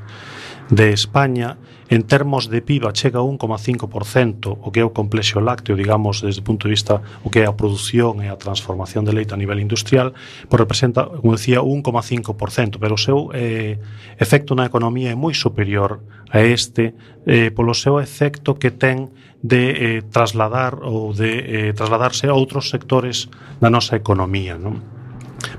de 0.70 0.94
España. 0.94 1.58
En 1.90 2.06
termos 2.06 2.54
de 2.54 2.62
PIB 2.62 2.86
chega 2.94 3.18
a 3.18 3.26
1,5%, 3.26 4.54
o 4.62 4.70
que 4.70 4.82
é 4.82 4.86
o 4.86 4.94
complexo 4.94 5.42
lácteo, 5.42 5.74
digamos, 5.74 6.22
desde 6.22 6.42
o 6.42 6.46
punto 6.46 6.70
de 6.70 6.78
vista 6.78 7.02
o 7.26 7.34
que 7.34 7.42
é 7.42 7.50
a 7.50 7.58
produción 7.58 8.22
e 8.22 8.30
a 8.30 8.38
transformación 8.38 9.10
de 9.10 9.14
leite 9.18 9.34
a 9.34 9.42
nivel 9.42 9.58
industrial, 9.58 10.14
pois 10.54 10.62
representa, 10.62 11.10
como 11.10 11.34
decía, 11.34 11.66
1,5%, 11.66 12.78
pero 12.78 12.94
o 12.94 13.02
seu 13.02 13.34
eh, 13.34 13.82
efecto 14.22 14.54
na 14.54 14.70
economía 14.70 15.10
é 15.10 15.18
moi 15.18 15.34
superior 15.34 16.06
a 16.34 16.42
este 16.42 16.94
eh, 17.26 17.52
polo 17.52 17.74
seu 17.74 18.00
efecto 18.00 18.56
que 18.60 18.72
ten 18.72 19.12
de 19.44 19.64
eh, 19.72 20.02
trasladar 20.08 20.80
ou 20.84 21.12
de 21.12 21.70
eh, 21.70 21.72
trasladarse 21.76 22.28
a 22.28 22.36
outros 22.36 22.72
sectores 22.72 23.28
da 23.60 23.70
nosa 23.70 23.96
economía, 24.00 24.56
non? 24.56 25.03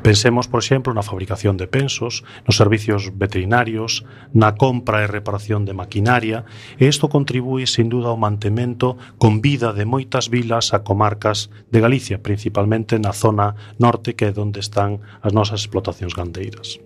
Pensemos, 0.02 0.48
por 0.48 0.60
exemplo, 0.60 0.92
na 0.92 1.02
fabricación 1.02 1.56
de 1.56 1.66
pensos, 1.66 2.24
nos 2.44 2.56
servicios 2.56 3.12
veterinarios, 3.14 4.04
na 4.32 4.54
compra 4.54 5.04
e 5.04 5.10
reparación 5.10 5.64
de 5.64 5.76
maquinaria, 5.76 6.44
e 6.76 6.88
isto 6.88 7.08
contribúe, 7.08 7.66
sin 7.68 7.88
duda, 7.88 8.12
ao 8.12 8.20
mantemento 8.20 8.96
con 9.18 9.40
vida 9.40 9.72
de 9.72 9.84
moitas 9.84 10.28
vilas 10.28 10.72
a 10.72 10.82
comarcas 10.84 11.52
de 11.70 11.80
Galicia, 11.80 12.20
principalmente 12.20 12.96
na 13.00 13.12
zona 13.12 13.56
norte 13.78 14.14
que 14.16 14.28
é 14.28 14.32
onde 14.36 14.60
están 14.60 15.00
as 15.20 15.32
nosas 15.32 15.64
explotacións 15.64 16.14
gandeiras. 16.14 16.80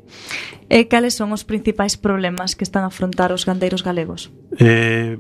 E 0.69 0.85
cales 0.87 1.17
son 1.17 1.33
os 1.33 1.49
principais 1.49 1.97
problemas 1.97 2.53
que 2.53 2.65
están 2.65 2.85
a 2.85 2.93
afrontar 2.93 3.33
os 3.33 3.49
gandeiros 3.49 3.81
galegos? 3.81 4.29
Eh, 4.59 5.17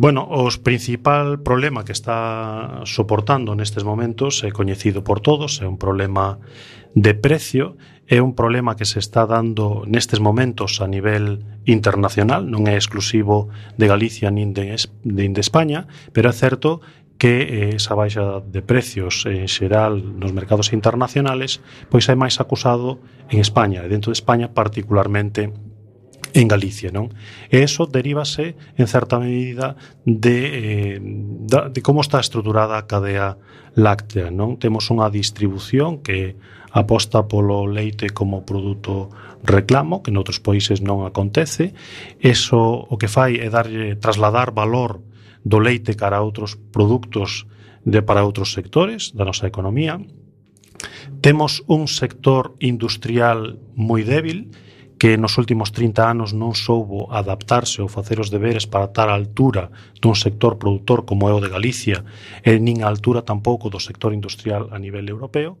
Bueno, 0.00 0.26
os 0.30 0.56
principal 0.56 1.42
problema 1.44 1.84
que 1.84 1.92
está 1.92 2.80
soportando 2.88 3.52
nestes 3.52 3.84
momentos 3.84 4.40
é 4.40 4.48
coñecido 4.48 5.04
por 5.04 5.20
todos, 5.20 5.60
é 5.60 5.68
un 5.68 5.76
problema 5.76 6.40
de 6.96 7.12
precio, 7.12 7.76
é 8.08 8.24
un 8.24 8.32
problema 8.32 8.80
que 8.80 8.88
se 8.88 8.96
está 8.96 9.28
dando 9.28 9.84
nestes 9.84 10.16
momentos 10.16 10.80
a 10.80 10.88
nivel 10.88 11.44
internacional, 11.68 12.48
non 12.48 12.64
é 12.64 12.80
exclusivo 12.80 13.52
de 13.76 13.92
Galicia 13.92 14.32
nin 14.32 14.56
de, 14.56 14.72
nin 15.04 15.36
de 15.36 15.44
España, 15.44 15.84
pero 16.16 16.32
é 16.32 16.34
certo 16.34 16.80
que 17.20 17.44
eh, 17.44 17.76
esa 17.76 17.92
baixa 17.92 18.40
de 18.40 18.64
precios 18.64 19.28
en 19.28 19.52
xeral 19.52 20.00
nos 20.16 20.32
mercados 20.32 20.72
internacionales 20.72 21.60
pois 21.92 22.08
é 22.08 22.16
máis 22.16 22.40
acusado 22.40 23.04
en 23.28 23.36
España, 23.44 23.84
e 23.84 23.92
dentro 23.92 24.08
de 24.08 24.16
España 24.16 24.56
particularmente 24.56 25.52
en 26.34 26.46
Galicia, 26.48 26.90
non? 26.94 27.10
E 27.50 27.62
eso 27.62 27.86
derívase 27.86 28.54
en 28.78 28.86
certa 28.86 29.18
medida 29.18 29.74
de, 30.04 30.38
eh, 30.54 30.98
da, 31.46 31.68
de 31.68 31.80
como 31.82 32.00
está 32.00 32.20
estruturada 32.20 32.78
a 32.78 32.86
cadea 32.86 33.38
láctea, 33.74 34.30
non? 34.30 34.58
Temos 34.58 34.90
unha 34.90 35.10
distribución 35.10 36.02
que 36.02 36.38
aposta 36.70 37.26
polo 37.26 37.66
leite 37.66 38.10
como 38.10 38.46
produto 38.46 39.10
reclamo, 39.42 40.02
que 40.02 40.14
noutros 40.14 40.38
países 40.38 40.82
non 40.82 41.02
acontece. 41.02 41.74
Eso 42.22 42.58
o 42.60 42.94
que 42.98 43.10
fai 43.10 43.42
é 43.42 43.50
darlle 43.50 43.98
trasladar 43.98 44.54
valor 44.54 45.02
do 45.42 45.58
leite 45.58 45.96
cara 45.96 46.20
a 46.20 46.24
outros 46.24 46.54
produtos 46.70 47.48
de 47.82 48.04
para 48.04 48.26
outros 48.26 48.52
sectores 48.52 49.16
da 49.16 49.24
nosa 49.24 49.48
economía. 49.48 49.98
Temos 51.20 51.64
un 51.66 51.88
sector 51.88 52.56
industrial 52.60 53.60
moi 53.76 54.04
débil, 54.04 54.52
que 55.00 55.16
nos 55.16 55.40
últimos 55.40 55.72
30 55.72 56.04
anos 56.04 56.36
non 56.36 56.52
soubo 56.52 57.08
adaptarse 57.08 57.80
ou 57.80 57.88
facer 57.88 58.20
os 58.20 58.28
deberes 58.28 58.68
para 58.68 58.84
estar 58.84 59.08
a 59.08 59.16
altura 59.16 59.72
dun 59.96 60.12
sector 60.12 60.60
produtor 60.60 61.08
como 61.08 61.24
é 61.24 61.32
o 61.32 61.40
de 61.40 61.48
Galicia 61.48 62.04
e 62.44 62.60
nin 62.60 62.84
a 62.84 62.90
altura 62.92 63.24
tampouco 63.24 63.72
do 63.72 63.80
sector 63.80 64.12
industrial 64.12 64.68
a 64.68 64.76
nivel 64.76 65.08
europeo, 65.08 65.56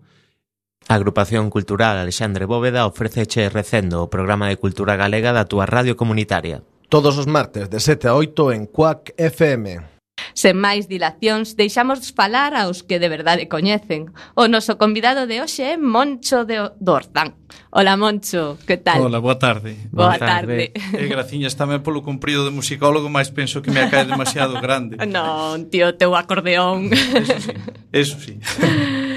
A 0.88 0.94
Agrupación 0.94 1.50
Cultural 1.50 1.96
Alexandre 1.96 2.46
Bóveda 2.48 2.88
ofreceche 2.88 3.48
recendo 3.48 4.02
o 4.02 4.08
programa 4.08 4.48
de 4.48 4.56
cultura 4.56 4.96
galega 4.96 5.32
da 5.32 5.44
túa 5.44 5.68
radio 5.68 5.96
comunitaria. 5.96 6.64
Todos 6.88 7.16
os 7.20 7.28
martes 7.28 7.68
de 7.68 7.78
7 7.78 8.08
a 8.08 8.16
8 8.16 8.52
en 8.52 8.64
Cuac 8.66 9.12
FM. 9.16 9.89
Sen 10.34 10.56
máis 10.56 10.86
dilacións, 10.86 11.54
deixamos 11.54 12.12
falar 12.14 12.54
aos 12.54 12.82
que 12.82 12.98
de 12.98 13.08
verdade 13.08 13.48
coñecen. 13.48 14.14
O 14.34 14.46
noso 14.46 14.78
convidado 14.78 15.26
de 15.26 15.42
hoxe 15.42 15.74
é 15.74 15.74
Moncho 15.76 16.44
de 16.44 16.70
Dorzán. 16.78 17.36
Ola, 17.70 17.96
Moncho, 17.96 18.58
que 18.66 18.76
tal? 18.76 19.02
Ola, 19.02 19.18
boa 19.18 19.38
tarde. 19.38 19.76
Boa, 19.90 20.14
boa 20.14 20.18
tarde. 20.18 20.70
tarde. 20.74 20.98
E 20.98 21.06
graciñas 21.10 21.54
tamén 21.58 21.82
polo 21.82 22.02
cumprido 22.02 22.46
de 22.46 22.54
musicólogo, 22.54 23.10
mas 23.10 23.30
penso 23.30 23.62
que 23.62 23.70
me 23.70 23.82
acae 23.82 24.06
demasiado 24.06 24.58
grande. 24.58 24.98
Non, 25.10 25.66
tío, 25.66 25.98
teu 25.98 26.14
acordeón. 26.14 26.86
Eso 26.94 27.34
sí, 27.34 27.52
eso 27.90 28.16
sí. 28.22 28.38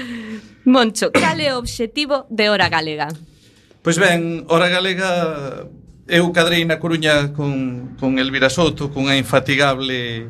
Moncho, 0.64 1.12
cal 1.12 1.38
é 1.38 1.54
o 1.54 1.60
obxectivo 1.60 2.26
de 2.32 2.50
Hora 2.50 2.66
Galega? 2.72 3.08
Pois 3.84 4.00
ben, 4.00 4.48
Hora 4.48 4.72
Galega 4.72 5.68
eu 6.08 6.32
cadrei 6.32 6.64
na 6.64 6.80
Coruña 6.80 7.32
con, 7.32 7.96
con 8.00 8.18
Elvira 8.18 8.48
Soto, 8.48 8.90
cunha 8.92 9.16
infatigable 9.16 10.28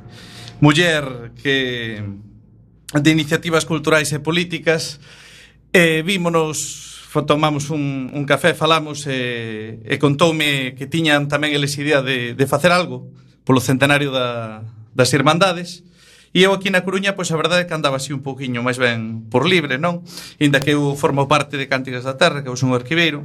muller 0.65 1.37
que 1.37 2.01
de 2.97 3.11
iniciativas 3.13 3.69
culturais 3.69 4.09
e 4.17 4.25
políticas 4.25 4.97
e 5.77 6.01
vímonos 6.01 7.13
tomamos 7.29 7.71
un, 7.71 8.11
un 8.11 8.25
café, 8.25 8.57
falamos 8.57 9.07
e, 9.07 9.79
e 9.85 9.95
contoume 10.01 10.75
que 10.75 10.89
tiñan 10.89 11.29
tamén 11.29 11.53
eles 11.53 11.77
idea 11.77 12.01
de, 12.01 12.33
de 12.33 12.47
facer 12.49 12.73
algo 12.73 13.07
polo 13.45 13.61
centenario 13.61 14.09
da, 14.11 14.65
das 14.97 15.13
Irmandades. 15.13 15.85
E 16.35 16.43
eu 16.43 16.51
aquí 16.51 16.67
na 16.75 16.83
Coruña, 16.83 17.15
pois 17.15 17.31
a 17.31 17.39
verdade 17.39 17.63
é 17.63 17.67
que 17.71 17.77
andaba 17.77 18.03
así 18.03 18.11
un 18.11 18.25
pouquiño 18.27 18.67
máis 18.67 18.81
ben 18.81 19.31
por 19.31 19.47
libre, 19.47 19.79
non? 19.79 20.03
Inda 20.43 20.59
que 20.59 20.75
eu 20.75 20.99
formo 20.99 21.31
parte 21.31 21.55
de 21.55 21.71
Cánticas 21.71 22.03
da 22.03 22.19
Terra, 22.19 22.43
que 22.43 22.51
eu 22.51 22.59
son 22.59 22.75
arquiveiro, 22.75 23.23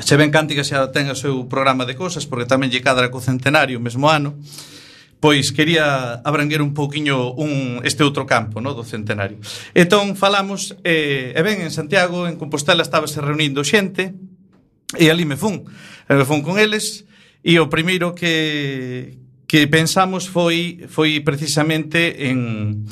se 0.00 0.16
ben 0.16 0.32
Cánticas 0.32 0.72
xa 0.72 0.88
ten 0.88 1.12
o 1.12 1.18
seu 1.18 1.44
programa 1.44 1.84
de 1.84 1.92
cosas, 1.92 2.24
porque 2.24 2.48
tamén 2.48 2.72
lle 2.72 2.80
cadra 2.80 3.12
co 3.12 3.20
centenario 3.20 3.76
o 3.76 3.84
mesmo 3.84 4.08
ano, 4.08 4.40
pois 5.22 5.54
quería 5.54 6.18
abranguer 6.26 6.66
un 6.66 6.74
pouquiño 6.74 7.30
un, 7.38 7.78
este 7.86 8.02
outro 8.02 8.26
campo 8.26 8.58
no, 8.58 8.74
do 8.74 8.82
centenario. 8.82 9.38
Entón 9.70 10.18
falamos, 10.18 10.74
eh, 10.82 11.30
e 11.30 11.40
ben, 11.46 11.62
en 11.62 11.70
Santiago, 11.70 12.26
en 12.26 12.34
Compostela 12.34 12.82
estábase 12.82 13.22
reunindo 13.22 13.62
xente, 13.62 14.18
e 14.98 15.14
ali 15.14 15.22
me 15.22 15.38
fun. 15.38 15.62
E 16.10 16.12
me 16.18 16.26
fun 16.26 16.42
con 16.42 16.58
eles, 16.58 17.06
e 17.46 17.62
o 17.62 17.70
primeiro 17.70 18.18
que, 18.18 19.22
que 19.46 19.70
pensamos 19.70 20.26
foi, 20.26 20.90
foi 20.90 21.22
precisamente 21.22 22.26
en, 22.26 22.82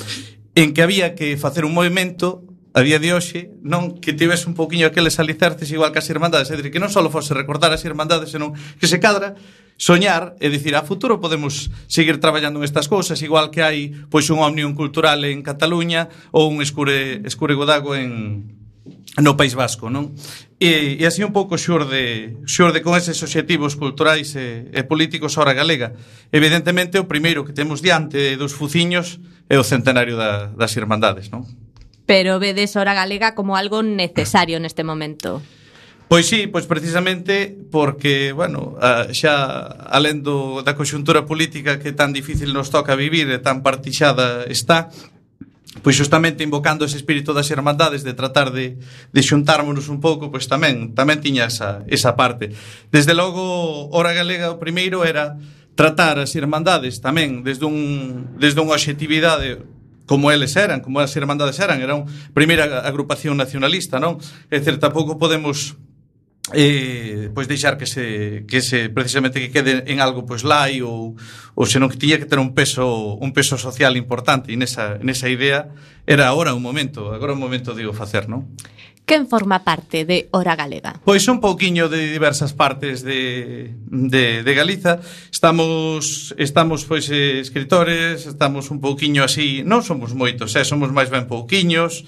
en 0.55 0.71
que 0.71 0.87
había 0.87 1.19
que 1.19 1.35
facer 1.35 1.67
un 1.67 1.75
movimento 1.75 2.47
a 2.71 2.79
día 2.79 3.03
de 3.03 3.11
hoxe, 3.11 3.51
non 3.59 3.99
que 3.99 4.15
tivese 4.15 4.47
un 4.47 4.55
poquinho 4.55 4.87
aqueles 4.87 5.19
alicerces 5.19 5.67
igual 5.75 5.91
que 5.91 5.99
as 5.99 6.07
irmandades, 6.07 6.47
é 6.47 6.55
dicir, 6.55 6.71
que 6.71 6.79
non 6.79 6.87
só 6.87 7.03
fose 7.11 7.35
recordar 7.35 7.75
as 7.75 7.83
irmandades, 7.83 8.31
senón 8.31 8.55
que 8.79 8.87
se 8.87 9.03
cadra 9.03 9.35
soñar 9.81 10.37
e 10.37 10.53
dicir 10.53 10.77
a 10.77 10.85
futuro 10.85 11.17
podemos 11.17 11.73
seguir 11.89 12.21
traballando 12.21 12.61
nestas 12.61 12.85
cousas 12.85 13.17
igual 13.25 13.49
que 13.49 13.65
hai 13.65 13.89
pois 14.13 14.29
un 14.29 14.45
Omnium 14.45 14.77
cultural 14.77 15.25
en 15.25 15.41
Cataluña 15.41 16.05
ou 16.29 16.53
un 16.53 16.61
escure, 16.61 17.25
escure 17.25 17.57
Godago 17.57 17.97
en 17.97 18.45
no 19.17 19.33
País 19.33 19.57
Vasco, 19.57 19.89
non? 19.89 20.13
E, 20.61 21.01
e 21.01 21.03
así 21.09 21.25
un 21.25 21.33
pouco 21.33 21.57
xurde, 21.57 22.37
xurde 22.45 22.85
con 22.85 22.93
eses 22.93 23.17
obxectivos 23.25 23.73
culturais 23.73 24.37
e, 24.37 24.69
e 24.69 24.85
políticos 24.85 25.41
hora 25.41 25.57
galega. 25.57 25.97
Evidentemente, 26.29 27.01
o 27.01 27.09
primeiro 27.09 27.41
que 27.41 27.51
temos 27.51 27.81
diante 27.81 28.37
dos 28.37 28.53
fuciños 28.53 29.17
é 29.49 29.57
o 29.57 29.65
centenario 29.65 30.13
da, 30.13 30.53
das 30.53 30.77
Irmandades, 30.77 31.33
non? 31.33 31.49
Pero 32.05 32.37
vedes 32.37 32.77
hora 32.77 32.93
galega 32.93 33.33
como 33.33 33.57
algo 33.57 33.81
necesario 33.81 34.61
neste 34.61 34.85
momento. 34.85 35.41
Pois 36.11 36.27
sí, 36.27 36.47
pois 36.47 36.65
precisamente 36.65 37.55
porque, 37.71 38.33
bueno, 38.35 38.75
xa 39.15 39.63
alén 39.95 40.27
do, 40.27 40.59
da 40.59 40.75
coxuntura 40.75 41.23
política 41.23 41.79
que 41.79 41.95
tan 41.95 42.11
difícil 42.11 42.51
nos 42.51 42.67
toca 42.67 42.99
vivir 42.99 43.31
e 43.31 43.39
tan 43.39 43.63
partixada 43.63 44.43
está, 44.43 44.91
pois 45.79 45.95
justamente 45.95 46.43
invocando 46.43 46.83
ese 46.83 46.99
espírito 46.99 47.31
das 47.31 47.47
irmandades 47.47 48.03
de 48.03 48.11
tratar 48.11 48.51
de, 48.51 48.75
de 48.75 49.21
xuntármonos 49.23 49.87
un 49.87 50.03
pouco, 50.03 50.27
pois 50.27 50.51
tamén 50.51 50.91
tamén 50.91 51.23
tiña 51.23 51.47
esa, 51.47 51.87
esa 51.87 52.19
parte. 52.19 52.51
Desde 52.91 53.15
logo, 53.15 53.87
Hora 53.95 54.11
Galega 54.11 54.51
o 54.51 54.59
primeiro 54.59 55.07
era 55.07 55.39
tratar 55.79 56.19
as 56.19 56.35
irmandades 56.35 56.99
tamén 56.99 57.39
desde 57.47 57.63
un 57.63 58.35
desde 58.35 58.59
unha 58.59 58.75
objetividade 58.75 59.63
como 60.11 60.27
eles 60.27 60.59
eran, 60.59 60.83
como 60.83 60.99
as 60.99 61.15
irmandades 61.15 61.55
eran, 61.63 61.79
era 61.79 61.95
unha 61.95 62.11
primeira 62.35 62.83
agrupación 62.83 63.39
nacionalista, 63.39 63.95
non? 63.95 64.19
É 64.51 64.59
dizer, 64.59 64.75
tampouco 64.75 65.15
podemos 65.15 65.79
eh, 66.53 67.29
pois 67.33 67.45
deixar 67.45 67.77
que 67.77 67.85
se, 67.85 68.45
que 68.49 68.61
se 68.61 68.89
precisamente 68.89 69.37
que 69.37 69.53
quede 69.53 69.85
en 69.85 70.01
algo 70.01 70.25
pois 70.25 70.41
lai 70.41 70.81
ou, 70.81 71.13
ou 71.53 71.63
senón 71.69 71.93
que 71.93 72.01
tiña 72.01 72.17
que 72.17 72.25
ter 72.25 72.41
un 72.41 72.57
peso 72.57 73.13
un 73.21 73.29
peso 73.29 73.61
social 73.61 73.93
importante 73.93 74.49
e 74.49 74.57
nesa, 74.57 74.97
nesa 75.05 75.29
idea 75.29 75.69
era 76.09 76.33
agora 76.33 76.57
un 76.57 76.65
momento 76.65 77.13
agora 77.13 77.37
un 77.37 77.41
momento 77.41 77.77
de 77.77 77.85
o 77.85 77.93
facer, 77.93 78.25
non? 78.25 78.57
Quen 79.05 79.27
forma 79.27 79.65
parte 79.65 80.05
de 80.05 80.29
Hora 80.31 80.55
Galega? 80.55 81.01
Pois 81.03 81.27
un 81.27 81.41
pouquiño 81.41 81.89
de 81.89 82.09
diversas 82.09 82.53
partes 82.53 83.03
de, 83.03 83.75
de, 83.89 84.41
de 84.41 84.53
Galiza. 84.53 85.01
Estamos 85.29 86.33
estamos 86.37 86.85
pois 86.85 87.09
eh, 87.09 87.41
escritores, 87.41 88.25
estamos 88.25 88.71
un 88.71 88.79
pouquiño 88.79 89.25
así, 89.25 89.67
non 89.67 89.83
somos 89.83 90.15
moitos, 90.15 90.55
eh, 90.55 90.65
somos 90.65 90.89
máis 90.89 91.11
ben 91.11 91.27
pouquiños. 91.27 92.07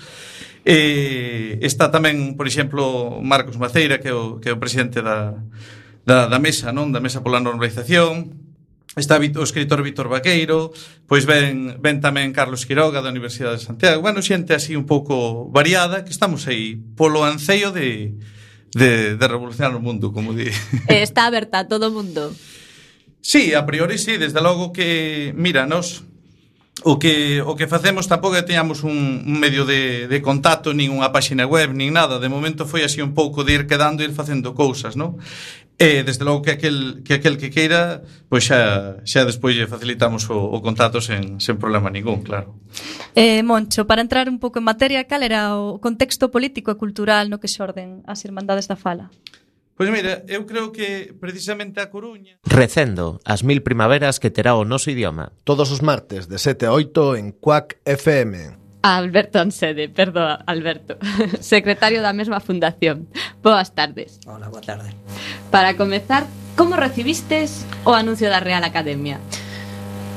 Eh, 0.64 1.59
está 1.59 1.91
tamén, 1.91 2.39
por 2.39 2.47
exemplo, 2.47 3.20
Marcos 3.20 3.59
Maceira, 3.59 3.99
que 3.99 4.09
é 4.09 4.16
o, 4.16 4.39
que 4.39 4.47
é 4.47 4.55
o 4.55 4.61
presidente 4.64 5.03
da, 5.03 5.36
da, 6.07 6.32
da 6.32 6.39
mesa, 6.39 6.72
non? 6.72 6.95
Da 6.95 7.03
mesa 7.03 7.20
pola 7.20 7.43
normalización. 7.43 8.39
Está 8.95 9.18
o 9.18 9.43
escritor 9.43 9.82
Víctor 9.82 10.05
Vaqueiro, 10.05 10.70
pois 11.09 11.26
ven, 11.26 11.82
ven 11.82 11.97
tamén 11.97 12.30
Carlos 12.30 12.61
Quiroga 12.64 13.01
da 13.01 13.09
Universidade 13.09 13.57
de 13.57 13.66
Santiago. 13.66 14.05
Bueno, 14.05 14.22
xente 14.22 14.53
así 14.53 14.78
un 14.78 14.86
pouco 14.86 15.49
variada, 15.49 16.05
que 16.05 16.14
estamos 16.14 16.45
aí 16.45 16.78
polo 16.93 17.26
anceio 17.26 17.74
de, 17.74 18.14
de, 18.72 19.18
de 19.18 19.26
revolucionar 19.26 19.74
o 19.74 19.82
mundo, 19.82 20.14
como 20.14 20.38
di. 20.38 20.45
Eh, 20.93 21.01
está 21.01 21.26
aberta 21.26 21.66
a 21.66 21.68
todo 21.68 21.89
o 21.89 21.95
mundo. 21.95 22.38
Sí, 23.18 23.57
a 23.57 23.66
priori 23.66 23.97
sí, 23.97 24.22
desde 24.22 24.39
logo 24.45 24.70
que, 24.70 25.34
mira, 25.34 25.66
nos 25.66 26.05
o 26.82 26.98
que 26.98 27.42
o 27.46 27.54
que 27.54 27.70
facemos 27.70 28.10
tampouco 28.10 28.42
teñamos 28.42 28.82
un, 28.82 29.22
un 29.30 29.38
medio 29.38 29.62
de, 29.64 30.10
de 30.10 30.20
contacto 30.26 30.74
nin 30.74 30.90
unha 30.90 31.14
páxina 31.14 31.46
web 31.46 31.70
nin 31.70 31.94
nada 31.94 32.18
de 32.18 32.34
momento 32.34 32.66
foi 32.66 32.82
así 32.82 32.98
un 32.98 33.14
pouco 33.14 33.46
de 33.46 33.54
ir 33.54 33.64
quedando 33.70 34.02
e 34.02 34.10
ir 34.10 34.14
facendo 34.18 34.58
cousas 34.58 34.98
non? 34.98 35.22
e 35.78 36.02
desde 36.02 36.26
logo 36.26 36.42
que 36.42 36.58
aquel 36.58 37.06
que, 37.06 37.22
aquel 37.22 37.38
que 37.38 37.54
queira 37.54 38.02
pois 38.26 38.50
xa, 38.50 38.98
xa 39.06 39.22
despois 39.22 39.54
lle 39.54 39.70
facilitamos 39.70 40.26
o, 40.34 40.38
o 40.38 40.58
contacto 40.66 40.98
sen, 40.98 41.38
sen 41.38 41.62
problema 41.62 41.94
ningún 41.94 42.26
claro 42.26 42.58
eh, 43.14 43.46
Moncho, 43.46 43.86
para 43.86 44.02
entrar 44.02 44.26
un 44.26 44.42
pouco 44.42 44.58
en 44.58 44.66
materia 44.66 45.06
cal 45.06 45.22
era 45.22 45.54
o 45.54 45.78
contexto 45.78 46.34
político 46.34 46.74
e 46.74 46.80
cultural 46.82 47.30
no 47.30 47.38
que 47.38 47.48
xorden 47.48 48.02
as 48.10 48.26
Irmandades 48.26 48.66
da 48.66 48.74
Fala? 48.74 49.14
Pois 49.76 49.90
mira, 49.90 50.24
eu 50.28 50.46
creo 50.46 50.72
que 50.72 51.14
precisamente 51.20 51.82
a 51.82 51.90
Coruña... 51.90 52.38
Recendo 52.46 53.20
as 53.26 53.42
mil 53.42 53.66
primaveras 53.66 54.22
que 54.22 54.30
terá 54.30 54.54
o 54.54 54.66
noso 54.66 54.94
idioma. 54.94 55.34
Todos 55.44 55.74
os 55.74 55.82
martes 55.82 56.30
de 56.30 56.38
7 56.38 56.70
a 56.70 56.74
8 56.78 57.18
en 57.18 57.34
Cuac 57.34 57.82
FM. 57.86 58.62
Alberto 58.84 59.40
Ansede, 59.40 59.90
perdoa, 59.90 60.44
Alberto, 60.46 61.00
secretario 61.40 62.04
da 62.04 62.14
mesma 62.14 62.38
fundación. 62.38 63.08
Boas 63.42 63.74
tardes. 63.74 64.20
Hola, 64.28 64.52
boa 64.52 64.62
tarde. 64.62 64.94
Para 65.50 65.74
comezar, 65.74 66.28
como 66.56 66.76
recibistes 66.76 67.66
o 67.88 67.96
anuncio 67.96 68.30
da 68.30 68.44
Real 68.44 68.62
Academia? 68.68 69.18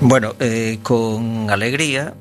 Bueno, 0.00 0.34
eh, 0.40 0.78
con 0.82 1.48
alegría, 1.48 2.12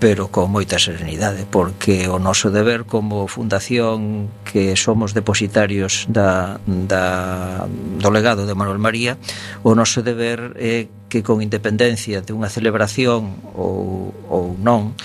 pero 0.00 0.32
con 0.32 0.48
moita 0.48 0.80
serenidade, 0.80 1.44
porque 1.44 2.08
o 2.08 2.16
noso 2.16 2.48
deber 2.48 2.88
como 2.88 3.28
fundación 3.28 4.32
que 4.48 4.72
somos 4.74 5.12
depositarios 5.12 6.08
da, 6.08 6.56
da, 6.64 7.68
do 7.68 8.08
legado 8.08 8.48
de 8.48 8.56
Manuel 8.56 8.80
María, 8.80 9.20
o 9.60 9.76
noso 9.76 10.00
deber 10.00 10.56
é 10.56 10.88
que 11.12 11.20
con 11.20 11.44
independencia 11.44 12.24
de 12.24 12.32
unha 12.32 12.48
celebración 12.48 13.36
ou, 13.52 14.16
ou 14.32 14.56
non, 14.56 14.96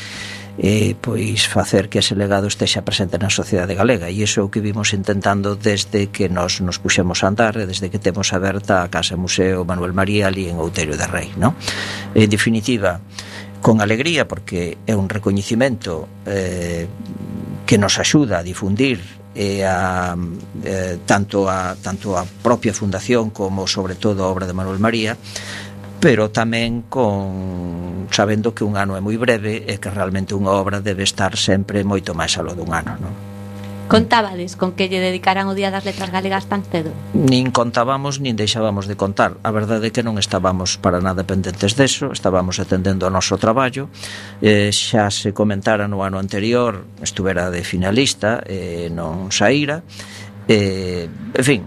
eh, 0.58 0.96
pois 0.96 1.48
facer 1.48 1.90
que 1.90 2.00
ese 2.00 2.16
legado 2.16 2.48
estexa 2.48 2.88
presente 2.88 3.20
na 3.20 3.28
sociedade 3.28 3.76
galega 3.76 4.08
e 4.08 4.24
iso 4.24 4.40
é 4.40 4.44
o 4.48 4.52
que 4.52 4.64
vimos 4.64 4.96
intentando 4.96 5.60
desde 5.60 6.08
que 6.08 6.32
nos 6.32 6.64
nos 6.64 6.80
puxemos 6.80 7.24
a 7.24 7.28
andar 7.28 7.60
e 7.60 7.68
desde 7.68 7.92
que 7.92 8.00
temos 8.00 8.32
aberta 8.32 8.80
a 8.80 8.88
Casa 8.88 9.20
Museo 9.20 9.68
Manuel 9.68 9.92
María 9.92 10.32
ali 10.32 10.48
en 10.48 10.56
Outeiro 10.56 10.96
de 10.96 11.04
Rei 11.12 11.36
no? 11.36 11.60
en 12.16 12.30
definitiva, 12.32 13.04
con 13.66 13.82
alegría 13.82 14.30
porque 14.30 14.78
é 14.86 14.94
un 14.94 15.10
recoñecimento 15.10 16.06
eh, 16.30 16.86
que 17.66 17.82
nos 17.82 17.98
axuda 17.98 18.38
a 18.38 18.46
difundir 18.46 19.02
e 19.34 19.66
a, 19.66 20.14
eh, 20.62 21.02
tanto, 21.10 21.50
a, 21.50 21.74
tanto 21.74 22.14
a 22.14 22.30
propia 22.46 22.78
fundación 22.78 23.34
como 23.34 23.66
sobre 23.66 23.98
todo 23.98 24.22
a 24.22 24.30
obra 24.30 24.46
de 24.46 24.54
Manuel 24.54 24.78
María 24.78 25.18
pero 25.98 26.30
tamén 26.30 26.86
con 26.86 28.06
sabendo 28.14 28.54
que 28.54 28.62
un 28.62 28.78
ano 28.78 28.94
é 28.94 29.02
moi 29.02 29.18
breve 29.18 29.66
e 29.66 29.82
que 29.82 29.90
realmente 29.90 30.38
unha 30.38 30.54
obra 30.54 30.78
debe 30.78 31.02
estar 31.02 31.34
sempre 31.34 31.82
moito 31.82 32.14
máis 32.14 32.38
aló 32.38 32.54
dun 32.54 32.70
ano 32.70 32.94
non? 33.02 33.35
Contábades 33.88 34.56
con 34.56 34.74
que 34.74 34.90
lle 34.90 34.98
dedicaran 34.98 35.46
o 35.46 35.54
Día 35.54 35.70
das 35.70 35.86
Letras 35.86 36.10
Galegas 36.10 36.50
tan 36.50 36.66
cedo? 36.66 36.90
Nin 37.14 37.54
contábamos, 37.54 38.18
nin 38.18 38.34
deixábamos 38.34 38.90
de 38.90 38.98
contar. 38.98 39.38
A 39.46 39.54
verdade 39.54 39.88
é 39.88 39.94
que 39.94 40.02
non 40.02 40.18
estábamos 40.18 40.82
para 40.82 41.06
nada 41.06 41.22
pendentes 41.22 41.78
deso, 41.78 42.10
estábamos 42.10 42.58
atendendo 42.58 43.06
o 43.06 43.14
noso 43.14 43.38
traballo. 43.38 43.94
Eh, 44.42 44.74
xa 44.74 45.14
se 45.14 45.38
comentara 45.38 45.86
no 45.86 46.02
ano 46.02 46.18
anterior, 46.18 46.82
estuvera 46.98 47.54
de 47.54 47.62
finalista, 47.62 48.42
eh, 48.50 48.90
non 48.90 49.30
saíra. 49.30 49.86
Eh, 50.50 51.06
en 51.38 51.46
fin, 51.46 51.62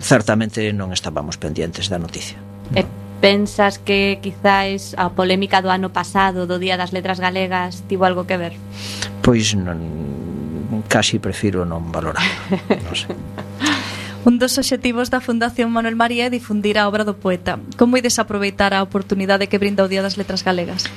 certamente 0.00 0.64
non 0.72 0.96
estábamos 0.96 1.36
pendientes 1.36 1.92
da 1.92 2.00
noticia. 2.00 2.40
E 2.72 2.88
pensas 3.20 3.76
que 3.76 4.16
quizáis 4.24 4.96
a 4.96 5.12
polémica 5.12 5.60
do 5.60 5.68
ano 5.68 5.92
pasado 5.92 6.48
do 6.48 6.56
Día 6.56 6.80
das 6.80 6.96
Letras 6.96 7.20
Galegas 7.20 7.84
tivo 7.84 8.08
algo 8.08 8.24
que 8.24 8.40
ver? 8.40 8.56
Pois 9.20 9.52
non, 9.56 9.80
casi 10.88 11.18
prefiro 11.18 11.64
non 11.64 11.90
valorar. 11.90 12.24
Non 12.70 12.94
sei. 12.94 13.14
Un 14.24 14.40
dos 14.40 14.56
obxectivos 14.56 15.12
da 15.12 15.20
Fundación 15.20 15.68
Manuel 15.68 16.00
María 16.00 16.26
é 16.26 16.30
difundir 16.32 16.80
a 16.80 16.88
obra 16.88 17.04
do 17.04 17.12
poeta. 17.12 17.60
Como 17.76 18.00
ides 18.00 18.16
aproveitar 18.16 18.72
a 18.72 18.80
oportunidade 18.80 19.52
que 19.52 19.60
brinda 19.60 19.84
o 19.84 19.90
Día 19.92 20.00
das 20.00 20.16
Letras 20.16 20.40
Galegas? 20.40 20.88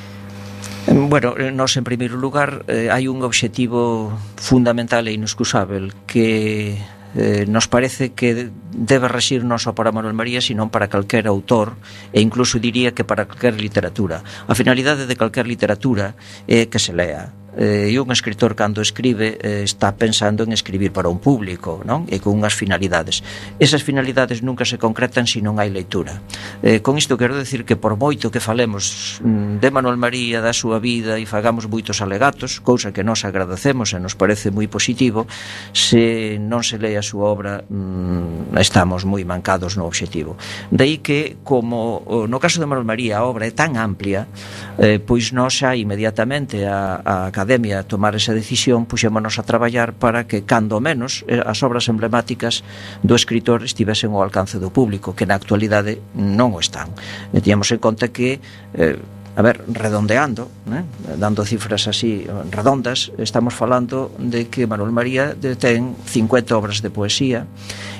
Eh, 0.87 0.95
bueno, 0.95 1.35
eh, 1.35 1.51
nos 1.51 1.75
en 1.75 1.83
primeiro 1.83 2.15
lugar 2.15 2.63
eh, 2.71 2.87
hai 2.87 3.11
un 3.11 3.19
obxectivo 3.27 4.15
fundamental 4.39 5.11
e 5.11 5.11
inexcusável 5.11 5.91
que 6.07 6.79
eh, 7.19 7.43
nos 7.51 7.67
parece 7.67 8.15
que 8.15 8.47
debe 8.71 9.11
rexir 9.11 9.43
non 9.43 9.59
só 9.59 9.75
para 9.75 9.91
Manuel 9.91 10.15
María, 10.15 10.39
sino 10.39 10.71
para 10.71 10.87
calquer 10.87 11.27
autor 11.27 11.75
e 12.15 12.23
incluso 12.23 12.63
diría 12.63 12.95
que 12.95 13.03
para 13.03 13.27
calquer 13.27 13.59
literatura. 13.59 14.23
A 14.47 14.55
finalidade 14.55 15.03
de 15.03 15.19
calquer 15.19 15.51
literatura 15.51 16.15
é 16.47 16.71
que 16.71 16.79
se 16.79 16.95
lea 16.95 17.35
eh, 17.57 17.89
e 17.89 17.97
un 17.97 18.13
escritor 18.13 18.53
cando 18.53 18.79
escribe 18.85 19.41
eh, 19.41 19.65
está 19.65 19.97
pensando 19.97 20.45
en 20.45 20.53
escribir 20.53 20.93
para 20.93 21.09
un 21.09 21.17
público 21.17 21.81
non? 21.81 22.05
E 22.05 22.21
con 22.21 22.37
unhas 22.37 22.53
finalidades. 22.53 23.25
Esas 23.57 23.81
finalidades 23.81 24.45
nunca 24.45 24.63
se 24.63 24.77
concretan 24.77 25.25
se 25.25 25.41
non 25.41 25.57
hai 25.57 25.73
leitura 25.73 26.21
eh, 26.61 26.85
con 26.85 27.01
isto 27.01 27.17
quero 27.17 27.33
decir 27.33 27.65
que 27.65 27.73
por 27.73 27.97
moito 27.97 28.29
que 28.29 28.37
falemos 28.37 29.17
mm, 29.25 29.57
de 29.57 29.69
Manuel 29.73 29.97
María 29.97 30.37
da 30.39 30.53
súa 30.53 30.77
vida 30.77 31.17
e 31.17 31.25
fagamos 31.25 31.65
moitos 31.65 32.05
alegatos 32.05 32.61
cousa 32.61 32.93
que 32.93 33.01
nos 33.01 33.25
agradecemos 33.25 33.91
e 33.93 33.97
nos 33.97 34.13
parece 34.13 34.53
moi 34.53 34.69
positivo 34.69 35.25
se 35.73 36.37
non 36.37 36.61
se 36.61 36.77
lee 36.77 36.93
a 36.93 37.03
súa 37.03 37.25
obra 37.33 37.65
mm, 37.65 38.53
estamos 38.61 39.01
moi 39.09 39.25
mancados 39.25 39.73
no 39.73 39.89
obxectivo. 39.89 40.37
De 40.69 40.85
aí 40.85 41.01
que 41.01 41.41
como 41.41 42.05
no 42.29 42.37
caso 42.37 42.61
de 42.61 42.69
Manuel 42.69 42.85
María 42.85 43.17
a 43.17 43.25
obra 43.25 43.49
é 43.49 43.53
tan 43.53 43.73
amplia 43.81 44.29
eh, 44.77 45.01
pois 45.01 45.33
nos 45.33 45.57
xa 45.57 45.73
inmediatamente 45.73 46.61
a, 46.61 47.01
a 47.01 47.15
cada 47.33 47.46
Academia 47.47 47.79
a 47.79 47.87
tomar 47.87 48.11
esa 48.11 48.35
decisión, 48.35 48.83
puxémonos 48.83 49.39
a 49.39 49.43
traballar 49.47 49.95
para 49.95 50.27
que, 50.27 50.43
cando 50.43 50.83
menos, 50.83 51.23
eh, 51.31 51.39
as 51.39 51.63
obras 51.63 51.87
emblemáticas 51.87 52.59
do 53.07 53.15
escritor 53.15 53.63
estivesen 53.63 54.11
ao 54.11 54.19
alcance 54.19 54.59
do 54.59 54.67
público, 54.67 55.15
que 55.15 55.23
na 55.23 55.39
actualidade 55.39 56.03
non 56.11 56.51
o 56.51 56.59
están. 56.59 56.91
E, 57.31 57.39
tíamos 57.39 57.71
en 57.71 57.79
conta 57.79 58.11
que 58.11 58.43
eh, 58.75 58.99
A 59.37 59.43
ver, 59.43 59.61
redondeando, 59.69 60.49
né? 60.65 60.83
dando 61.19 61.45
cifras 61.45 61.87
así 61.87 62.25
redondas, 62.49 63.11
estamos 63.19 63.53
falando 63.53 64.09
de 64.17 64.47
que 64.49 64.65
Manuel 64.65 64.91
María 64.91 65.37
ten 65.37 65.93
50 66.09 66.57
obras 66.57 66.81
de 66.81 66.89
poesía 66.89 67.45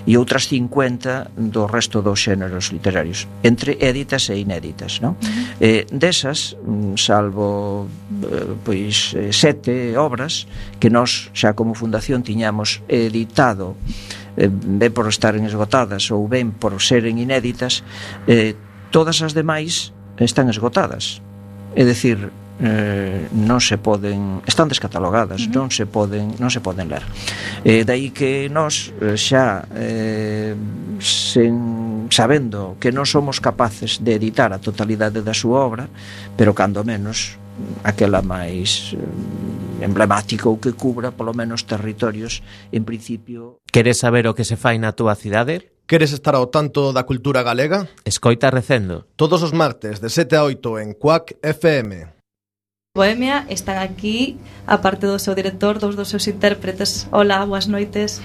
e 0.09 0.17
outras 0.17 0.49
50 0.49 1.29
do 1.38 1.69
resto 1.69 2.01
dos 2.01 2.25
xéneros 2.25 2.73
literarios, 2.73 3.29
entre 3.45 3.77
éditas 3.77 4.33
e 4.33 4.41
inéditas, 4.41 4.97
non? 4.97 5.13
Uh 5.13 5.29
-huh. 5.61 5.61
Eh, 5.61 5.83
desas, 5.93 6.57
mm, 6.57 6.97
salvo 6.97 7.85
eh, 7.85 8.57
pois 8.65 9.13
eh, 9.13 9.29
sete 9.29 9.93
obras 9.93 10.49
que 10.81 10.89
nós 10.89 11.29
xa 11.38 11.53
como 11.53 11.77
fundación 11.77 12.25
tiñamos 12.25 12.81
editado 12.89 13.77
eh, 14.41 14.49
ben 14.49 14.89
por 14.89 15.05
estar 15.05 15.38
esgotadas 15.38 16.09
ou 16.09 16.25
ben 16.25 16.49
por 16.49 16.73
seren 16.81 17.21
inéditas, 17.21 17.85
eh, 18.25 18.57
todas 18.89 19.21
as 19.21 19.38
demais 19.38 19.93
están 20.18 20.49
esgotadas. 20.49 21.22
É 21.78 21.86
dicir, 21.86 22.32
eh, 22.59 23.30
non 23.38 23.61
se 23.61 23.78
poden 23.78 24.41
están 24.49 24.65
descatalogadas, 24.65 25.45
uh 25.45 25.49
-huh. 25.49 25.57
non 25.61 25.68
se 25.70 25.86
poden 25.86 26.34
non 26.41 26.49
se 26.49 26.59
poden 26.59 26.89
ler. 26.89 27.05
Eh, 27.61 27.86
dai 27.86 28.09
que 28.09 28.49
nós 28.49 28.89
eh, 28.97 29.13
xa 29.13 29.70
eh, 29.78 30.57
sen, 30.97 32.09
sabendo 32.09 32.76
que 32.82 32.89
non 32.89 33.05
somos 33.05 33.38
capaces 33.38 34.01
de 34.01 34.18
editar 34.18 34.49
a 34.49 34.59
totalidade 34.59 35.22
da 35.22 35.38
súa 35.38 35.61
obra, 35.61 35.86
pero 36.34 36.57
cando 36.57 36.82
menos 36.82 37.38
aquela 37.86 38.22
máis 38.26 38.93
eh, 38.97 39.86
emblemática 39.86 40.49
ou 40.49 40.57
que 40.57 40.74
cubra 40.74 41.13
polo 41.13 41.38
menos 41.38 41.65
territorios 41.70 42.41
en 42.74 42.82
principio. 42.86 43.61
Queres 43.70 44.01
saber 44.01 44.26
o 44.26 44.34
que 44.34 44.45
se 44.45 44.57
fai 44.57 44.82
na 44.82 44.97
túa 44.97 45.13
cidade? 45.13 45.76
Queres 45.88 46.11
estar 46.11 46.35
ao 46.35 46.51
tanto 46.51 46.91
da 46.91 47.07
cultura 47.07 47.47
galega? 47.47 47.88
Escoita 48.03 48.51
recendo. 48.51 49.07
Todos 49.15 49.39
os 49.39 49.55
martes 49.55 50.03
de 50.03 50.11
7 50.11 50.35
a 50.35 50.43
8 50.43 50.83
en 50.83 50.91
Cuac 50.91 51.39
FM. 51.39 52.11
Bohemia 52.91 53.47
están 53.47 53.79
aquí, 53.79 54.35
aparte 54.67 55.07
do 55.07 55.15
seu 55.15 55.31
director, 55.31 55.79
dos 55.79 55.95
dos 55.95 56.11
seus 56.11 56.27
intérpretes. 56.27 57.07
Hola, 57.07 57.39
boas 57.47 57.71
noites. 57.71 58.19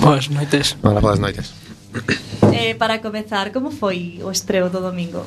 Boas 0.00 0.32
noites. 0.32 0.72
Hola, 0.80 1.04
boas 1.04 1.20
noites. 1.20 1.52
Eh, 2.52 2.76
para 2.76 3.00
comezar, 3.00 3.48
como 3.52 3.72
foi 3.72 4.20
o 4.20 4.28
estreo 4.30 4.68
do 4.68 4.80
domingo? 4.80 5.24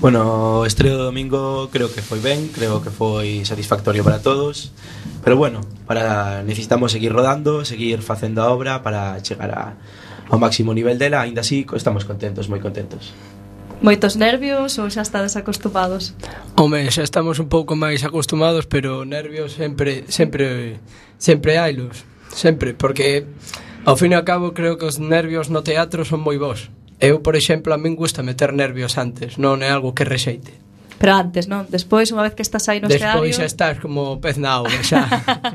Bueno, 0.00 0.60
o 0.60 0.66
estreo 0.68 0.96
do 1.00 1.08
domingo 1.08 1.68
creo 1.72 1.88
que 1.88 2.04
foi 2.04 2.20
ben, 2.20 2.48
creo 2.52 2.80
que 2.84 2.92
foi 2.92 3.44
satisfactorio 3.48 4.04
para 4.04 4.20
todos, 4.20 4.72
pero 5.24 5.36
bueno, 5.36 5.64
para 5.88 6.44
necesitamos 6.44 6.92
seguir 6.92 7.12
rodando, 7.12 7.64
seguir 7.64 8.04
facendo 8.04 8.44
a 8.44 8.52
obra 8.52 8.84
para 8.84 9.16
chegar 9.24 9.50
a 9.52 9.80
ao 10.30 10.38
máximo 10.38 10.74
nivel 10.74 10.98
dela, 10.98 11.22
aínda 11.22 11.40
así 11.40 11.66
estamos 11.74 12.04
contentos, 12.04 12.46
moi 12.46 12.60
contentos. 12.60 13.14
Moitos 13.82 14.14
nervios 14.14 14.78
ou 14.78 14.86
xa 14.86 15.02
estades 15.02 15.34
acostumados? 15.34 16.14
Home, 16.54 16.86
xa 16.94 17.02
estamos 17.02 17.42
un 17.42 17.50
pouco 17.50 17.74
máis 17.74 18.06
acostumados, 18.06 18.70
pero 18.70 19.02
nervios 19.02 19.58
sempre 19.58 20.06
sempre 20.06 20.78
sempre 21.18 21.58
hailos, 21.58 22.06
sempre, 22.30 22.74
porque 22.78 23.26
ao 23.82 23.98
fin 23.98 24.14
e 24.14 24.16
ao 24.18 24.22
cabo 24.22 24.54
creo 24.54 24.78
que 24.78 24.86
os 24.86 25.02
nervios 25.02 25.50
no 25.50 25.66
teatro 25.66 26.06
son 26.06 26.22
moi 26.22 26.38
bons. 26.38 26.70
Eu, 27.02 27.18
por 27.18 27.34
exemplo, 27.34 27.74
a 27.74 27.78
min 27.78 27.98
gusta 27.98 28.22
meter 28.22 28.54
nervios 28.54 28.94
antes, 28.94 29.34
non 29.34 29.58
é 29.66 29.74
algo 29.74 29.90
que 29.90 30.06
rexeite. 30.06 30.54
Pero 31.02 31.18
antes, 31.18 31.50
non? 31.50 31.66
Despois, 31.66 32.06
unha 32.14 32.22
vez 32.22 32.38
que 32.38 32.46
estás 32.46 32.70
aí 32.70 32.78
no 32.78 32.86
Despois 32.86 33.02
escenario... 33.02 33.26
Despois 33.26 33.42
xa 33.42 33.50
estás 33.50 33.76
como 33.82 34.22
pez 34.22 34.38
na 34.38 34.62
auga, 34.62 34.78
xa. 34.86 35.10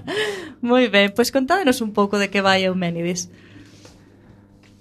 moi 0.59 0.91
ben, 0.91 1.15
pois 1.15 1.31
contádenos 1.31 1.79
un 1.79 1.95
pouco 1.95 2.19
de 2.19 2.27
que 2.27 2.43
vai 2.43 2.67
Euménides. 2.67 3.31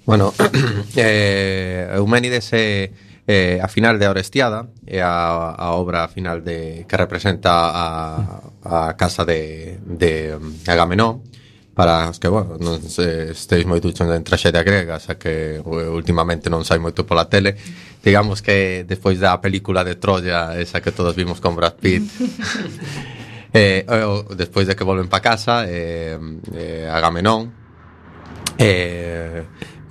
Bueno, 0.06 0.32
eh, 0.96 1.90
Euménides 1.96 2.52
é 2.54 2.56
eh, 2.56 2.92
eh, 3.26 3.58
a 3.60 3.66
final 3.66 3.98
de 3.98 4.06
Orestiada 4.06 4.70
é 4.86 4.98
eh, 4.98 5.02
a, 5.02 5.50
a 5.50 5.74
obra 5.74 6.06
final 6.06 6.46
de 6.46 6.86
que 6.86 6.96
representa 6.96 7.74
a, 7.74 8.40
a 8.62 8.94
casa 8.94 9.26
de, 9.26 9.82
de 9.82 10.38
Agamenón 10.70 11.26
para 11.74 12.08
os 12.08 12.22
que, 12.22 12.30
bueno, 12.30 12.54
non 12.56 12.78
se, 12.86 13.34
esteis 13.34 13.66
moi 13.66 13.82
duchos 13.82 14.06
en 14.06 14.22
traxedia 14.22 14.62
grega, 14.62 14.96
xa 15.02 15.18
que 15.18 15.58
eh, 15.58 15.90
últimamente 15.90 16.48
non 16.48 16.62
sai 16.62 16.80
moito 16.80 17.04
pola 17.04 17.28
tele. 17.28 17.58
Digamos 18.00 18.40
que 18.40 18.86
despois 18.88 19.20
da 19.20 19.36
película 19.42 19.84
de 19.84 19.98
Troya, 19.98 20.56
esa 20.56 20.80
que 20.80 20.94
todos 20.94 21.12
vimos 21.12 21.42
con 21.42 21.52
Brad 21.52 21.76
Pitt, 21.76 22.06
eh, 23.52 23.84
o, 23.90 24.24
despois 24.32 24.64
de 24.64 24.72
que 24.72 24.88
volven 24.88 25.10
pa 25.12 25.20
casa, 25.20 25.68
eh, 25.68 26.16
eh, 26.54 26.88
Agamenón, 26.88 27.52
eh, 28.56 29.44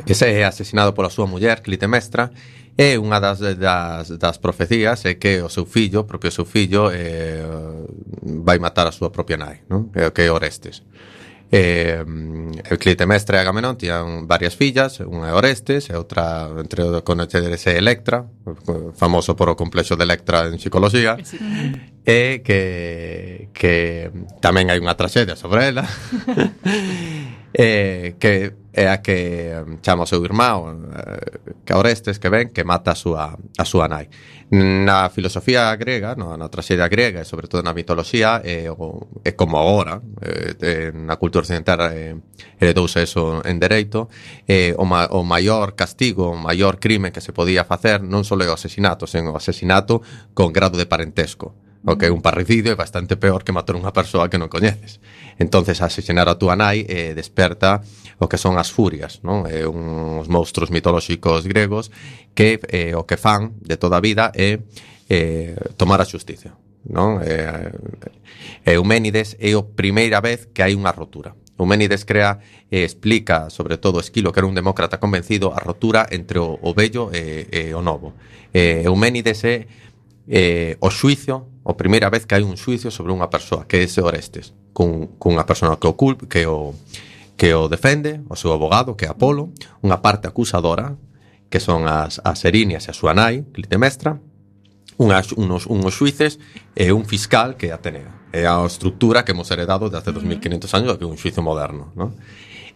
que 0.05 0.13
se 0.13 0.29
é 0.29 0.45
asesinado 0.45 0.93
pola 0.93 1.09
súa 1.09 1.25
muller, 1.25 1.65
Clitemestra, 1.65 2.31
e 2.75 2.99
unha 2.99 3.23
das, 3.23 3.39
das, 3.55 4.19
das 4.19 4.37
profecías 4.37 5.07
é 5.07 5.15
que 5.15 5.39
o 5.39 5.47
seu 5.47 5.63
fillo, 5.63 6.03
o 6.03 6.07
propio 6.07 6.27
seu 6.27 6.43
fillo, 6.43 6.91
eh, 6.91 7.39
vai 8.43 8.59
matar 8.59 8.85
a 8.85 8.91
súa 8.91 9.09
propia 9.15 9.39
nai, 9.39 9.63
non? 9.71 9.89
É 9.95 10.05
o 10.07 10.11
que 10.11 10.27
é 10.27 10.31
Orestes. 10.31 10.83
Eh, 11.51 12.03
el 12.03 12.77
Clitemestra 12.77 13.37
e 13.37 13.41
Agamenón 13.47 13.79
tían 13.79 14.27
varias 14.27 14.59
fillas, 14.59 14.99
unha 14.99 15.31
é 15.31 15.33
Orestes 15.37 15.87
e 15.87 15.95
outra, 15.95 16.51
entre 16.51 16.83
o 16.83 16.99
conocerese 17.07 17.79
Electra, 17.79 18.27
famoso 18.97 19.39
por 19.39 19.47
o 19.47 19.55
complexo 19.55 19.95
de 19.95 20.03
Electra 20.03 20.43
en 20.51 20.59
psicología, 20.59 21.15
sí. 21.23 21.39
e 22.03 22.43
que, 22.43 23.55
que 23.55 24.11
tamén 24.43 24.67
hai 24.67 24.83
unha 24.83 24.99
traxedia 24.99 25.39
sobre 25.39 25.71
ela, 25.71 25.87
eh, 27.55 28.19
que 28.19 28.64
é 28.75 28.89
a 28.91 29.01
que 29.01 29.55
mm, 29.55 29.79
chama 29.81 30.03
o 30.03 30.05
seu 30.05 30.19
irmão 30.23 30.91
eh, 30.91 31.47
que 31.63 31.73
Orestes 31.73 32.19
que 32.19 32.29
ven 32.29 32.51
que 32.51 32.67
mata 32.67 32.91
a 32.91 32.95
súa, 32.99 33.39
a 33.57 33.65
súa 33.65 33.87
nai 33.87 34.11
na 34.51 35.07
filosofía 35.09 35.73
grega 35.79 36.13
no, 36.13 36.35
na 36.35 36.51
traxedia 36.51 36.91
grega 36.91 37.23
e 37.23 37.25
sobre 37.25 37.47
todo 37.47 37.63
na 37.63 37.71
mitoloxía 37.71 38.43
é, 38.43 38.67
é 38.67 39.31
como 39.31 39.55
agora 39.57 40.03
é, 40.21 40.91
na 40.91 41.15
cultura 41.15 41.47
occidental 41.47 41.87
é, 41.87 42.19
heredouse 42.59 42.99
eso 42.99 43.39
en 43.47 43.57
dereito 43.63 44.11
é, 44.43 44.75
o, 44.75 44.83
ma, 44.83 45.07
o 45.15 45.23
maior 45.23 45.79
castigo 45.79 46.35
o 46.35 46.37
maior 46.37 46.77
crime 46.77 47.15
que 47.15 47.23
se 47.23 47.31
podía 47.31 47.63
facer 47.63 48.03
non 48.03 48.27
só 48.27 48.35
é 48.35 48.51
o 48.51 48.59
asesinato, 48.59 49.07
sen 49.07 49.25
o 49.31 49.39
asesinato 49.39 50.03
con 50.35 50.51
grado 50.51 50.75
de 50.75 50.85
parentesco 50.85 51.55
o 51.85 51.97
que 51.97 52.09
é 52.09 52.11
un 52.11 52.21
parricidio 52.21 52.73
é 52.73 52.77
bastante 52.77 53.13
peor 53.15 53.45
que 53.45 53.53
matar 53.53 53.77
unha 53.77 53.93
persoa 53.93 54.25
que 54.25 54.41
non 54.41 54.49
coñeces. 54.49 54.97
Entonces, 55.37 55.85
asesinar 55.85 56.25
a 56.25 56.33
túa 56.41 56.57
nai 56.57 56.81
eh, 56.89 57.13
desperta 57.13 57.85
o 58.19 58.27
que 58.27 58.37
son 58.37 58.55
as 58.55 58.71
furias, 58.71 59.19
non? 59.23 59.43
É 59.47 59.67
uns 59.67 60.31
monstruos 60.31 60.71
mitolóxicos 60.71 61.43
gregos 61.47 61.91
que 62.33 62.59
eh, 62.71 62.95
o 62.95 63.03
que 63.03 63.19
fan 63.19 63.55
de 63.59 63.75
toda 63.75 63.99
a 63.99 64.03
vida 64.03 64.31
é 64.35 64.63
eh, 65.09 65.55
tomar 65.75 65.99
a 65.99 66.07
xusticia, 66.07 66.55
non? 66.87 67.19
Eh, 67.19 67.71
eh, 68.65 68.71
eh 68.71 68.75
Euménides 68.79 69.35
é 69.39 69.51
a 69.53 69.63
primeira 69.63 70.23
vez 70.23 70.47
que 70.51 70.63
hai 70.63 70.73
unha 70.73 70.95
rotura. 70.95 71.35
Euménides 71.55 72.03
crea 72.03 72.39
e 72.67 72.83
explica, 72.83 73.47
sobre 73.47 73.79
todo 73.79 74.03
Esquilo, 74.03 74.31
que 74.35 74.39
era 74.43 74.47
un 74.47 74.55
demócrata 74.55 74.99
convencido, 74.99 75.55
a 75.55 75.59
rotura 75.59 76.03
entre 76.11 76.39
o, 76.39 76.59
o 76.59 76.75
bello 76.75 77.11
e, 77.15 77.47
e 77.47 77.61
o 77.71 77.79
novo. 77.79 78.11
Eh, 78.51 78.83
Euménides 78.83 79.43
é 79.43 79.67
eh, 80.27 80.75
o 80.79 80.89
xuicio, 80.89 81.47
a 81.63 81.73
primeira 81.73 82.09
vez 82.09 82.25
que 82.25 82.35
hai 82.35 82.43
un 82.43 82.59
xuicio 82.59 82.91
sobre 82.91 83.15
unha 83.15 83.31
persoa, 83.31 83.67
que 83.67 83.79
é 83.79 83.87
ese 83.87 84.03
Orestes, 84.03 84.51
cun, 84.75 85.15
cunha 85.15 85.47
persona 85.47 85.79
que 85.79 85.87
o, 85.87 85.95
culp, 85.95 86.27
que 86.27 86.43
o, 86.43 86.75
que 87.35 87.53
o 87.53 87.67
defende, 87.67 88.23
o 88.29 88.35
seu 88.35 88.55
abogado, 88.55 88.95
que 88.95 89.05
é 89.05 89.11
Apolo, 89.11 89.51
unha 89.83 89.99
parte 89.99 90.31
acusadora, 90.31 90.95
que 91.51 91.59
son 91.59 91.87
as, 91.87 92.23
as 92.23 92.43
Erinias 92.47 92.87
e 92.87 92.91
a 92.91 92.97
súa 92.97 93.11
nai, 93.11 93.43
Clitemestra, 93.51 94.17
unhas, 94.97 95.35
unos, 95.35 95.67
unos 95.67 95.93
xuices 95.93 96.39
e 96.75 96.91
un 96.95 97.03
fiscal 97.03 97.59
que 97.59 97.67
é 97.69 97.75
Atenea. 97.75 98.31
É 98.31 98.47
a 98.47 98.63
estructura 98.63 99.23
que 99.23 99.35
hemos 99.35 99.51
heredado 99.51 99.91
desde 99.91 100.11
2500 100.11 100.71
anos 100.75 100.95
que 100.95 101.03
é 101.03 101.09
un 101.09 101.19
xuizo 101.19 101.43
moderno. 101.43 101.91
¿no? 101.95 102.15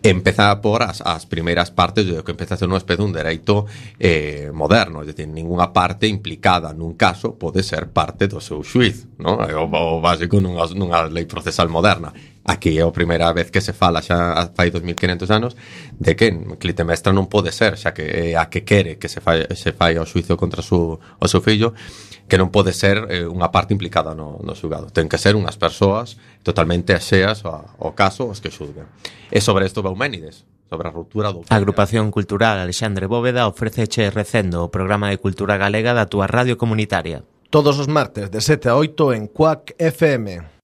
empeza 0.02 0.62
por 0.62 0.82
as, 0.84 1.02
as 1.02 1.26
primeiras 1.26 1.72
partes 1.72 2.08
do 2.08 2.24
que 2.24 2.32
empeza 2.32 2.56
a 2.56 2.58
ser 2.58 2.72
unha 2.72 2.80
especie 2.80 3.04
un 3.04 3.12
dereito 3.12 3.68
eh, 4.00 4.48
moderno, 4.56 5.04
é 5.04 5.12
dicir, 5.12 5.28
ninguna 5.28 5.76
parte 5.76 6.08
implicada 6.08 6.72
nun 6.72 6.96
caso 6.96 7.36
pode 7.36 7.60
ser 7.68 7.92
parte 7.92 8.32
do 8.32 8.40
seu 8.40 8.64
xuiz, 8.64 9.12
non? 9.20 9.44
É 9.44 9.52
o, 9.60 9.68
o 9.68 10.00
básico 10.00 10.40
nunha, 10.40 10.64
nunha 10.72 11.04
lei 11.12 11.28
procesal 11.28 11.68
moderna 11.68 12.16
Aquí 12.50 12.80
é 12.80 12.82
a 12.82 12.90
primeira 12.90 13.30
vez 13.30 13.54
que 13.54 13.62
se 13.62 13.78
fala 13.78 14.02
xa 14.02 14.50
fai 14.58 14.74
2500 14.74 15.30
anos 15.30 15.54
de 15.94 16.18
que 16.18 16.34
Clitemestra 16.58 17.14
non 17.14 17.30
pode 17.30 17.54
ser, 17.54 17.78
xa 17.78 17.94
que 17.94 18.02
é 18.02 18.34
a 18.34 18.50
que 18.50 18.66
quere 18.66 18.98
que 18.98 19.06
se 19.06 19.22
fai, 19.22 19.46
se 19.54 19.70
fai 19.70 20.02
o 20.02 20.06
suizo 20.10 20.34
contra 20.34 20.66
su, 20.66 20.98
o 20.98 21.28
seu 21.30 21.46
fillo, 21.46 21.78
que 22.26 22.42
non 22.42 22.50
pode 22.50 22.74
ser 22.74 23.06
eh, 23.14 23.30
unha 23.30 23.54
parte 23.54 23.78
implicada 23.78 24.18
no, 24.18 24.42
no 24.42 24.58
xulgado. 24.58 24.90
Ten 24.90 25.06
que 25.06 25.22
ser 25.22 25.38
unhas 25.38 25.62
persoas 25.62 26.18
totalmente 26.42 26.98
axeas 26.98 27.46
ao, 27.46 27.70
ao 27.78 27.94
caso 27.94 28.26
os 28.26 28.42
que 28.42 28.50
xulguen. 28.50 28.90
E 29.30 29.46
sobre 29.46 29.70
isto 29.70 29.86
Bauménides, 29.86 30.50
sobre 30.74 30.90
a 30.90 30.92
ruptura 30.92 31.30
do... 31.30 31.46
A 31.46 31.54
Agrupación 31.54 32.10
Cultural 32.10 32.58
Alexandre 32.58 33.06
Bóveda 33.06 33.46
ofreceche 33.46 34.10
recendo 34.10 34.66
o 34.66 34.74
programa 34.74 35.14
de 35.14 35.22
cultura 35.22 35.62
galega 35.62 35.94
da 35.94 36.10
túa 36.10 36.26
radio 36.26 36.58
comunitaria. 36.58 37.22
Todos 37.54 37.78
os 37.78 37.86
martes 37.86 38.34
de 38.34 38.42
7 38.42 38.74
a 38.74 38.76
8 38.78 39.14
en 39.14 39.30
Cuac 39.30 39.78
FM. 39.78 40.59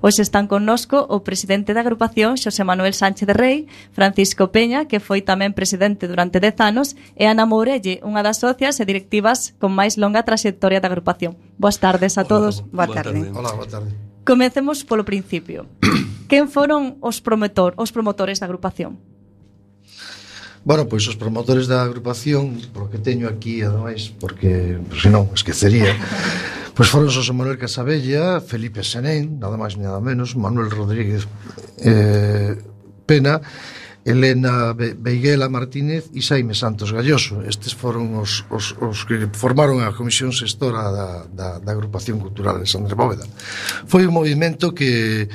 Hoxe 0.00 0.24
están 0.24 0.48
connosco 0.48 1.04
o 1.12 1.20
presidente 1.20 1.76
da 1.76 1.84
agrupación 1.84 2.40
Xosé 2.40 2.64
Manuel 2.64 2.96
Sánchez 2.96 3.28
de 3.28 3.36
Rei, 3.36 3.56
Francisco 3.92 4.48
Peña, 4.48 4.88
que 4.88 4.96
foi 4.96 5.20
tamén 5.20 5.52
presidente 5.52 6.08
durante 6.08 6.40
10 6.40 6.56
anos, 6.64 6.96
e 7.20 7.28
Ana 7.28 7.44
Mourelle, 7.44 8.00
unha 8.00 8.24
das 8.24 8.40
socias 8.40 8.80
e 8.80 8.88
directivas 8.88 9.52
con 9.60 9.76
máis 9.76 10.00
longa 10.00 10.24
traxectoria 10.24 10.80
da 10.80 10.88
agrupación. 10.88 11.36
Boas 11.60 11.76
tardes 11.76 12.16
a 12.16 12.24
todos. 12.24 12.64
Hola, 12.64 12.72
boa, 12.72 12.86
boa 12.88 12.96
tarde. 12.96 13.20
tarde. 13.28 13.36
Hola, 13.36 13.52
boa 13.52 13.68
tarde. 13.68 13.90
Comecemos 14.24 14.88
polo 14.88 15.04
principio. 15.04 15.68
Quen 16.32 16.48
foron 16.48 16.96
os, 17.04 17.20
promotor, 17.20 17.76
os 17.76 17.92
promotores 17.92 18.40
da 18.40 18.48
agrupación? 18.48 18.96
Bueno, 20.62 20.84
pois 20.84 21.08
os 21.08 21.16
promotores 21.16 21.64
da 21.64 21.80
agrupación, 21.80 22.60
porque 22.76 23.00
teño 23.00 23.28
aquí, 23.32 23.64
ademais, 23.64 24.12
porque 24.12 24.76
se 24.92 25.08
non, 25.08 25.32
esquecería, 25.32 25.96
pois 26.76 26.92
foron 26.92 27.08
José 27.08 27.32
Manuel 27.32 27.56
Casabella, 27.56 28.44
Felipe 28.44 28.84
Senén, 28.84 29.40
nada 29.40 29.56
máis 29.56 29.80
nada 29.80 30.04
menos, 30.04 30.36
Manuel 30.36 30.68
Rodríguez 30.68 31.24
eh, 31.80 32.60
Pena, 33.08 33.40
Elena 34.04 34.72
Beiguela 34.72 35.48
Martínez 35.48 36.08
e 36.12 36.20
Saime 36.20 36.52
Santos 36.56 36.92
Galloso. 36.92 37.44
Estes 37.44 37.76
foron 37.76 38.16
os, 38.16 38.48
os, 38.48 38.76
os 38.80 39.04
que 39.04 39.28
formaron 39.32 39.84
a 39.84 39.92
Comisión 39.92 40.32
Sextora 40.32 40.88
da, 40.88 41.08
da, 41.28 41.48
da 41.60 41.70
Agrupación 41.72 42.20
Cultural 42.20 42.60
de 42.60 42.68
Sandra 42.68 42.96
Bóveda. 42.96 43.28
Foi 43.88 44.08
un 44.08 44.12
movimento 44.16 44.72
que 44.72 45.28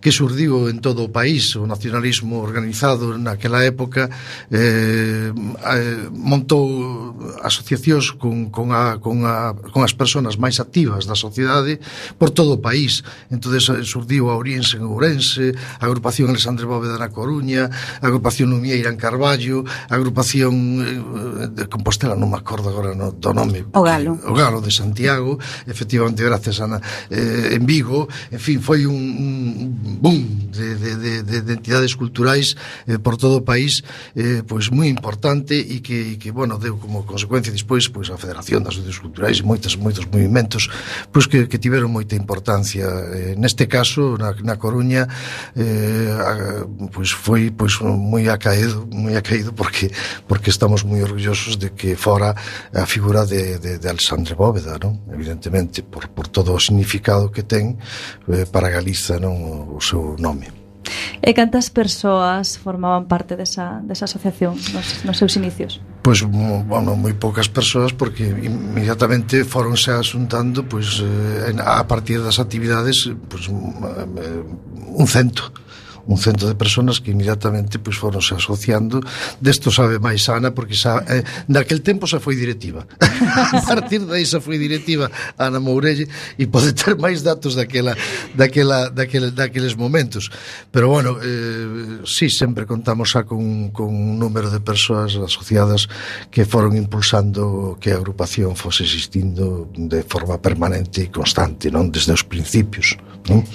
que 0.00 0.10
surdiu 0.10 0.68
en 0.72 0.80
todo 0.80 1.04
o 1.04 1.12
país 1.12 1.54
o 1.54 1.68
nacionalismo 1.68 2.40
organizado 2.40 3.14
naquela 3.20 3.62
época 3.62 4.08
eh, 4.48 5.30
eh, 5.30 6.08
montou 6.10 7.14
asociacións 7.44 8.16
con, 8.16 8.48
con, 8.48 8.72
a, 8.72 8.96
con, 8.96 9.28
a, 9.28 9.52
con 9.52 9.84
as 9.84 9.92
persoas 9.92 10.40
máis 10.40 10.56
activas 10.58 11.04
da 11.04 11.14
sociedade 11.14 11.78
por 12.16 12.32
todo 12.32 12.56
o 12.56 12.62
país. 12.64 13.04
Entonces 13.28 13.68
eh, 13.68 13.84
surdiu 13.84 14.32
a 14.32 14.40
Oriense 14.40 14.80
en 14.80 14.88
Ourense 14.88 15.52
a 15.78 15.84
agrupación 15.84 16.32
Alexandre 16.32 16.64
Bóveda 16.64 16.96
na 16.96 17.12
Coruña 17.12 17.68
a 18.00 18.04
agrupación 18.08 18.50
Lumieira 18.50 18.88
en 18.88 18.96
Carballo 18.96 19.68
a 19.68 19.94
agrupación 19.94 20.54
eh, 20.80 21.48
de 21.52 21.64
Compostela 21.68 22.16
non 22.16 22.32
me 22.32 22.40
acordo 22.40 22.72
agora 22.72 22.96
no, 22.96 23.12
do 23.12 23.36
nome. 23.36 23.68
O 23.76 23.84
Galo. 23.84 24.16
O 24.24 24.32
Galo 24.32 24.64
de 24.64 24.72
Santiago 24.72 25.36
efectivamente 25.68 26.24
gracias 26.24 26.64
a, 26.64 26.80
eh, 27.12 27.56
en 27.60 27.68
Vigo. 27.68 28.08
En 28.32 28.40
fin, 28.40 28.64
foi 28.64 28.88
un, 28.88 28.96
un 28.96 29.89
boom 29.98 30.50
de, 30.50 30.74
de, 30.76 31.22
de, 31.22 31.40
de 31.42 31.52
entidades 31.52 31.94
culturais 31.94 32.56
eh, 32.86 32.98
por 32.98 33.16
todo 33.16 33.38
o 33.38 33.42
país 33.42 33.82
eh, 34.14 34.42
pois 34.46 34.70
moi 34.70 34.86
importante 34.86 35.54
e 35.54 35.80
que, 35.80 36.14
e 36.14 36.16
que 36.16 36.30
bueno, 36.30 36.58
deu 36.58 36.76
como 36.76 37.02
consecuencia 37.06 37.52
despois 37.52 37.88
pois 37.88 38.10
a 38.10 38.16
Federación 38.18 38.62
das 38.62 38.74
Sociedades 38.74 39.00
Culturais 39.00 39.38
e 39.40 39.44
moitos, 39.44 39.76
moitos 39.76 40.04
movimentos 40.06 40.68
pois 41.12 41.26
que, 41.26 41.46
que 41.46 41.58
tiveron 41.58 41.90
moita 41.90 42.14
importancia 42.14 42.86
eh, 42.86 43.34
neste 43.36 43.66
caso 43.66 44.16
na, 44.18 44.34
na 44.42 44.56
Coruña 44.56 45.08
eh, 45.56 46.10
a, 46.14 46.66
pois 46.92 47.10
foi 47.10 47.50
pois 47.50 47.80
moi 47.80 48.28
acaído 48.28 48.86
moi 48.90 49.16
acaído 49.16 49.52
porque 49.52 49.90
porque 50.28 50.50
estamos 50.50 50.84
moi 50.84 51.02
orgullosos 51.02 51.56
de 51.56 51.70
que 51.74 51.96
fora 51.96 52.34
a 52.74 52.86
figura 52.86 53.26
de, 53.26 53.58
de, 53.58 53.78
de 53.78 53.88
Alexandre 53.88 54.34
Bóveda 54.34 54.78
non? 54.78 55.00
evidentemente 55.12 55.82
por, 55.82 56.08
por 56.10 56.28
todo 56.28 56.54
o 56.54 56.60
significado 56.60 57.30
que 57.30 57.42
ten 57.42 57.78
eh, 58.28 58.46
para 58.46 58.70
Galiza 58.70 59.18
non 59.18 59.76
o 59.76 59.79
o 59.80 59.82
seu 59.82 60.16
nome. 60.20 60.52
E 61.20 61.32
cantas 61.32 61.68
persoas 61.68 62.56
formaban 62.56 63.04
parte 63.08 63.36
desa, 63.36 63.80
desa 63.84 64.04
asociación 64.04 64.56
nos, 64.72 65.04
nos 65.04 65.16
seus 65.16 65.36
inicios? 65.36 65.80
Pois, 66.00 66.24
bueno, 66.24 66.96
moi 66.96 67.12
poucas 67.16 67.48
persoas 67.48 67.92
porque 67.92 68.24
inmediatamente 68.24 69.44
foronse 69.44 69.92
asuntando 69.92 70.64
pois, 70.64 71.00
eh, 71.00 71.56
a 71.60 71.84
partir 71.84 72.24
das 72.24 72.40
actividades 72.40 73.08
pois, 73.28 73.48
un 73.48 73.76
eh, 74.16 75.08
cento. 75.08 75.52
Uh 75.52 75.69
un 76.10 76.18
cento 76.18 76.48
de 76.48 76.58
personas 76.58 76.98
que 76.98 77.14
inmediatamente 77.14 77.78
pois, 77.78 77.94
foron 77.94 78.18
se 78.18 78.34
asociando 78.34 78.98
desto 79.38 79.70
sabe 79.70 80.02
máis 80.02 80.26
Ana 80.26 80.50
porque 80.50 80.74
xa, 80.74 81.06
eh, 81.06 81.22
naquel 81.46 81.86
tempo 81.86 82.10
xa 82.10 82.18
foi 82.18 82.34
directiva 82.34 82.82
a 83.54 83.62
partir 83.62 84.02
dai 84.02 84.26
xa 84.26 84.42
foi 84.42 84.58
directiva 84.58 85.06
Ana 85.38 85.62
Mourelle 85.62 86.10
e 86.34 86.50
pode 86.50 86.74
ter 86.74 86.98
máis 86.98 87.22
datos 87.22 87.54
daquela, 87.54 87.94
daquela, 88.34 88.90
daquela, 88.90 89.30
daqueles 89.30 89.78
momentos 89.78 90.34
pero 90.74 90.90
bueno 90.90 91.14
eh, 91.22 92.02
sí, 92.02 92.26
sempre 92.26 92.66
contamos 92.66 93.14
xa 93.14 93.22
con, 93.22 93.70
con 93.70 93.94
un 93.94 94.18
número 94.18 94.50
de 94.50 94.58
persoas 94.58 95.14
asociadas 95.14 95.86
que 96.34 96.42
foron 96.42 96.74
impulsando 96.74 97.78
que 97.78 97.94
a 97.94 97.98
agrupación 98.02 98.58
fose 98.58 98.82
existindo 98.82 99.70
de 99.78 100.02
forma 100.02 100.42
permanente 100.42 101.06
e 101.06 101.14
constante 101.14 101.70
non 101.70 101.94
desde 101.94 102.10
os 102.10 102.26
principios 102.26 102.98
non? 103.28 103.46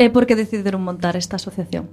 É 0.00 0.08
porque 0.08 0.34
decidiron 0.34 0.80
montar 0.82 1.14
esta 1.14 1.36
asociación? 1.36 1.91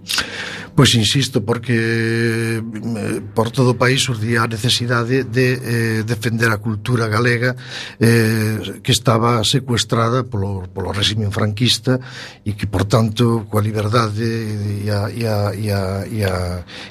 Pois 0.80 0.96
insisto, 0.96 1.44
porque 1.44 1.76
eh, 1.76 3.22
por 3.36 3.52
todo 3.52 3.76
o 3.76 3.80
país 3.80 4.00
surgía 4.00 4.48
a 4.48 4.48
necesidade 4.48 5.28
de 5.28 5.48
eh, 5.60 6.02
defender 6.08 6.48
a 6.56 6.64
cultura 6.64 7.12
galega 7.12 7.52
eh, 8.00 8.80
que 8.80 8.96
estaba 8.96 9.44
secuestrada 9.44 10.24
polo, 10.24 10.72
polo 10.72 10.96
régimen 10.96 11.36
franquista 11.36 12.00
e 12.48 12.56
que, 12.56 12.64
por 12.64 12.88
tanto, 12.88 13.44
coa 13.52 13.60
liberdade 13.60 14.24
e 14.24 14.88
a, 14.88 15.12
e 15.12 15.28
a, 15.28 15.38
e 15.52 15.66
a, 15.68 15.82
e 16.08 16.20
a, 16.24 16.36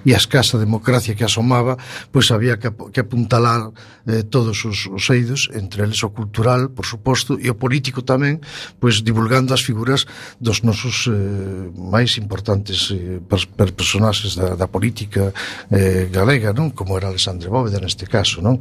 e 0.04 0.10
a 0.12 0.18
escasa 0.20 0.60
democracia 0.60 1.16
que 1.16 1.24
asomaba, 1.24 1.80
pois 2.12 2.28
había 2.28 2.60
que, 2.60 2.68
que 2.92 3.00
apuntalar 3.00 3.72
eh, 4.04 4.20
todos 4.20 4.68
os, 4.68 4.84
os 4.84 5.04
eidos, 5.08 5.48
entre 5.56 5.84
eles 5.84 6.04
o 6.04 6.12
cultural, 6.12 6.68
por 6.76 6.84
suposto, 6.84 7.40
e 7.40 7.48
o 7.48 7.56
político 7.56 8.04
tamén, 8.04 8.44
pois 8.76 9.00
divulgando 9.00 9.56
as 9.56 9.64
figuras 9.64 10.04
dos 10.36 10.60
nosos 10.60 11.08
eh, 11.08 11.72
máis 11.72 12.20
importantes 12.20 12.87
eh, 12.90 13.20
per, 13.20 13.46
per 13.56 13.72
personaxes 13.72 14.36
da, 14.36 14.54
da 14.54 14.66
política 14.66 15.32
eh, 15.70 16.08
galega, 16.10 16.52
non? 16.52 16.70
Como 16.70 16.96
era 16.96 17.08
Alexandre 17.08 17.48
Bóveda 17.48 17.80
neste 17.80 18.06
caso, 18.06 18.40
non? 18.40 18.60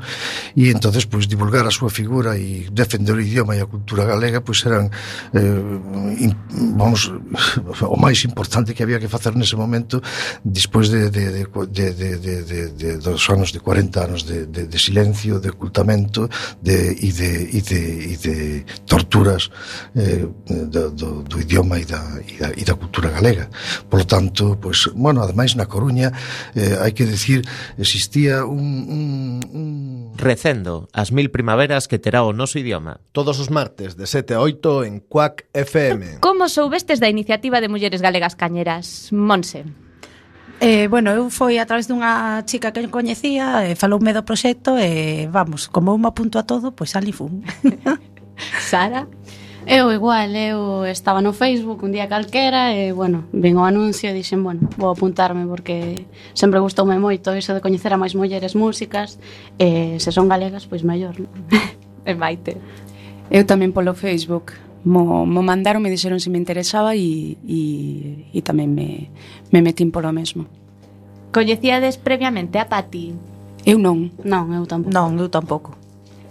E 0.55 0.69
entonces 0.69 1.05
pois 1.05 1.27
divulgar 1.27 1.65
a 1.65 1.71
súa 1.71 1.89
figura 1.89 2.37
e 2.37 2.67
defender 2.71 3.15
o 3.15 3.21
idioma 3.21 3.55
e 3.55 3.61
a 3.61 3.67
cultura 3.67 4.05
galega 4.05 4.41
pois 4.41 4.63
eran 4.65 4.89
eh, 5.33 6.23
in, 6.23 6.31
vamos 6.75 7.11
o 7.81 7.97
máis 7.97 8.23
importante 8.25 8.73
que 8.73 8.83
había 8.83 8.99
que 8.99 9.07
facer 9.07 9.35
nese 9.35 9.55
momento 9.55 10.01
despois 10.43 10.89
de, 10.89 11.09
de, 11.09 11.31
de, 11.31 11.43
de, 11.45 11.87
de, 11.93 12.09
de, 12.17 12.35
de, 12.43 12.61
de 12.71 12.89
dos 12.97 13.29
anos 13.29 13.51
de 13.51 13.59
40 13.59 14.03
anos 14.03 14.23
de, 14.25 14.45
de, 14.45 14.67
de 14.67 14.79
silencio, 14.79 15.39
de 15.39 15.49
ocultamento 15.49 16.29
de, 16.61 16.95
e, 16.99 17.11
de, 17.11 17.49
e, 17.57 17.61
de, 17.61 17.81
e 18.13 18.17
de 18.17 18.65
torturas 18.85 19.49
eh, 19.95 20.27
do, 20.47 20.91
do, 20.91 21.23
do 21.23 21.39
idioma 21.41 21.79
e 21.79 21.85
da, 21.85 22.01
e 22.27 22.33
da, 22.37 22.49
e 22.55 22.63
da 22.63 22.75
cultura 22.75 23.09
galega. 23.09 23.49
Por 23.89 23.99
lo 23.99 24.05
tanto, 24.05 24.16
tanto, 24.17 24.57
pois, 24.59 24.89
bueno, 24.95 25.21
ademais 25.21 25.53
na 25.53 25.69
Coruña, 25.69 26.09
eh, 26.57 26.73
hai 26.81 26.97
que 26.97 27.05
decir, 27.05 27.45
existía 27.77 28.49
un, 28.49 28.89
un, 28.89 29.05
un... 29.53 29.67
Recendo, 30.17 30.89
as 30.89 31.13
mil 31.13 31.29
primaveras 31.29 31.85
que 31.85 32.01
terá 32.01 32.25
o 32.25 32.33
noso 32.33 32.57
idioma. 32.57 32.97
Todos 33.13 33.37
os 33.37 33.53
martes, 33.53 33.93
de 33.93 34.09
7 34.09 34.33
a 34.33 34.41
8, 34.41 34.89
en 34.89 35.05
Cuac 35.05 35.45
FM. 35.53 36.17
Como 36.25 36.49
soubestes 36.49 36.97
da 36.97 37.13
iniciativa 37.13 37.61
de 37.61 37.69
Mulleres 37.69 38.01
Galegas 38.01 38.33
Cañeras, 38.33 39.13
Monse? 39.13 39.69
Eh, 40.57 40.89
bueno, 40.89 41.13
eu 41.13 41.29
foi 41.29 41.61
a 41.61 41.69
través 41.69 41.85
dunha 41.85 42.41
chica 42.49 42.73
que 42.73 42.89
coñecía, 42.89 43.69
eh, 43.69 43.77
faloume 43.77 44.17
do 44.17 44.25
proxecto 44.25 44.73
e, 44.81 44.89
eh, 44.89 45.23
vamos, 45.29 45.69
como 45.69 45.93
eu 45.93 46.01
me 46.01 46.09
apunto 46.09 46.41
a 46.41 46.43
todo, 46.49 46.73
pois 46.73 46.97
ali 46.97 47.13
fun. 47.13 47.45
Sara? 48.65 49.05
Eu 49.67 49.91
igual, 49.91 50.31
eu 50.31 50.85
estaba 50.87 51.19
no 51.19 51.35
Facebook 51.35 51.83
un 51.83 51.91
día 51.91 52.07
calquera 52.07 52.71
e, 52.71 52.95
bueno, 52.95 53.27
vin 53.35 53.59
o 53.59 53.67
anuncio 53.67 54.07
e 54.07 54.15
dixen, 54.15 54.39
bueno, 54.39 54.71
vou 54.79 54.95
apuntarme 54.95 55.43
porque 55.43 56.07
sempre 56.31 56.63
gustoume 56.63 56.95
moito 56.95 57.35
iso 57.35 57.51
de 57.51 57.59
coñecer 57.59 57.91
a 57.91 57.99
máis 57.99 58.15
mulleres 58.15 58.55
músicas 58.55 59.19
e 59.59 59.99
se 59.99 60.15
son 60.15 60.31
galegas, 60.31 60.71
pois 60.71 60.87
maior. 60.87 61.19
Non? 61.19 61.27
e 62.07 62.15
maite. 62.15 62.55
Eu 63.27 63.43
tamén 63.43 63.75
polo 63.75 63.91
Facebook 63.91 64.55
mo, 64.87 65.27
mo 65.27 65.43
mandaron, 65.43 65.83
me 65.83 65.91
dixeron 65.91 66.23
se 66.23 66.31
me 66.31 66.39
interesaba 66.39 66.95
e, 66.95 67.35
e, 67.43 67.59
e 68.31 68.39
tamén 68.39 68.71
me, 68.71 69.11
me 69.51 69.59
metín 69.59 69.91
polo 69.91 70.15
mesmo. 70.15 70.47
Coñecíades 71.35 71.99
previamente 71.99 72.55
a 72.55 72.71
Pati? 72.71 73.11
Eu 73.67 73.75
non. 73.83 74.15
Non, 74.23 74.47
eu 74.55 74.63
tampouco. 74.63 74.95
Non, 74.95 75.11
eu 75.19 75.27
tampouco. 75.27 75.75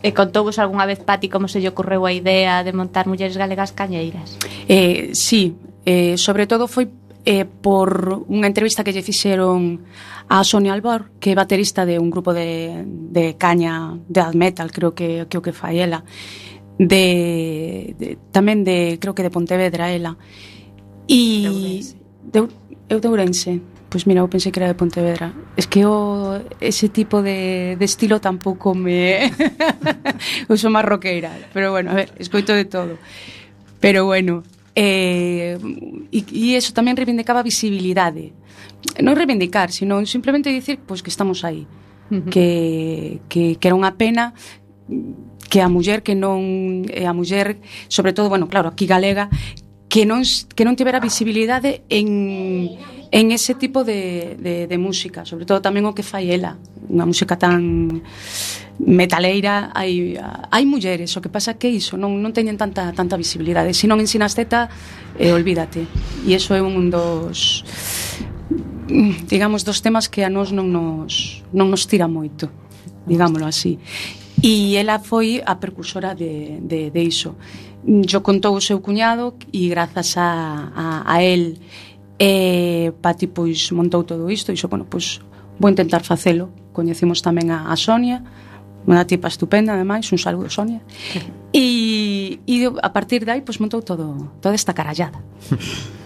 E 0.05 0.13
contouvos 0.13 0.61
algunha 0.61 0.85
vez, 0.85 1.01
Pati, 1.01 1.29
como 1.29 1.49
se 1.49 1.61
lle 1.61 1.73
ocorreu 1.73 2.05
a 2.05 2.13
idea 2.13 2.63
de 2.63 2.73
montar 2.77 3.09
Mulleres 3.09 3.37
Galegas 3.37 3.73
Cañeiras? 3.73 4.37
Eh, 4.69 5.17
sí, 5.17 5.57
eh, 5.85 6.17
sobre 6.21 6.47
todo 6.47 6.69
foi 6.69 6.93
eh, 7.27 7.45
por 7.45 8.23
unha 8.31 8.47
entrevista 8.47 8.85
que 8.87 8.95
lle 8.95 9.03
fixeron 9.03 9.83
a 10.31 10.43
Sonia 10.43 10.75
Albor, 10.75 11.17
que 11.19 11.33
é 11.33 11.39
baterista 11.39 11.87
de 11.87 11.99
un 11.99 12.11
grupo 12.11 12.35
de, 12.35 12.87
de 12.87 13.35
caña 13.35 13.99
de 14.07 14.23
death 14.23 14.35
metal, 14.35 14.71
creo 14.71 14.95
que, 14.95 15.27
que 15.31 15.39
o 15.39 15.43
que 15.43 15.55
fai 15.55 15.83
ela, 15.83 16.07
de, 16.79 17.95
de, 17.99 18.09
tamén 18.31 18.63
de, 18.63 18.99
creo 19.01 19.15
que 19.15 19.25
de 19.25 19.33
Pontevedra 19.33 19.91
ela. 19.91 20.15
E 21.07 21.43
de 21.43 21.51
Ourense. 21.51 21.95
De, 22.27 22.39
eu 22.91 22.99
de 23.01 23.09
Ourense 23.09 23.53
pois 23.97 24.05
mira, 24.05 24.21
eu 24.21 24.29
pensei 24.29 24.53
que 24.53 24.61
era 24.61 24.69
de 24.69 24.77
Pontevedra. 24.77 25.33
Es 25.57 25.67
que 25.67 25.87
o, 25.87 26.39
ese 26.61 26.91
tipo 26.91 27.23
de, 27.23 27.77
de 27.81 27.85
estilo 27.87 28.21
tampouco 28.21 28.75
me... 28.75 29.33
eu 30.53 30.57
sou 30.61 30.69
máis 30.69 30.85
roqueira, 30.85 31.33
pero 31.57 31.73
bueno, 31.73 31.97
a 31.97 32.05
ver, 32.05 32.13
escoito 32.21 32.53
de 32.53 32.69
todo. 32.69 33.01
Pero 33.81 34.05
bueno, 34.05 34.45
eh, 34.77 35.57
e, 36.13 36.21
e 36.29 36.61
eso 36.61 36.77
tamén 36.77 36.93
reivindicaba 36.93 37.41
visibilidade. 37.41 38.37
Non 39.01 39.17
reivindicar, 39.17 39.73
sino 39.73 40.05
simplemente 40.05 40.53
dicir 40.53 40.77
pois, 40.85 41.01
que 41.01 41.09
estamos 41.09 41.41
aí. 41.41 41.65
Uh 42.13 42.21
-huh. 42.21 42.29
que, 42.29 43.25
que, 43.33 43.57
que 43.57 43.65
era 43.65 43.73
unha 43.73 43.97
pena 43.97 44.37
que 45.49 45.65
a 45.65 45.73
muller 45.73 46.05
que 46.05 46.13
non 46.13 46.85
a 46.85 47.17
muller, 47.17 47.65
sobre 47.89 48.13
todo, 48.13 48.29
bueno, 48.29 48.45
claro, 48.45 48.69
aquí 48.69 48.85
galega, 48.85 49.33
que 49.89 50.05
non 50.05 50.21
que 50.53 50.69
non 50.69 50.77
tivera 50.77 51.01
visibilidade 51.01 51.81
en 51.89 52.77
en 53.11 53.31
ese 53.33 53.55
tipo 53.55 53.85
de, 53.85 54.37
de, 54.39 54.67
de 54.67 54.79
música, 54.79 55.25
sobre 55.25 55.47
todo 55.47 55.63
tamén 55.63 55.87
o 55.87 55.95
que 55.95 56.03
fai 56.03 56.31
ela, 56.31 56.59
unha 56.87 57.07
música 57.07 57.39
tan 57.39 58.03
metaleira, 58.83 59.73
hai, 59.73 60.19
hai 60.19 60.65
mulleres, 60.69 61.15
o 61.17 61.23
que 61.25 61.33
pasa 61.33 61.57
que 61.57 61.71
iso 61.71 61.97
non, 61.97 62.19
non 62.21 62.35
teñen 62.35 62.59
tanta, 62.61 62.93
tanta 62.93 63.17
visibilidade, 63.17 63.73
se 63.73 63.89
non 63.89 64.03
ensinas 64.03 64.37
teta, 64.37 64.69
eh, 65.17 65.33
olvídate, 65.33 65.87
e 66.27 66.35
iso 66.35 66.53
é 66.53 66.61
un 66.61 66.91
dos 66.93 67.63
digamos 69.27 69.67
dos 69.67 69.83
temas 69.83 70.07
que 70.07 70.23
a 70.23 70.31
nós 70.31 70.55
non 70.55 70.71
nos, 70.71 71.43
non 71.51 71.73
nos 71.73 71.91
tira 71.91 72.07
moito 72.07 72.67
digámoslo 73.07 73.47
así. 73.47 73.79
E 74.43 74.77
ela 74.77 74.99
foi 74.99 75.41
a 75.47 75.57
precursora 75.57 76.15
de, 76.15 76.61
de, 76.61 76.91
de 76.91 77.03
iso. 77.03 77.37
Yo 77.87 78.21
contou 78.21 78.53
o 78.55 78.61
seu 78.61 78.83
cuñado 78.83 79.39
e 79.55 79.71
grazas 79.71 80.19
a, 80.19 80.73
a, 80.75 80.87
a 81.07 81.23
él 81.23 81.57
E 82.17 82.93
Pati 83.03 83.29
pois 83.29 83.73
montou 83.77 84.05
todo 84.05 84.31
isto 84.33 84.53
e 84.53 84.57
xo, 84.57 84.69
bueno, 84.73 84.89
pois 84.89 85.21
vou 85.61 85.69
intentar 85.69 86.01
facelo. 86.01 86.49
Coñecimos 86.73 87.21
tamén 87.21 87.53
a, 87.53 87.69
a 87.69 87.77
Sonia, 87.77 88.25
unha 88.87 89.05
tipa 89.05 89.29
estupenda, 89.29 89.75
ademais, 89.75 90.07
un 90.15 90.21
saludo, 90.21 90.49
Sonia. 90.49 90.81
E, 91.57 92.37
e 92.45 92.69
a 92.69 92.93
partir 92.93 93.25
dai, 93.25 93.41
pois 93.41 93.57
montou 93.57 93.81
todo, 93.81 94.29
toda 94.45 94.53
esta 94.53 94.77
carallada. 94.77 95.25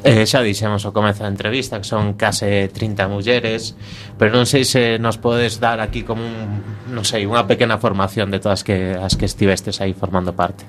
Eh, 0.00 0.24
xa 0.24 0.40
dixemos 0.40 0.88
ao 0.88 0.96
comezo 0.96 1.20
da 1.20 1.28
entrevista 1.28 1.76
que 1.76 1.84
son 1.84 2.16
case 2.16 2.72
30 2.72 3.04
mulleres, 3.12 3.76
pero 4.16 4.32
non 4.32 4.48
sei 4.48 4.64
se 4.64 4.96
nos 4.96 5.20
podes 5.20 5.60
dar 5.60 5.76
aquí 5.76 6.08
como 6.08 6.24
un, 6.24 6.64
non 6.88 7.04
sei, 7.04 7.28
unha 7.28 7.44
pequena 7.44 7.76
formación 7.76 8.32
de 8.32 8.40
todas 8.40 8.64
que 8.64 8.96
as 8.96 9.20
que 9.20 9.28
estivestes 9.28 9.84
aí 9.84 9.92
formando 9.92 10.32
parte. 10.32 10.64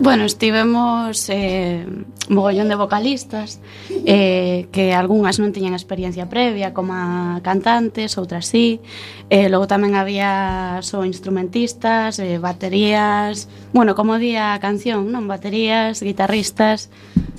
Bueno, 0.00 0.24
estivemos 0.24 1.30
eh, 1.30 1.86
mogollón 2.28 2.68
de 2.68 2.74
vocalistas 2.74 3.60
eh, 4.04 4.66
que 4.72 4.90
algunhas 4.92 5.38
non 5.38 5.54
tiñan 5.54 5.70
experiencia 5.70 6.26
previa 6.26 6.74
como 6.74 6.90
a 6.90 7.38
cantantes, 7.46 8.18
outras 8.18 8.50
sí 8.50 8.82
eh, 9.30 9.46
logo 9.46 9.70
tamén 9.70 9.94
había 9.94 10.82
só 10.82 11.06
instrumentistas, 11.06 12.18
eh, 12.18 12.42
baterías 12.42 13.46
bueno, 13.70 13.94
como 13.94 14.18
día 14.18 14.50
a 14.50 14.58
canción 14.58 15.14
non? 15.14 15.30
Baterías, 15.30 16.02
guitarristas 16.02 16.90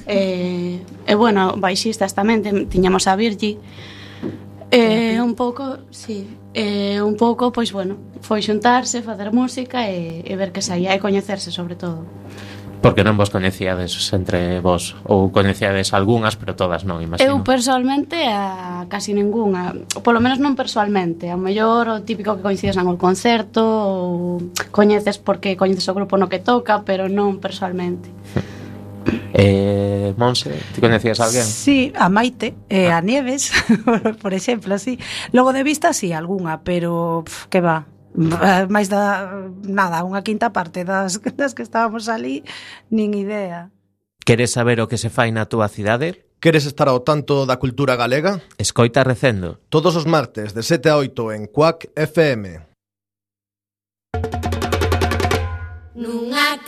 eh, 0.07 0.79
e 0.79 1.13
bueno, 1.19 1.59
baixistas 1.59 2.15
tamén 2.15 2.39
tiñamos 2.71 3.11
a 3.11 3.19
Virgi 3.19 3.59
Eh, 4.71 5.21
un 5.21 5.35
pouco, 5.35 5.77
sí, 5.91 6.27
eh, 6.53 7.01
un 7.01 7.15
pouco, 7.15 7.51
pois 7.51 7.71
bueno, 7.71 7.97
foi 8.21 8.41
xuntarse, 8.41 9.01
facer 9.01 9.31
música 9.31 9.89
e, 9.89 10.25
e 10.25 10.33
ver 10.35 10.51
que 10.51 10.61
saía 10.61 10.93
e 10.95 10.99
coñecerse 10.99 11.51
sobre 11.51 11.75
todo. 11.75 12.03
Porque 12.85 13.01
non 13.01 13.17
vos 13.17 13.33
coñecíades 13.33 13.97
entre 14.13 14.61
vos 14.61 14.93
ou 15.09 15.33
coñecíades 15.33 15.89
algunhas, 15.97 16.37
pero 16.37 16.53
todas 16.53 16.85
non, 16.85 17.01
imagino. 17.01 17.25
Eu 17.25 17.41
persoalmente 17.41 18.29
a 18.29 18.85
casi 18.91 19.17
ningunha, 19.17 19.73
polo 20.05 20.21
menos 20.21 20.37
non 20.37 20.53
persoalmente, 20.53 21.33
a 21.33 21.37
mellor 21.37 21.89
o 21.89 21.97
típico 22.05 22.37
que 22.37 22.45
coincides 22.45 22.77
en 22.77 22.85
un 22.85 22.99
concerto 23.01 23.65
ou 23.65 24.53
coñeces 24.69 25.17
porque 25.17 25.57
coñeces 25.57 25.89
o 25.89 25.97
grupo 25.97 26.17
no 26.21 26.29
que 26.29 26.37
toca, 26.37 26.85
pero 26.85 27.09
non 27.09 27.41
persoalmente. 27.41 28.13
Hmm. 28.37 28.54
Eh, 29.33 30.13
Monse, 30.17 30.55
ti 30.73 30.81
coñecías 30.81 31.19
a 31.19 31.25
alguén? 31.25 31.43
Sí, 31.43 31.91
a 31.95 32.09
Maite, 32.09 32.55
eh, 32.69 32.89
ah. 32.89 32.97
a 32.97 33.01
Nieves, 33.01 33.51
por 34.23 34.33
exemplo, 34.33 34.73
así. 34.75 34.97
Logo 35.31 35.53
de 35.53 35.63
vista, 35.63 35.93
sí, 35.93 36.13
algunha, 36.13 36.63
pero 36.63 37.23
pff, 37.25 37.47
que 37.47 37.59
va, 37.59 37.85
máis 38.71 38.87
da 38.87 39.27
nada, 39.67 40.07
unha 40.07 40.23
quinta 40.23 40.55
parte 40.55 40.87
das, 40.87 41.19
das 41.39 41.51
que 41.53 41.63
estábamos 41.63 42.07
ali, 42.07 42.47
nin 42.89 43.11
idea. 43.13 43.69
Queres 44.23 44.55
saber 44.55 44.81
o 44.81 44.89
que 44.89 44.97
se 44.97 45.11
fai 45.11 45.29
na 45.29 45.45
túa 45.45 45.67
cidade? 45.67 46.25
Queres 46.39 46.65
estar 46.65 46.87
ao 46.87 47.03
tanto 47.03 47.45
da 47.45 47.57
cultura 47.59 47.95
galega? 47.95 48.41
Escoita 48.57 49.03
recendo. 49.03 49.61
Todos 49.69 49.95
os 49.95 50.05
martes 50.07 50.53
de 50.53 50.63
7 50.63 50.89
a 50.89 50.97
8 50.97 51.31
en 51.35 51.45
Cuac 51.51 51.91
FM. 51.95 52.61
Nunha 55.95 56.59